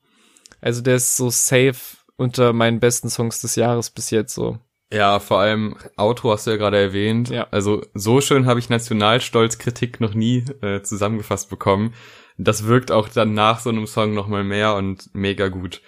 Also 0.60 0.82
der 0.82 0.96
ist 0.96 1.16
so 1.16 1.30
safe 1.30 1.76
unter 2.16 2.52
meinen 2.52 2.80
besten 2.80 3.08
Songs 3.08 3.40
des 3.42 3.54
Jahres 3.54 3.90
bis 3.90 4.10
jetzt 4.10 4.34
so. 4.34 4.58
Ja, 4.92 5.20
vor 5.20 5.38
allem 5.38 5.76
Auto 5.96 6.32
hast 6.32 6.48
du 6.48 6.50
ja 6.50 6.56
gerade 6.56 6.78
erwähnt. 6.78 7.28
Ja. 7.28 7.46
Also 7.52 7.86
so 7.94 8.20
schön 8.20 8.46
habe 8.46 8.58
ich 8.58 8.68
Nationalstolz-Kritik 8.68 10.00
noch 10.00 10.14
nie 10.14 10.44
äh, 10.62 10.82
zusammengefasst 10.82 11.48
bekommen. 11.48 11.94
Das 12.38 12.66
wirkt 12.66 12.90
auch 12.90 13.08
dann 13.08 13.32
nach 13.34 13.60
so 13.60 13.70
einem 13.70 13.86
Song 13.86 14.12
nochmal 14.12 14.42
mehr 14.42 14.74
und 14.74 15.08
mega 15.14 15.46
gut. 15.46 15.80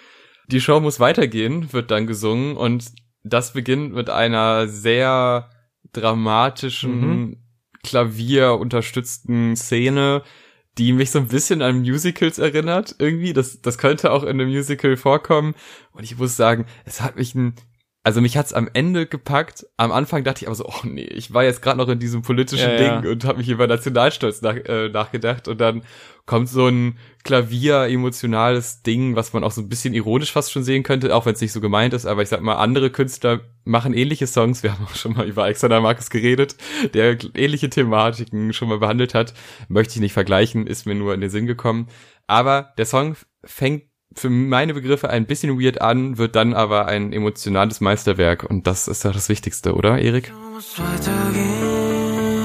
Die 0.46 0.60
Show 0.60 0.78
muss 0.78 1.00
weitergehen, 1.00 1.72
wird 1.72 1.90
dann 1.90 2.06
gesungen 2.06 2.56
und 2.56 2.92
das 3.24 3.54
beginnt 3.54 3.92
mit 3.92 4.08
einer 4.08 4.68
sehr 4.68 5.50
dramatischen, 5.92 7.00
Mhm. 7.00 7.36
Klavier 7.82 8.54
unterstützten 8.54 9.56
Szene, 9.56 10.22
die 10.78 10.92
mich 10.92 11.10
so 11.10 11.18
ein 11.18 11.28
bisschen 11.28 11.60
an 11.62 11.80
Musicals 11.80 12.38
erinnert, 12.38 12.94
irgendwie. 12.98 13.32
Das, 13.32 13.60
das 13.60 13.78
könnte 13.78 14.12
auch 14.12 14.22
in 14.22 14.30
einem 14.30 14.48
Musical 14.48 14.96
vorkommen. 14.96 15.54
Und 15.92 16.04
ich 16.04 16.16
muss 16.16 16.36
sagen, 16.36 16.66
es 16.84 17.00
hat 17.00 17.16
mich 17.16 17.34
ein, 17.34 17.54
also 18.08 18.22
mich 18.22 18.38
hat's 18.38 18.54
am 18.54 18.70
Ende 18.72 19.04
gepackt. 19.04 19.66
Am 19.76 19.92
Anfang 19.92 20.24
dachte 20.24 20.40
ich 20.42 20.48
aber 20.48 20.54
so, 20.54 20.64
oh 20.64 20.80
nee, 20.84 21.02
ich 21.02 21.34
war 21.34 21.44
jetzt 21.44 21.60
gerade 21.60 21.76
noch 21.76 21.90
in 21.90 21.98
diesem 21.98 22.22
politischen 22.22 22.70
Ja, 22.70 22.80
ja. 22.80 23.00
Ding 23.02 23.10
und 23.10 23.26
habe 23.26 23.36
mich 23.36 23.50
über 23.50 23.66
Nationalstolz 23.66 24.40
nach, 24.40 24.56
äh, 24.56 24.88
nachgedacht. 24.88 25.46
Und 25.46 25.60
dann 25.60 25.82
kommt 26.24 26.48
so 26.48 26.68
ein 26.68 26.96
Klavier-emotionales 27.24 28.82
Ding, 28.82 29.14
was 29.14 29.34
man 29.34 29.44
auch 29.44 29.50
so 29.50 29.60
ein 29.60 29.68
bisschen 29.68 29.92
ironisch 29.92 30.32
fast 30.32 30.52
schon 30.52 30.62
sehen 30.64 30.84
könnte, 30.84 31.14
auch 31.14 31.26
wenn 31.26 31.34
es 31.34 31.42
nicht 31.42 31.52
so 31.52 31.60
gemeint 31.60 31.92
ist. 31.92 32.06
Aber 32.06 32.22
ich 32.22 32.30
sag 32.30 32.40
mal, 32.40 32.54
andere 32.54 32.88
Künstler 32.88 33.40
machen 33.64 33.92
ähnliche 33.92 34.26
Songs. 34.26 34.62
Wir 34.62 34.72
haben 34.72 34.86
auch 34.86 34.94
schon 34.94 35.12
mal 35.12 35.28
über 35.28 35.44
Alexander 35.44 35.82
Markus 35.82 36.08
geredet, 36.08 36.56
der 36.94 37.18
ähnliche 37.34 37.68
Thematiken 37.68 38.54
schon 38.54 38.70
mal 38.70 38.78
behandelt 38.78 39.12
hat. 39.12 39.34
Möchte 39.68 39.96
ich 39.96 40.00
nicht 40.00 40.14
vergleichen, 40.14 40.66
ist 40.66 40.86
mir 40.86 40.94
nur 40.94 41.12
in 41.12 41.20
den 41.20 41.28
Sinn 41.28 41.44
gekommen. 41.44 41.88
Aber 42.26 42.72
der 42.78 42.86
Song 42.86 43.16
fängt 43.44 43.84
für 44.14 44.30
meine 44.30 44.74
Begriffe 44.74 45.10
ein 45.10 45.26
bisschen 45.26 45.60
weird 45.60 45.80
an, 45.80 46.18
wird 46.18 46.36
dann 46.36 46.54
aber 46.54 46.86
ein 46.86 47.12
emotionales 47.12 47.80
Meisterwerk. 47.80 48.44
Und 48.44 48.66
das 48.66 48.88
ist 48.88 49.04
doch 49.04 49.12
das 49.12 49.28
Wichtigste, 49.28 49.74
oder, 49.74 49.98
Erik? 49.98 50.28
Du 50.28 50.54
musst 50.54 50.78
weitergehen. 50.78 52.44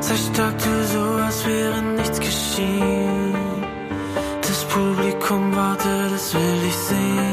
Sei 0.00 0.16
stark, 0.16 0.58
tu 0.58 0.84
so, 0.84 1.00
als 1.00 1.46
wäre 1.46 1.82
nichts 1.82 2.20
geschehen. 2.20 3.34
Das 4.40 4.64
Publikum 4.64 5.54
wartet, 5.54 6.12
das 6.12 6.34
will 6.34 6.68
ich 6.68 6.74
sehen. 6.74 7.30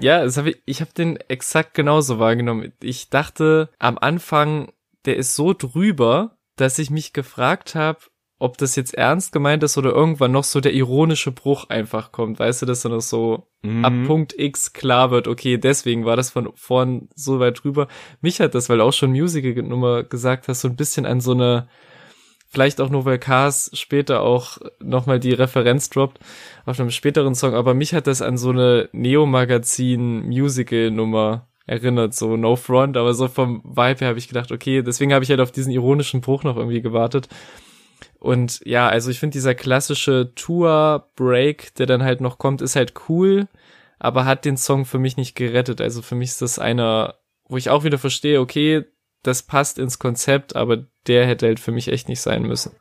Ja, 0.00 0.24
das 0.24 0.36
hab 0.36 0.46
ich, 0.46 0.60
ich 0.64 0.80
habe 0.80 0.92
den 0.92 1.16
exakt 1.28 1.74
genauso 1.74 2.18
wahrgenommen. 2.18 2.72
Ich 2.82 3.10
dachte 3.10 3.68
am 3.78 3.98
Anfang, 3.98 4.72
der 5.04 5.16
ist 5.16 5.34
so 5.34 5.52
drüber, 5.52 6.38
dass 6.56 6.78
ich 6.78 6.90
mich 6.90 7.12
gefragt 7.12 7.74
habe, 7.74 8.00
ob 8.42 8.58
das 8.58 8.74
jetzt 8.74 8.94
ernst 8.94 9.30
gemeint 9.32 9.62
ist 9.62 9.78
oder 9.78 9.92
irgendwann 9.92 10.32
noch 10.32 10.42
so 10.42 10.60
der 10.60 10.74
ironische 10.74 11.30
Bruch 11.30 11.70
einfach 11.70 12.10
kommt. 12.10 12.40
Weißt 12.40 12.62
du, 12.62 12.66
dass 12.66 12.82
dann 12.82 12.90
noch 12.92 13.00
so 13.00 13.46
ab 13.82 13.92
Mhm. 13.92 14.06
Punkt 14.06 14.34
X 14.36 14.72
klar 14.72 15.12
wird, 15.12 15.28
okay, 15.28 15.56
deswegen 15.56 16.04
war 16.04 16.16
das 16.16 16.30
von 16.30 16.50
vorn 16.56 17.08
so 17.14 17.38
weit 17.38 17.62
drüber. 17.62 17.86
Mich 18.20 18.40
hat 18.40 18.56
das, 18.56 18.68
weil 18.68 18.78
du 18.78 18.84
auch 18.84 18.92
schon 18.92 19.12
Musical-Nummer 19.12 20.02
gesagt 20.02 20.48
hast, 20.48 20.62
so 20.62 20.68
ein 20.68 20.74
bisschen 20.74 21.06
an 21.06 21.20
so 21.20 21.30
eine, 21.30 21.68
vielleicht 22.48 22.80
auch 22.80 22.90
nur 22.90 23.04
weil 23.04 23.20
Cars 23.20 23.70
später 23.74 24.22
auch 24.22 24.58
nochmal 24.80 25.20
die 25.20 25.32
Referenz 25.32 25.88
droppt 25.90 26.18
auf 26.66 26.80
einem 26.80 26.90
späteren 26.90 27.36
Song, 27.36 27.54
aber 27.54 27.74
mich 27.74 27.94
hat 27.94 28.08
das 28.08 28.22
an 28.22 28.36
so 28.36 28.50
eine 28.50 28.88
Neo-Magazin-Musical-Nummer 28.90 31.46
erinnert, 31.64 32.14
so 32.14 32.36
No 32.36 32.56
Front, 32.56 32.96
aber 32.96 33.14
so 33.14 33.28
vom 33.28 33.62
Vibe 33.64 34.00
her 34.00 34.08
habe 34.08 34.18
ich 34.18 34.26
gedacht, 34.26 34.50
okay, 34.50 34.82
deswegen 34.82 35.14
habe 35.14 35.22
ich 35.22 35.30
halt 35.30 35.40
auf 35.40 35.52
diesen 35.52 35.72
ironischen 35.72 36.20
Bruch 36.20 36.42
noch 36.42 36.56
irgendwie 36.56 36.82
gewartet. 36.82 37.28
Und 38.22 38.60
ja, 38.64 38.88
also 38.88 39.10
ich 39.10 39.18
finde 39.18 39.32
dieser 39.32 39.56
klassische 39.56 40.32
Tour-Break, 40.36 41.74
der 41.74 41.86
dann 41.86 42.04
halt 42.04 42.20
noch 42.20 42.38
kommt, 42.38 42.62
ist 42.62 42.76
halt 42.76 42.94
cool, 43.08 43.48
aber 43.98 44.26
hat 44.26 44.44
den 44.44 44.56
Song 44.56 44.84
für 44.84 45.00
mich 45.00 45.16
nicht 45.16 45.34
gerettet. 45.34 45.80
Also 45.80 46.02
für 46.02 46.14
mich 46.14 46.30
ist 46.30 46.40
das 46.40 46.60
einer, 46.60 47.16
wo 47.48 47.56
ich 47.56 47.68
auch 47.68 47.82
wieder 47.82 47.98
verstehe, 47.98 48.38
okay, 48.40 48.84
das 49.24 49.42
passt 49.42 49.76
ins 49.76 49.98
Konzept, 49.98 50.54
aber 50.54 50.86
der 51.08 51.26
hätte 51.26 51.46
halt 51.46 51.58
für 51.58 51.72
mich 51.72 51.88
echt 51.88 52.08
nicht 52.08 52.20
sein 52.20 52.42
müssen. 52.44 52.76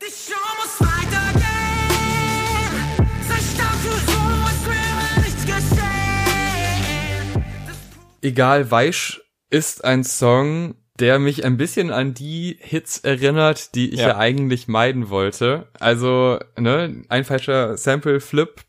Egal, 8.21 8.69
Weisch 8.69 9.23
ist 9.49 9.83
ein 9.83 10.03
Song, 10.03 10.75
der 11.01 11.19
mich 11.19 11.43
ein 11.43 11.57
bisschen 11.57 11.91
an 11.91 12.13
die 12.13 12.57
Hits 12.59 12.99
erinnert, 12.99 13.75
die 13.75 13.89
ich 13.89 13.99
ja, 13.99 14.09
Ja. 14.09 14.17
eigentlich 14.17 14.67
meiden 14.67 15.09
wollte. 15.09 15.67
Also, 15.79 16.39
ne, 16.57 17.03
ein 17.09 17.25
falscher 17.25 17.75
Sample-Flip, 17.77 18.61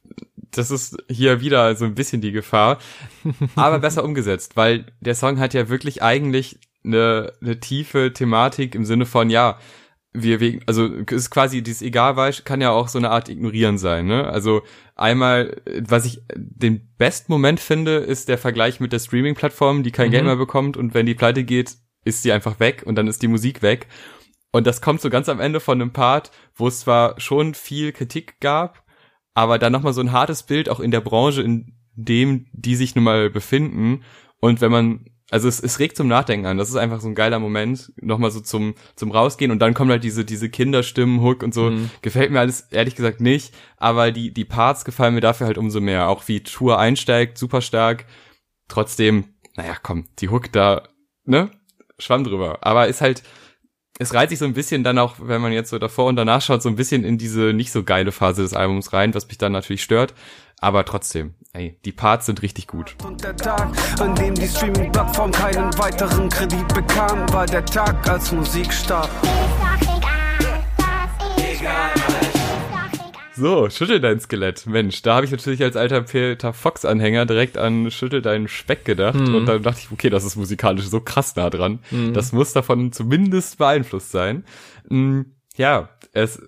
das 0.50 0.70
ist 0.70 0.96
hier 1.08 1.40
wieder 1.40 1.76
so 1.76 1.84
ein 1.84 1.94
bisschen 1.94 2.20
die 2.20 2.32
Gefahr, 2.32 2.78
aber 3.54 3.78
besser 3.78 4.02
umgesetzt, 4.04 4.56
weil 4.56 4.86
der 5.00 5.14
Song 5.14 5.38
hat 5.38 5.54
ja 5.54 5.68
wirklich 5.68 6.02
eigentlich 6.02 6.58
eine, 6.84 7.32
eine 7.40 7.60
tiefe 7.60 8.12
Thematik 8.12 8.74
im 8.74 8.84
Sinne 8.84 9.06
von, 9.06 9.30
ja, 9.30 9.58
wir 10.14 10.40
wegen, 10.40 10.60
also 10.66 10.86
ist 10.86 11.30
quasi 11.30 11.62
dieses 11.62 11.80
Egalweisch 11.80 12.44
kann 12.44 12.60
ja 12.60 12.70
auch 12.70 12.88
so 12.88 12.98
eine 12.98 13.08
Art 13.10 13.30
Ignorieren 13.30 13.78
sein, 13.78 14.04
ne? 14.04 14.26
Also 14.26 14.60
einmal, 14.94 15.62
was 15.88 16.04
ich 16.04 16.20
den 16.36 16.86
besten 16.98 17.32
Moment 17.32 17.60
finde, 17.60 17.96
ist 17.96 18.28
der 18.28 18.36
Vergleich 18.36 18.78
mit 18.78 18.92
der 18.92 18.98
Streaming-Plattform, 18.98 19.82
die 19.82 19.90
kein 19.90 20.08
Mhm. 20.08 20.12
Geld 20.12 20.24
mehr 20.24 20.36
bekommt 20.36 20.76
und 20.76 20.92
wenn 20.92 21.06
die 21.06 21.14
pleite 21.14 21.44
geht, 21.44 21.76
ist 22.04 22.22
sie 22.22 22.32
einfach 22.32 22.60
weg 22.60 22.82
und 22.84 22.96
dann 22.96 23.08
ist 23.08 23.22
die 23.22 23.28
Musik 23.28 23.62
weg. 23.62 23.86
Und 24.52 24.66
das 24.66 24.82
kommt 24.82 25.00
so 25.00 25.10
ganz 25.10 25.28
am 25.28 25.40
Ende 25.40 25.60
von 25.60 25.80
einem 25.80 25.92
Part, 25.92 26.30
wo 26.54 26.68
es 26.68 26.80
zwar 26.80 27.18
schon 27.18 27.54
viel 27.54 27.92
Kritik 27.92 28.38
gab, 28.40 28.84
aber 29.34 29.58
dann 29.58 29.72
nochmal 29.72 29.94
so 29.94 30.02
ein 30.02 30.12
hartes 30.12 30.42
Bild 30.42 30.68
auch 30.68 30.80
in 30.80 30.90
der 30.90 31.00
Branche, 31.00 31.42
in 31.42 31.74
dem 31.94 32.46
die 32.52 32.76
sich 32.76 32.94
nun 32.94 33.04
mal 33.04 33.30
befinden. 33.30 34.02
Und 34.40 34.60
wenn 34.60 34.70
man, 34.70 35.06
also 35.30 35.48
es, 35.48 35.60
es 35.60 35.78
regt 35.78 35.96
zum 35.96 36.08
Nachdenken 36.08 36.46
an. 36.46 36.58
Das 36.58 36.68
ist 36.68 36.76
einfach 36.76 37.00
so 37.00 37.08
ein 37.08 37.14
geiler 37.14 37.38
Moment, 37.38 37.92
nochmal 37.96 38.30
so 38.30 38.40
zum, 38.40 38.74
zum 38.94 39.10
Rausgehen. 39.10 39.50
Und 39.50 39.60
dann 39.60 39.72
kommen 39.72 39.90
halt 39.90 40.04
diese, 40.04 40.24
diese 40.24 40.50
Kinderstimmen, 40.50 41.22
Hook 41.22 41.42
und 41.42 41.54
so. 41.54 41.70
Mhm. 41.70 41.90
Gefällt 42.02 42.30
mir 42.30 42.40
alles 42.40 42.68
ehrlich 42.70 42.94
gesagt 42.94 43.20
nicht. 43.22 43.54
Aber 43.78 44.10
die, 44.10 44.34
die 44.34 44.44
Parts 44.44 44.84
gefallen 44.84 45.14
mir 45.14 45.20
dafür 45.20 45.46
halt 45.46 45.58
umso 45.58 45.80
mehr. 45.80 46.08
Auch 46.08 46.28
wie 46.28 46.42
Tour 46.42 46.78
einsteigt, 46.78 47.38
super 47.38 47.62
stark. 47.62 48.04
Trotzdem, 48.68 49.24
naja, 49.56 49.76
komm, 49.82 50.08
die 50.18 50.28
Hook 50.28 50.52
da, 50.52 50.82
ne? 51.24 51.50
Schwamm 52.02 52.24
drüber. 52.24 52.58
Aber 52.60 52.88
ist 52.88 53.00
halt, 53.00 53.22
es 53.98 54.14
reiht 54.14 54.30
sich 54.30 54.38
so 54.38 54.44
ein 54.44 54.54
bisschen 54.54 54.84
dann 54.84 54.98
auch, 54.98 55.16
wenn 55.20 55.40
man 55.40 55.52
jetzt 55.52 55.70
so 55.70 55.78
davor 55.78 56.06
und 56.06 56.16
danach 56.16 56.42
schaut, 56.42 56.62
so 56.62 56.68
ein 56.68 56.76
bisschen 56.76 57.04
in 57.04 57.18
diese 57.18 57.52
nicht 57.52 57.72
so 57.72 57.82
geile 57.84 58.12
Phase 58.12 58.42
des 58.42 58.54
Albums 58.54 58.92
rein, 58.92 59.14
was 59.14 59.28
mich 59.28 59.38
dann 59.38 59.52
natürlich 59.52 59.82
stört. 59.82 60.14
Aber 60.60 60.84
trotzdem, 60.84 61.34
ey, 61.52 61.78
die 61.84 61.92
Parts 61.92 62.26
sind 62.26 62.42
richtig 62.42 62.68
gut. 62.68 62.94
Und 63.04 63.22
der 63.22 63.36
Tag, 63.36 63.68
an 64.00 64.14
dem 64.14 64.34
die 64.34 64.46
Streaming-Plattform 64.46 65.32
keinen 65.32 65.76
weiteren 65.76 66.28
Kredit 66.28 66.68
bekam, 66.72 67.32
war 67.32 67.46
der 67.46 67.64
Tag, 67.64 68.08
als 68.08 68.30
Musik 68.30 68.72
starb. 68.72 69.10
So, 73.34 73.70
schüttel 73.70 73.98
dein 74.00 74.20
Skelett. 74.20 74.66
Mensch, 74.66 75.00
da 75.02 75.14
habe 75.16 75.24
ich 75.24 75.32
natürlich 75.32 75.62
als 75.62 75.74
alter 75.76 76.02
Peter 76.02 76.52
Fox-Anhänger 76.52 77.24
direkt 77.24 77.56
an 77.56 77.90
Schüttel 77.90 78.20
deinen 78.20 78.46
Speck 78.46 78.84
gedacht. 78.84 79.14
Mhm. 79.18 79.34
Und 79.34 79.46
dann 79.46 79.62
dachte 79.62 79.80
ich, 79.82 79.90
okay, 79.90 80.10
das 80.10 80.24
ist 80.24 80.36
musikalisch 80.36 80.84
so 80.86 81.00
krass 81.00 81.34
nah 81.36 81.48
dran. 81.48 81.78
Das 82.12 82.32
muss 82.32 82.52
davon 82.52 82.92
zumindest 82.92 83.58
beeinflusst 83.58 84.10
sein. 84.12 84.44
Mm, 84.88 85.22
Ja, 85.56 85.88
es 86.12 86.42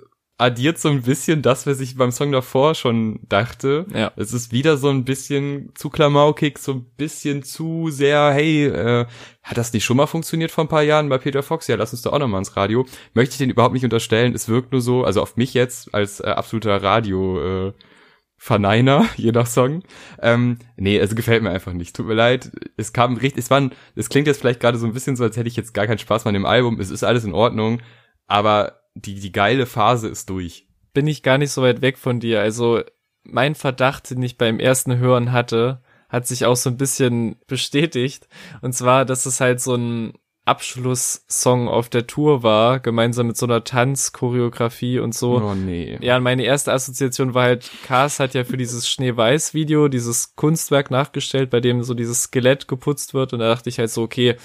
addiert 0.44 0.78
so 0.78 0.88
ein 0.90 1.02
bisschen 1.02 1.40
das, 1.42 1.66
was 1.66 1.80
ich 1.80 1.96
beim 1.96 2.12
Song 2.12 2.30
davor 2.32 2.74
schon 2.74 3.20
dachte. 3.28 3.86
Ja. 3.94 4.12
Es 4.16 4.32
ist 4.32 4.52
wieder 4.52 4.76
so 4.76 4.88
ein 4.90 5.04
bisschen 5.04 5.70
zu 5.74 5.88
klamaukig, 5.90 6.58
so 6.58 6.72
ein 6.72 6.84
bisschen 6.96 7.42
zu 7.42 7.88
sehr, 7.90 8.30
hey, 8.32 8.66
äh, 8.66 9.06
hat 9.42 9.56
das 9.56 9.72
nicht 9.72 9.84
schon 9.84 9.96
mal 9.96 10.06
funktioniert 10.06 10.50
vor 10.50 10.64
ein 10.64 10.68
paar 10.68 10.82
Jahren 10.82 11.08
bei 11.08 11.18
Peter 11.18 11.42
Fox? 11.42 11.66
Ja, 11.66 11.76
lass 11.76 11.92
uns 11.92 12.02
doch 12.02 12.12
auch 12.12 12.18
nochmal 12.18 12.40
ins 12.40 12.56
Radio. 12.56 12.84
Möchte 13.14 13.32
ich 13.32 13.38
den 13.38 13.50
überhaupt 13.50 13.74
nicht 13.74 13.84
unterstellen. 13.84 14.34
Es 14.34 14.48
wirkt 14.48 14.72
nur 14.72 14.80
so, 14.80 15.04
also 15.04 15.22
auf 15.22 15.36
mich 15.36 15.54
jetzt 15.54 15.94
als 15.94 16.20
äh, 16.20 16.24
absoluter 16.28 16.82
Radio, 16.82 17.68
äh, 17.68 17.72
Verneiner, 18.36 19.06
je 19.16 19.32
nach 19.32 19.46
Song. 19.46 19.82
Ähm, 20.20 20.58
nee, 20.76 20.98
es 20.98 21.14
gefällt 21.16 21.42
mir 21.42 21.50
einfach 21.50 21.72
nicht. 21.72 21.96
Tut 21.96 22.06
mir 22.06 22.14
leid. 22.14 22.50
Es 22.76 22.92
kam 22.92 23.16
richtig, 23.16 23.44
es 23.44 23.50
war, 23.50 23.60
ein- 23.60 23.72
es 23.94 24.08
klingt 24.10 24.26
jetzt 24.26 24.40
vielleicht 24.40 24.60
gerade 24.60 24.76
so 24.76 24.86
ein 24.86 24.92
bisschen 24.92 25.16
so, 25.16 25.24
als 25.24 25.36
hätte 25.36 25.48
ich 25.48 25.56
jetzt 25.56 25.72
gar 25.72 25.86
keinen 25.86 25.98
Spaß 25.98 26.24
mehr 26.24 26.30
an 26.30 26.34
dem 26.34 26.46
Album. 26.46 26.78
Es 26.80 26.90
ist 26.90 27.04
alles 27.04 27.24
in 27.24 27.32
Ordnung, 27.32 27.80
aber 28.26 28.80
die, 28.94 29.16
die 29.16 29.32
geile 29.32 29.66
Phase 29.66 30.08
ist 30.08 30.30
durch. 30.30 30.66
bin 30.92 31.06
ich 31.06 31.22
gar 31.22 31.38
nicht 31.38 31.50
so 31.50 31.62
weit 31.62 31.82
weg 31.82 31.98
von 31.98 32.20
dir. 32.20 32.40
Also 32.40 32.82
mein 33.24 33.54
Verdacht, 33.54 34.10
den 34.10 34.22
ich 34.22 34.38
beim 34.38 34.60
ersten 34.60 34.98
Hören 34.98 35.32
hatte, 35.32 35.82
hat 36.08 36.26
sich 36.26 36.44
auch 36.46 36.56
so 36.56 36.70
ein 36.70 36.76
bisschen 36.76 37.36
bestätigt. 37.46 38.28
Und 38.62 38.74
zwar, 38.74 39.04
dass 39.04 39.26
es 39.26 39.40
halt 39.40 39.60
so 39.60 39.74
ein 39.74 40.14
Abschlusssong 40.46 41.68
auf 41.68 41.88
der 41.88 42.06
Tour 42.06 42.42
war, 42.42 42.78
gemeinsam 42.78 43.28
mit 43.28 43.36
so 43.38 43.46
einer 43.46 43.64
Tanzchoreografie 43.64 44.98
und 44.98 45.14
so. 45.14 45.40
Oh 45.40 45.54
nee. 45.54 45.98
Ja, 46.02 46.20
meine 46.20 46.44
erste 46.44 46.70
Assoziation 46.70 47.32
war 47.32 47.44
halt, 47.44 47.70
Cars 47.86 48.20
hat 48.20 48.34
ja 48.34 48.44
für 48.44 48.58
dieses 48.58 48.86
Schneeweiß-Video 48.88 49.88
dieses 49.88 50.36
Kunstwerk 50.36 50.90
nachgestellt, 50.90 51.48
bei 51.48 51.60
dem 51.60 51.82
so 51.82 51.94
dieses 51.94 52.24
Skelett 52.24 52.68
geputzt 52.68 53.14
wird. 53.14 53.32
Und 53.32 53.38
da 53.38 53.48
dachte 53.48 53.70
ich 53.70 53.78
halt 53.78 53.90
so, 53.90 54.02
okay, 54.02 54.36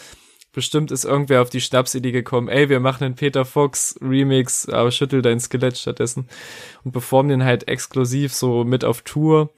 bestimmt 0.52 0.92
ist 0.92 1.06
irgendwer 1.06 1.42
auf 1.42 1.50
die 1.50 1.62
Schnapsidee 1.62 2.12
gekommen, 2.12 2.48
ey, 2.48 2.70
wir 2.70 2.80
machen 2.80 3.04
einen 3.04 3.16
Peter 3.16 3.46
Fox 3.46 3.98
Remix, 4.02 4.68
aber 4.68 4.92
schüttel 4.92 5.22
dein 5.22 5.40
Skelett 5.40 5.78
stattdessen 5.78 6.28
und 6.84 6.92
performen 6.92 7.30
den 7.30 7.44
halt 7.44 7.68
exklusiv 7.68 8.34
so 8.34 8.64
mit 8.64 8.84
auf 8.84 9.02
Tour. 9.02 9.52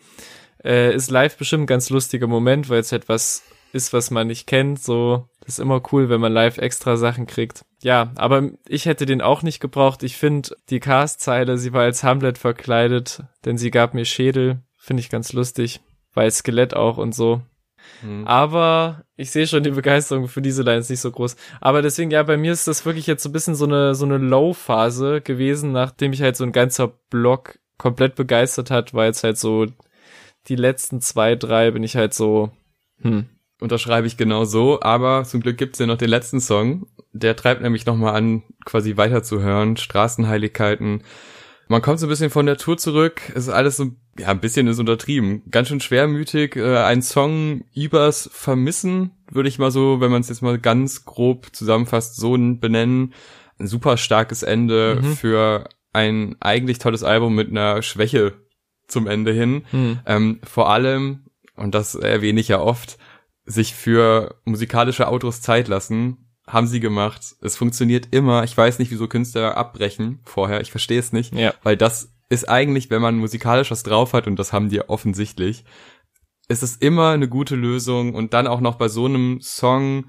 Äh, 0.64 0.94
ist 0.94 1.10
live 1.10 1.38
bestimmt 1.38 1.64
ein 1.64 1.68
ganz 1.68 1.90
lustiger 1.90 2.28
Moment, 2.28 2.70
weil 2.70 2.80
es 2.80 2.92
halt 2.92 3.10
was 3.10 3.44
ist, 3.74 3.94
was 3.94 4.12
man 4.12 4.28
nicht 4.28 4.48
kennt, 4.48 4.82
so. 4.82 5.28
Das 5.42 5.56
ist 5.56 5.60
immer 5.60 5.82
cool, 5.92 6.10
wenn 6.10 6.22
man 6.22 6.34
live 6.34 6.58
extra 6.58 6.98
Sachen 6.98 7.26
kriegt. 7.26 7.66
Ja, 7.82 8.12
aber 8.16 8.52
ich 8.68 8.86
hätte 8.86 9.06
den 9.06 9.22
auch 9.22 9.42
nicht 9.42 9.60
gebraucht. 9.60 10.04
Ich 10.04 10.18
finde 10.18 10.56
die 10.70 10.80
Cast-Zeile, 10.80 11.58
sie 11.58 11.74
war 11.74 11.82
als 11.82 12.04
Hamlet 12.04 12.38
verkleidet, 12.38 13.24
denn 13.46 13.58
sie 13.58 13.72
gab 13.72 13.94
mir 13.94 14.06
Schädel. 14.06 14.62
Finde 14.78 15.02
ich 15.02 15.10
ganz 15.10 15.34
lustig. 15.34 15.82
Weil 16.14 16.30
Skelett 16.30 16.76
auch 16.76 16.98
und 16.98 17.16
so. 17.16 17.42
Hm. 18.02 18.28
Aber 18.28 19.04
ich 19.16 19.32
sehe 19.32 19.48
schon 19.48 19.64
die 19.64 19.72
Begeisterung 19.72 20.28
für 20.28 20.42
diese 20.42 20.64
Lines 20.64 20.90
nicht 20.90 21.02
so 21.02 21.12
groß. 21.12 21.36
Aber 21.60 21.82
deswegen, 21.82 22.12
ja, 22.12 22.24
bei 22.24 22.38
mir 22.38 22.52
ist 22.52 22.68
das 22.68 22.86
wirklich 22.86 23.08
jetzt 23.08 23.24
so 23.24 23.30
ein 23.30 23.34
bisschen 23.34 23.56
so 23.56 23.66
eine, 23.66 23.96
so 23.96 24.06
eine 24.06 24.18
Low-Phase 24.18 25.22
gewesen, 25.22 25.72
nachdem 25.72 26.14
ich 26.14 26.22
halt 26.22 26.36
so 26.36 26.44
ein 26.44 26.52
ganzer 26.52 26.88
Block 27.10 27.60
komplett 27.78 28.16
begeistert 28.16 28.72
hat, 28.72 28.94
weil 28.94 29.08
jetzt 29.08 29.24
halt 29.24 29.38
so 29.38 29.68
die 30.48 30.56
letzten 30.56 31.02
zwei, 31.02 31.36
drei 31.36 31.72
bin 31.72 31.84
ich 31.84 31.96
halt 31.96 32.14
so, 32.14 32.52
hm, 33.02 33.28
Unterschreibe 33.62 34.08
ich 34.08 34.18
genau 34.18 34.44
so, 34.44 34.82
aber 34.82 35.24
zum 35.24 35.40
Glück 35.40 35.56
gibt's 35.56 35.78
ja 35.78 35.86
noch 35.86 35.98
den 35.98 36.10
letzten 36.10 36.42
Song. 36.42 36.88
Der 37.14 37.36
treibt 37.36 37.62
nämlich 37.62 37.86
nochmal 37.86 38.16
an, 38.16 38.42
quasi 38.66 38.98
weiterzuhören. 38.98 39.78
Straßenheiligkeiten. 39.78 41.04
Man 41.72 41.82
kommt 41.82 42.00
so 42.02 42.06
ein 42.06 42.10
bisschen 42.10 42.30
von 42.30 42.46
der 42.46 42.58
Tour 42.58 42.78
zurück. 42.78 43.22
Es 43.30 43.44
ist 43.48 43.50
alles 43.50 43.78
so, 43.78 43.92
ja, 44.20 44.28
ein 44.28 44.42
bisschen 44.42 44.68
ist 44.68 44.78
untertrieben. 44.80 45.42
Ganz 45.50 45.70
schön 45.70 45.80
schwermütig. 45.80 46.58
Äh, 46.58 46.78
ein 46.80 47.02
Song 47.02 47.64
übers 47.74 48.30
Vermissen, 48.34 49.12
würde 49.32 49.48
ich 49.48 49.58
mal 49.58 49.72
so, 49.72 50.02
wenn 50.02 50.12
man 50.12 50.20
es 50.20 50.28
jetzt 50.28 50.42
mal 50.42 50.60
ganz 50.60 51.06
grob 51.06 51.56
zusammenfasst, 51.56 52.18
so 52.18 52.32
benennen. 52.34 53.14
Ein 53.58 53.68
super 53.68 53.96
starkes 53.96 54.44
Ende 54.44 55.00
Mhm. 55.02 55.16
für 55.16 55.70
ein 55.94 56.36
eigentlich 56.42 56.80
tolles 56.80 57.04
Album 57.04 57.36
mit 57.36 57.50
einer 57.50 57.82
Schwäche 57.82 58.34
zum 58.88 59.08
Ende 59.08 59.32
hin. 59.32 59.64
hm. 59.72 60.00
Ähm, 60.06 60.40
vor 60.44 60.70
allem, 60.70 61.28
und 61.56 61.74
das 61.74 61.96
erwähne 61.96 62.42
ich 62.42 62.50
ja 62.50 62.60
oft, 62.60 62.98
sich 63.46 63.74
für 63.76 64.36
musikalische 64.44 65.08
Outros 65.08 65.40
Zeit 65.42 65.70
lassen, 65.70 66.31
haben 66.52 66.68
sie 66.68 66.80
gemacht. 66.80 67.36
Es 67.42 67.56
funktioniert 67.56 68.10
immer. 68.12 68.44
Ich 68.44 68.56
weiß 68.58 68.80
nicht, 68.80 68.92
wieso 68.92 69.08
Künstler 69.08 69.56
abbrechen 69.58 70.20
vorher. 70.26 70.62
Ich 70.62 70.72
verstehe 70.72 71.00
es 71.00 71.14
nicht, 71.14 71.34
Ja. 71.34 71.54
weil 71.64 71.78
das 71.78 72.14
ist 72.30 72.48
eigentlich, 72.50 72.90
wenn 72.90 73.02
man 73.02 73.18
musikalisch 73.18 73.72
was 73.72 73.84
drauf 73.84 74.14
hat, 74.14 74.28
und 74.28 74.38
das 74.38 74.54
haben 74.54 74.70
die 74.70 74.82
offensichtlich, 74.82 75.64
ist 76.48 76.64
es 76.64 76.76
immer 76.76 77.10
eine 77.12 77.28
gute 77.30 77.56
Lösung 77.56 78.14
und 78.14 78.34
dann 78.34 78.48
auch 78.48 78.62
noch 78.62 78.76
bei 78.76 78.88
so 78.90 79.06
einem 79.06 79.40
Song, 79.42 80.06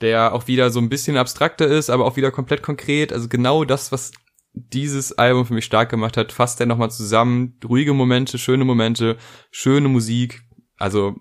der 0.00 0.32
auch 0.34 0.46
wieder 0.48 0.70
so 0.70 0.80
ein 0.80 0.88
bisschen 0.88 1.16
abstrakter 1.16 1.66
ist, 1.66 1.90
aber 1.90 2.04
auch 2.06 2.16
wieder 2.16 2.30
komplett 2.30 2.62
konkret. 2.62 3.12
Also 3.12 3.28
genau 3.28 3.64
das, 3.64 3.92
was 3.92 4.12
dieses 4.54 5.16
Album 5.18 5.46
für 5.46 5.54
mich 5.54 5.64
stark 5.64 5.90
gemacht 5.90 6.16
hat, 6.16 6.32
fasst 6.32 6.60
er 6.60 6.66
nochmal 6.66 6.90
zusammen. 6.90 7.58
Ruhige 7.66 7.94
Momente, 7.94 8.38
schöne 8.38 8.64
Momente, 8.64 9.16
schöne 9.50 9.88
Musik, 9.88 10.42
also 10.78 11.14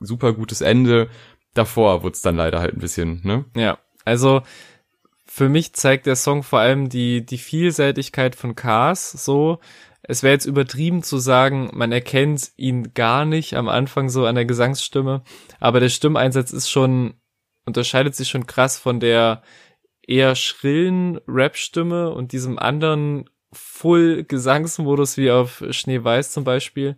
super 0.00 0.32
gutes 0.34 0.60
Ende. 0.60 1.08
Davor 1.54 2.02
wurde 2.02 2.14
es 2.14 2.22
dann 2.22 2.36
leider 2.36 2.60
halt 2.60 2.74
ein 2.74 2.80
bisschen, 2.80 3.20
ne? 3.24 3.44
Ja, 3.56 3.78
also 4.06 4.42
für 5.26 5.50
mich 5.50 5.74
zeigt 5.74 6.06
der 6.06 6.16
Song 6.16 6.42
vor 6.42 6.60
allem 6.60 6.88
die, 6.88 7.26
die 7.26 7.36
Vielseitigkeit 7.36 8.36
von 8.36 8.54
Cars 8.54 9.10
so. 9.10 9.58
Es 10.02 10.22
wäre 10.22 10.32
jetzt 10.32 10.46
übertrieben 10.46 11.02
zu 11.02 11.18
sagen, 11.18 11.68
man 11.74 11.90
erkennt 11.92 12.52
ihn 12.56 12.94
gar 12.94 13.24
nicht 13.24 13.54
am 13.54 13.68
Anfang 13.68 14.08
so 14.08 14.24
an 14.24 14.36
der 14.36 14.44
Gesangsstimme, 14.44 15.22
aber 15.58 15.80
der 15.80 15.88
Stimmeinsatz 15.88 16.52
ist 16.52 16.70
schon, 16.70 17.14
unterscheidet 17.66 18.14
sich 18.14 18.28
schon 18.28 18.46
krass 18.46 18.78
von 18.78 19.00
der 19.00 19.42
eher 20.06 20.36
schrillen 20.36 21.18
Rap-Stimme 21.26 22.10
und 22.10 22.30
diesem 22.30 22.58
anderen 22.58 23.28
Full-Gesangsmodus 23.52 25.16
wie 25.16 25.32
auf 25.32 25.64
Schneeweiß 25.68 26.30
zum 26.30 26.44
Beispiel, 26.44 26.96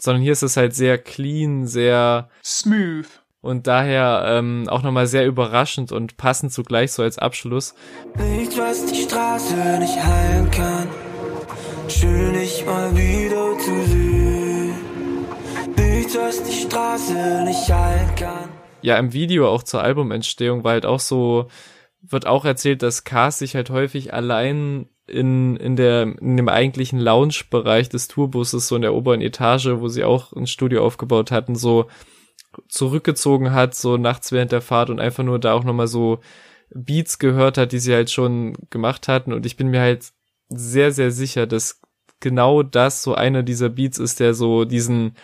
sondern 0.00 0.22
hier 0.22 0.32
ist 0.32 0.42
es 0.42 0.56
halt 0.56 0.74
sehr 0.74 0.98
clean, 0.98 1.68
sehr 1.68 2.28
Smooth. 2.44 3.21
Und 3.42 3.66
daher 3.66 4.24
ähm, 4.26 4.68
auch 4.68 4.82
nochmal 4.82 5.08
sehr 5.08 5.26
überraschend 5.26 5.92
und 5.92 6.16
passend 6.16 6.52
zugleich 6.52 6.92
so 6.92 7.02
als 7.02 7.18
Abschluss. 7.18 7.74
Nicht, 8.16 8.56
was 8.56 8.86
die 8.86 9.02
Straße 9.02 9.78
nicht 9.80 10.02
heilen 10.02 10.50
kann. 10.50 10.88
Schön, 11.88 12.32
dich 12.34 12.64
mal 12.64 12.96
wieder 12.96 13.58
zu 13.58 13.84
sehen. 13.86 14.74
Nichts, 15.76 16.16
was 16.16 16.42
die 16.44 16.52
Straße 16.52 17.42
nicht 17.44 17.68
heilen 17.68 18.14
kann. 18.14 18.48
Ja, 18.80 18.96
im 18.96 19.12
Video 19.12 19.48
auch 19.48 19.64
zur 19.64 19.82
Albumentstehung 19.82 20.62
war 20.62 20.72
halt 20.72 20.86
auch 20.86 21.00
so, 21.00 21.48
wird 22.00 22.26
auch 22.26 22.44
erzählt, 22.44 22.82
dass 22.82 23.04
Cars 23.04 23.40
sich 23.40 23.56
halt 23.56 23.70
häufig 23.70 24.14
allein 24.14 24.88
in, 25.08 25.56
in 25.56 25.74
der, 25.74 26.02
in 26.02 26.36
dem 26.36 26.48
eigentlichen 26.48 27.00
Lounge-Bereich 27.00 27.88
des 27.88 28.06
Tourbusses, 28.06 28.68
so 28.68 28.76
in 28.76 28.82
der 28.82 28.94
oberen 28.94 29.20
Etage, 29.20 29.68
wo 29.74 29.88
sie 29.88 30.04
auch 30.04 30.32
ein 30.32 30.46
Studio 30.46 30.84
aufgebaut 30.84 31.32
hatten, 31.32 31.56
so 31.56 31.86
zurückgezogen 32.68 33.52
hat, 33.52 33.74
so 33.74 33.96
nachts 33.96 34.32
während 34.32 34.52
der 34.52 34.60
Fahrt 34.60 34.90
und 34.90 35.00
einfach 35.00 35.24
nur 35.24 35.38
da 35.38 35.54
auch 35.54 35.64
nochmal 35.64 35.86
so 35.86 36.20
Beats 36.74 37.18
gehört 37.18 37.58
hat, 37.58 37.72
die 37.72 37.78
sie 37.78 37.94
halt 37.94 38.10
schon 38.10 38.54
gemacht 38.70 39.08
hatten. 39.08 39.32
Und 39.32 39.46
ich 39.46 39.56
bin 39.56 39.68
mir 39.68 39.80
halt 39.80 40.12
sehr, 40.48 40.92
sehr 40.92 41.10
sicher, 41.10 41.46
dass 41.46 41.80
genau 42.20 42.62
das 42.62 43.02
so 43.02 43.14
einer 43.14 43.42
dieser 43.42 43.68
Beats 43.68 43.98
ist, 43.98 44.20
der 44.20 44.34
so 44.34 44.64
diesen, 44.64 45.16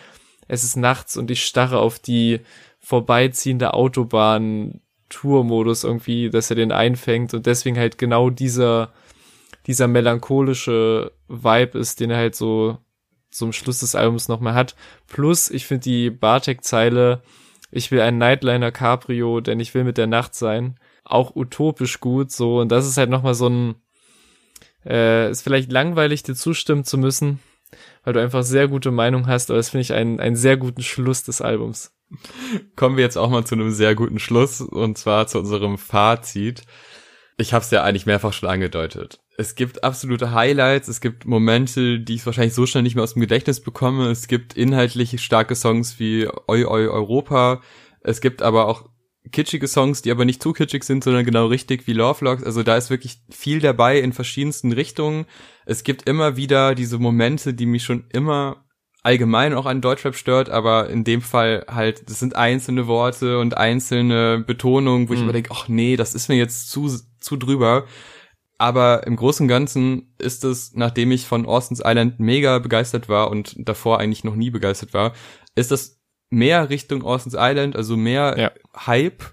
es 0.47 0.63
ist 0.63 0.75
nachts 0.75 1.17
und 1.17 1.31
ich 1.31 1.43
starre 1.43 1.79
auf 1.79 1.99
die 1.99 2.41
vorbeiziehende 2.79 3.73
Autobahn 3.73 4.81
Tourmodus 5.09 5.83
irgendwie, 5.83 6.29
dass 6.29 6.49
er 6.49 6.55
den 6.55 6.71
einfängt 6.71 7.33
und 7.33 7.45
deswegen 7.45 7.77
halt 7.77 7.97
genau 7.97 8.29
dieser, 8.29 8.93
dieser 9.65 9.87
melancholische 9.87 11.11
Vibe 11.27 11.79
ist, 11.79 11.99
den 11.99 12.11
er 12.11 12.17
halt 12.17 12.35
so 12.35 12.77
zum 13.29 13.53
Schluss 13.53 13.79
des 13.79 13.95
Albums 13.95 14.27
nochmal 14.27 14.53
hat. 14.53 14.75
Plus, 15.07 15.49
ich 15.49 15.65
finde 15.65 15.83
die 15.83 16.09
Bartek-Zeile, 16.09 17.21
ich 17.71 17.91
will 17.91 18.01
ein 18.01 18.17
Nightliner 18.17 18.71
Cabrio, 18.71 19.41
denn 19.41 19.59
ich 19.59 19.73
will 19.73 19.83
mit 19.83 19.97
der 19.97 20.07
Nacht 20.07 20.35
sein, 20.35 20.79
auch 21.03 21.35
utopisch 21.35 21.99
gut, 21.99 22.31
so, 22.31 22.59
und 22.59 22.71
das 22.71 22.87
ist 22.87 22.97
halt 22.97 23.09
nochmal 23.09 23.35
so 23.35 23.47
ein, 23.47 23.75
äh, 24.85 25.29
ist 25.29 25.43
vielleicht 25.43 25.71
langweilig, 25.71 26.23
dir 26.23 26.35
zustimmen 26.35 26.83
zu 26.83 26.97
müssen, 26.97 27.39
weil 28.03 28.13
du 28.13 28.21
einfach 28.21 28.43
sehr 28.43 28.67
gute 28.67 28.91
Meinung 28.91 29.27
hast, 29.27 29.49
aber 29.49 29.57
das 29.57 29.69
finde 29.69 29.81
ich 29.81 29.93
einen, 29.93 30.19
einen 30.19 30.35
sehr 30.35 30.57
guten 30.57 30.81
Schluss 30.81 31.23
des 31.23 31.41
Albums. 31.41 31.93
Kommen 32.75 32.97
wir 32.97 33.03
jetzt 33.03 33.17
auch 33.17 33.29
mal 33.29 33.45
zu 33.45 33.55
einem 33.55 33.71
sehr 33.71 33.93
guten 33.93 34.19
Schluss 34.19 34.61
und 34.61 34.97
zwar 34.97 35.27
zu 35.27 35.39
unserem 35.39 35.77
Fazit. 35.77 36.63
Ich 37.37 37.53
habe 37.53 37.63
es 37.63 37.71
ja 37.71 37.83
eigentlich 37.83 38.07
mehrfach 38.07 38.33
schon 38.33 38.49
angedeutet. 38.49 39.19
Es 39.39 39.55
gibt 39.55 39.85
absolute 39.85 40.33
Highlights, 40.33 40.89
es 40.89 40.99
gibt 40.99 41.25
Momente, 41.25 42.01
die 42.01 42.15
ich 42.15 42.25
wahrscheinlich 42.25 42.53
so 42.53 42.65
schnell 42.65 42.83
nicht 42.83 42.95
mehr 42.95 43.05
aus 43.05 43.13
dem 43.13 43.21
Gedächtnis 43.21 43.61
bekomme. 43.61 44.09
Es 44.09 44.27
gibt 44.27 44.57
inhaltlich 44.57 45.17
starke 45.23 45.55
Songs 45.55 45.97
wie 45.97 46.27
Oi 46.49 46.65
Oi 46.65 46.89
Europa. 46.89 47.61
Es 48.01 48.19
gibt 48.19 48.41
aber 48.41 48.67
auch 48.67 48.89
kitschige 49.31 49.69
Songs, 49.69 50.01
die 50.01 50.11
aber 50.11 50.25
nicht 50.25 50.43
zu 50.43 50.51
kitschig 50.51 50.83
sind, 50.83 51.05
sondern 51.05 51.23
genau 51.23 51.45
richtig 51.45 51.87
wie 51.87 51.93
Love 51.93 52.25
Logs. 52.25 52.43
Also 52.43 52.63
da 52.63 52.75
ist 52.75 52.89
wirklich 52.89 53.21
viel 53.29 53.59
dabei 53.61 54.01
in 54.01 54.11
verschiedensten 54.11 54.73
Richtungen. 54.73 55.25
Es 55.65 55.85
gibt 55.85 56.09
immer 56.09 56.35
wieder 56.35 56.75
diese 56.75 56.97
Momente, 56.97 57.53
die 57.53 57.65
mich 57.65 57.85
schon 57.85 58.07
immer 58.11 58.65
allgemein 59.03 59.53
auch 59.53 59.67
an 59.67 59.79
Deutschrap 59.79 60.17
stört, 60.17 60.49
aber 60.49 60.89
in 60.89 61.05
dem 61.05 61.21
Fall 61.21 61.65
halt, 61.69 62.09
das 62.09 62.19
sind 62.19 62.35
einzelne 62.35 62.87
Worte 62.87 63.39
und 63.39 63.55
einzelne 63.55 64.43
Betonungen, 64.45 65.07
wo 65.07 65.13
ich 65.13 65.19
Mhm. 65.19 65.23
immer 65.27 65.33
denke, 65.33 65.51
ach 65.53 65.69
nee, 65.69 65.95
das 65.95 66.13
ist 66.13 66.27
mir 66.27 66.35
jetzt 66.35 66.69
zu, 66.69 66.91
zu 67.21 67.37
drüber. 67.37 67.85
Aber 68.59 69.07
im 69.07 69.15
Großen 69.15 69.45
und 69.45 69.47
Ganzen 69.47 70.13
ist 70.19 70.43
es, 70.43 70.73
nachdem 70.75 71.11
ich 71.11 71.25
von 71.25 71.45
Austin's 71.45 71.81
Island 71.83 72.19
mega 72.19 72.59
begeistert 72.59 73.07
war 73.07 73.31
und 73.31 73.55
davor 73.57 73.99
eigentlich 73.99 74.25
noch 74.25 74.35
nie 74.35 74.49
begeistert 74.49 74.93
war, 74.93 75.13
ist 75.55 75.71
das 75.71 76.01
mehr 76.29 76.69
Richtung 76.69 77.01
Austin's 77.03 77.37
Island, 77.39 77.77
also 77.77 77.95
mehr 77.95 78.35
Ja. 78.37 78.51
Hype 78.85 79.23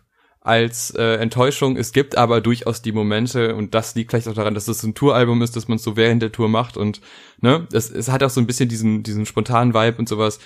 als 0.40 0.90
äh, 0.90 1.16
Enttäuschung. 1.16 1.76
Es 1.76 1.92
gibt 1.92 2.16
aber 2.16 2.40
durchaus 2.40 2.82
die 2.82 2.92
Momente 2.92 3.56
und 3.56 3.74
das 3.74 3.96
liegt 3.96 4.12
vielleicht 4.12 4.28
auch 4.28 4.34
daran, 4.34 4.54
dass 4.54 4.68
es 4.68 4.84
ein 4.84 4.94
Touralbum 4.94 5.42
ist, 5.42 5.56
dass 5.56 5.66
man 5.66 5.76
es 5.76 5.82
so 5.82 5.96
während 5.96 6.22
der 6.22 6.30
Tour 6.30 6.48
macht 6.48 6.76
und 6.76 7.00
ne, 7.40 7.66
es, 7.72 7.90
es 7.90 8.08
hat 8.08 8.22
auch 8.22 8.30
so 8.30 8.40
ein 8.40 8.46
bisschen 8.46 8.68
diesen 8.68 9.02
diesen 9.02 9.26
spontanen 9.26 9.74
Vibe 9.74 9.98
und 9.98 10.08
sowas. 10.08 10.38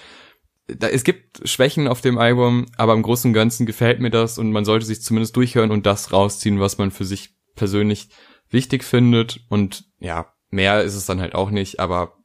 Da, 0.69 0.89
es 0.89 1.05
gibt 1.05 1.47
Schwächen 1.47 1.87
auf 1.87 2.01
dem 2.01 2.17
Album, 2.17 2.65
aber 2.79 2.95
im 2.95 3.03
Großen 3.03 3.29
und 3.29 3.35
Ganzen 3.35 3.67
gefällt 3.67 4.01
mir 4.01 4.11
das 4.11 4.39
und 4.39 4.53
man 4.53 4.65
sollte 4.65 4.87
sich 4.87 5.03
zumindest 5.03 5.37
durchhören 5.37 5.71
und 5.71 5.85
das 5.85 6.15
rausziehen, 6.15 6.61
was 6.61 6.79
man 6.79 6.91
für 6.91 7.05
sich 7.05 7.35
persönlich 7.55 8.09
wichtig 8.51 8.85
findet 8.85 9.41
und 9.49 9.85
ja, 9.99 10.33
mehr 10.51 10.83
ist 10.83 10.95
es 10.95 11.07
dann 11.07 11.21
halt 11.21 11.35
auch 11.35 11.51
nicht, 11.51 11.81
aber 11.81 12.17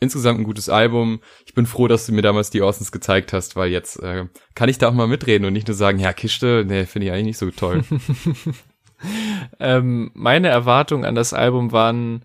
insgesamt 0.00 0.40
ein 0.40 0.44
gutes 0.44 0.68
Album. 0.68 1.20
Ich 1.46 1.54
bin 1.54 1.66
froh, 1.66 1.86
dass 1.86 2.06
du 2.06 2.12
mir 2.12 2.22
damals 2.22 2.50
die 2.50 2.60
Orsons 2.60 2.90
gezeigt 2.90 3.32
hast, 3.32 3.54
weil 3.56 3.70
jetzt 3.70 4.02
äh, 4.02 4.26
kann 4.54 4.68
ich 4.68 4.78
da 4.78 4.88
auch 4.88 4.94
mal 4.94 5.06
mitreden 5.06 5.46
und 5.46 5.52
nicht 5.52 5.68
nur 5.68 5.76
sagen, 5.76 5.98
ja, 5.98 6.12
Kiste, 6.12 6.64
nee, 6.66 6.86
finde 6.86 7.06
ich 7.06 7.12
eigentlich 7.12 7.26
nicht 7.26 7.38
so 7.38 7.50
toll. 7.50 7.84
Ähm, 9.58 10.10
meine 10.14 10.48
Erwartungen 10.48 11.04
an 11.04 11.14
das 11.14 11.32
Album 11.32 11.72
waren 11.72 12.24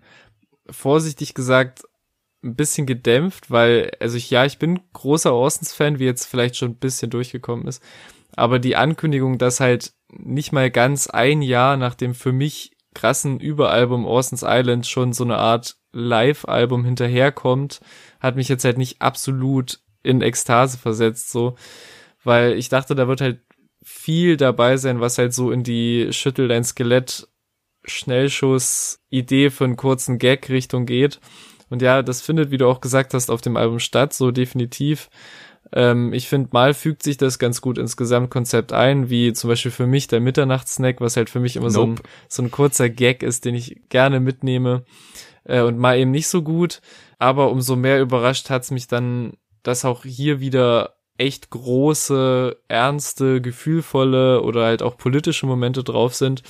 vorsichtig 0.70 1.34
gesagt 1.34 1.82
ein 2.42 2.54
bisschen 2.54 2.86
gedämpft, 2.86 3.50
weil, 3.50 3.90
also 4.00 4.16
ich, 4.16 4.30
ja, 4.30 4.44
ich 4.44 4.58
bin 4.58 4.80
großer 4.92 5.34
Orsons-Fan, 5.34 5.98
wie 5.98 6.04
jetzt 6.04 6.26
vielleicht 6.26 6.56
schon 6.56 6.72
ein 6.72 6.78
bisschen 6.78 7.10
durchgekommen 7.10 7.66
ist, 7.66 7.82
aber 8.36 8.58
die 8.58 8.76
Ankündigung, 8.76 9.38
dass 9.38 9.60
halt 9.60 9.92
nicht 10.10 10.52
mal 10.52 10.70
ganz 10.70 11.08
ein 11.08 11.42
Jahr 11.42 11.76
nach 11.76 11.94
dem 11.94 12.14
für 12.14 12.32
mich 12.32 12.76
krassen 12.98 13.38
Überalbum 13.38 14.04
Orsons 14.06 14.42
Island 14.44 14.86
schon 14.86 15.12
so 15.12 15.22
eine 15.22 15.36
Art 15.36 15.76
Live-Album 15.92 16.84
hinterherkommt, 16.84 17.80
hat 18.18 18.34
mich 18.34 18.48
jetzt 18.48 18.64
halt 18.64 18.76
nicht 18.76 19.00
absolut 19.00 19.78
in 20.02 20.20
Ekstase 20.20 20.78
versetzt, 20.78 21.30
so, 21.30 21.54
weil 22.24 22.54
ich 22.54 22.68
dachte, 22.68 22.96
da 22.96 23.06
wird 23.06 23.20
halt 23.20 23.40
viel 23.84 24.36
dabei 24.36 24.76
sein, 24.76 25.00
was 25.00 25.16
halt 25.16 25.32
so 25.32 25.52
in 25.52 25.62
die 25.62 26.08
Schüttel 26.12 26.48
dein 26.48 26.64
Skelett 26.64 27.28
Schnellschuss 27.84 29.00
Idee 29.10 29.50
für 29.50 29.64
einen 29.64 29.76
kurzen 29.76 30.18
Gag 30.18 30.48
Richtung 30.48 30.84
geht. 30.84 31.20
Und 31.70 31.80
ja, 31.80 32.02
das 32.02 32.20
findet, 32.20 32.50
wie 32.50 32.58
du 32.58 32.66
auch 32.66 32.80
gesagt 32.80 33.14
hast, 33.14 33.30
auf 33.30 33.40
dem 33.40 33.56
Album 33.56 33.78
statt, 33.78 34.12
so 34.12 34.32
definitiv. 34.32 35.08
Ähm, 35.72 36.12
ich 36.12 36.28
finde, 36.28 36.48
mal 36.52 36.74
fügt 36.74 37.02
sich 37.02 37.16
das 37.16 37.38
ganz 37.38 37.60
gut 37.60 37.78
ins 37.78 37.96
Gesamtkonzept 37.96 38.72
ein, 38.72 39.10
wie 39.10 39.32
zum 39.32 39.48
Beispiel 39.48 39.70
für 39.70 39.86
mich 39.86 40.06
der 40.06 40.20
Mitternachtssnack, 40.20 41.00
was 41.00 41.16
halt 41.16 41.30
für 41.30 41.40
mich 41.40 41.56
immer 41.56 41.70
so, 41.70 41.82
ein, 41.82 41.90
Nope. 41.90 42.02
so 42.28 42.42
ein 42.42 42.50
kurzer 42.50 42.88
Gag 42.88 43.22
ist, 43.22 43.44
den 43.44 43.54
ich 43.54 43.82
gerne 43.88 44.20
mitnehme 44.20 44.84
äh, 45.44 45.62
und 45.62 45.78
mal 45.78 45.98
eben 45.98 46.10
nicht 46.10 46.28
so 46.28 46.42
gut. 46.42 46.80
Aber 47.18 47.50
umso 47.50 47.76
mehr 47.76 48.00
überrascht 48.00 48.50
hat's 48.50 48.70
mich 48.70 48.86
dann, 48.86 49.34
dass 49.62 49.84
auch 49.84 50.04
hier 50.04 50.40
wieder 50.40 50.94
echt 51.18 51.50
große, 51.50 52.56
ernste, 52.68 53.40
gefühlvolle 53.40 54.42
oder 54.42 54.64
halt 54.64 54.82
auch 54.82 54.96
politische 54.96 55.46
Momente 55.46 55.82
drauf 55.82 56.14
sind. 56.14 56.42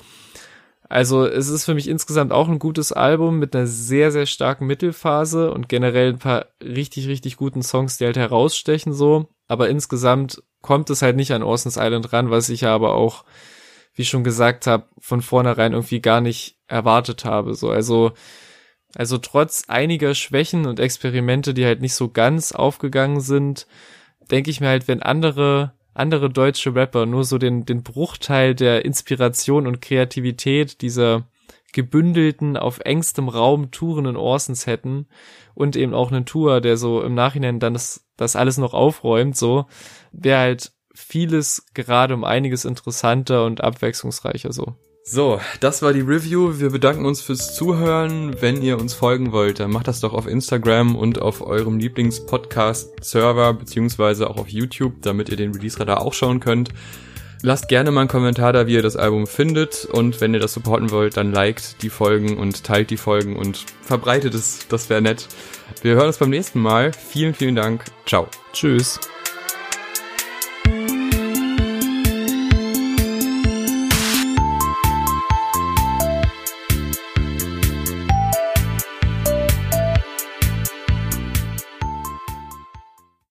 Also 0.88 1.26
es 1.26 1.48
ist 1.48 1.66
für 1.66 1.74
mich 1.74 1.86
insgesamt 1.86 2.32
auch 2.32 2.48
ein 2.48 2.58
gutes 2.58 2.92
Album 2.92 3.38
mit 3.38 3.54
einer 3.54 3.66
sehr, 3.66 4.10
sehr 4.10 4.24
starken 4.24 4.66
Mittelphase 4.66 5.52
und 5.52 5.68
generell 5.68 6.14
ein 6.14 6.18
paar 6.18 6.46
richtig, 6.62 7.08
richtig 7.08 7.36
guten 7.36 7.62
Songs, 7.62 7.98
die 7.98 8.06
halt 8.06 8.16
herausstechen 8.16 8.94
so. 8.94 9.28
Aber 9.48 9.68
insgesamt 9.68 10.42
kommt 10.62 10.88
es 10.88 11.02
halt 11.02 11.16
nicht 11.16 11.32
an 11.32 11.42
Orson's 11.42 11.76
Island 11.76 12.12
ran, 12.12 12.30
was 12.30 12.48
ich 12.48 12.62
ja 12.62 12.74
aber 12.74 12.94
auch, 12.94 13.24
wie 13.94 14.06
schon 14.06 14.24
gesagt 14.24 14.66
habe, 14.66 14.86
von 14.98 15.20
vornherein 15.20 15.72
irgendwie 15.72 16.00
gar 16.00 16.22
nicht 16.22 16.56
erwartet 16.68 17.26
habe. 17.26 17.54
So, 17.54 17.70
also, 17.70 18.12
also 18.94 19.18
trotz 19.18 19.64
einiger 19.68 20.14
Schwächen 20.14 20.66
und 20.66 20.80
Experimente, 20.80 21.52
die 21.52 21.66
halt 21.66 21.82
nicht 21.82 21.94
so 21.94 22.08
ganz 22.08 22.52
aufgegangen 22.52 23.20
sind, 23.20 23.66
denke 24.30 24.50
ich 24.50 24.60
mir 24.60 24.68
halt, 24.68 24.88
wenn 24.88 25.02
andere 25.02 25.74
andere 25.98 26.30
deutsche 26.30 26.74
Rapper 26.74 27.06
nur 27.06 27.24
so 27.24 27.38
den, 27.38 27.64
den 27.64 27.82
Bruchteil 27.82 28.54
der 28.54 28.84
Inspiration 28.84 29.66
und 29.66 29.80
Kreativität 29.80 30.80
dieser 30.80 31.26
gebündelten, 31.72 32.56
auf 32.56 32.80
engstem 32.80 33.28
Raum 33.28 33.70
tourenden 33.70 34.16
Orsons 34.16 34.66
hätten 34.66 35.06
und 35.54 35.76
eben 35.76 35.94
auch 35.94 36.10
einen 36.10 36.24
Tour, 36.24 36.60
der 36.60 36.76
so 36.76 37.02
im 37.02 37.14
Nachhinein 37.14 37.60
dann 37.60 37.74
das, 37.74 38.06
das 38.16 38.36
alles 38.36 38.56
noch 38.58 38.74
aufräumt, 38.74 39.36
so, 39.36 39.66
wäre 40.12 40.40
halt 40.40 40.72
vieles 40.94 41.66
gerade 41.74 42.14
um 42.14 42.24
einiges 42.24 42.64
interessanter 42.64 43.44
und 43.44 43.62
abwechslungsreicher 43.62 44.52
so. 44.52 44.76
So, 45.10 45.40
das 45.60 45.80
war 45.80 45.94
die 45.94 46.02
Review. 46.02 46.60
Wir 46.60 46.68
bedanken 46.68 47.06
uns 47.06 47.22
fürs 47.22 47.54
Zuhören. 47.54 48.36
Wenn 48.42 48.60
ihr 48.60 48.78
uns 48.78 48.92
folgen 48.92 49.32
wollt, 49.32 49.58
dann 49.58 49.70
macht 49.70 49.88
das 49.88 50.00
doch 50.00 50.12
auf 50.12 50.26
Instagram 50.26 50.96
und 50.96 51.22
auf 51.22 51.40
eurem 51.40 51.78
Lieblings-Podcast-Server, 51.78 53.54
beziehungsweise 53.54 54.28
auch 54.28 54.36
auf 54.36 54.48
YouTube, 54.48 55.00
damit 55.00 55.30
ihr 55.30 55.38
den 55.38 55.54
Release-Radar 55.54 56.02
auch 56.02 56.12
schauen 56.12 56.40
könnt. 56.40 56.68
Lasst 57.40 57.68
gerne 57.68 57.90
mal 57.90 58.02
einen 58.02 58.10
Kommentar 58.10 58.52
da, 58.52 58.66
wie 58.66 58.74
ihr 58.74 58.82
das 58.82 58.96
Album 58.96 59.26
findet. 59.26 59.86
Und 59.86 60.20
wenn 60.20 60.34
ihr 60.34 60.40
das 60.40 60.52
supporten 60.52 60.90
wollt, 60.90 61.16
dann 61.16 61.32
liked 61.32 61.82
die 61.82 61.88
Folgen 61.88 62.36
und 62.36 62.64
teilt 62.64 62.90
die 62.90 62.98
Folgen 62.98 63.36
und 63.36 63.64
verbreitet 63.80 64.34
es. 64.34 64.68
Das 64.68 64.90
wäre 64.90 65.00
nett. 65.00 65.26
Wir 65.80 65.94
hören 65.94 66.08
uns 66.08 66.18
beim 66.18 66.28
nächsten 66.28 66.60
Mal. 66.60 66.92
Vielen, 66.92 67.32
vielen 67.32 67.56
Dank. 67.56 67.86
Ciao. 68.04 68.28
Tschüss. 68.52 69.00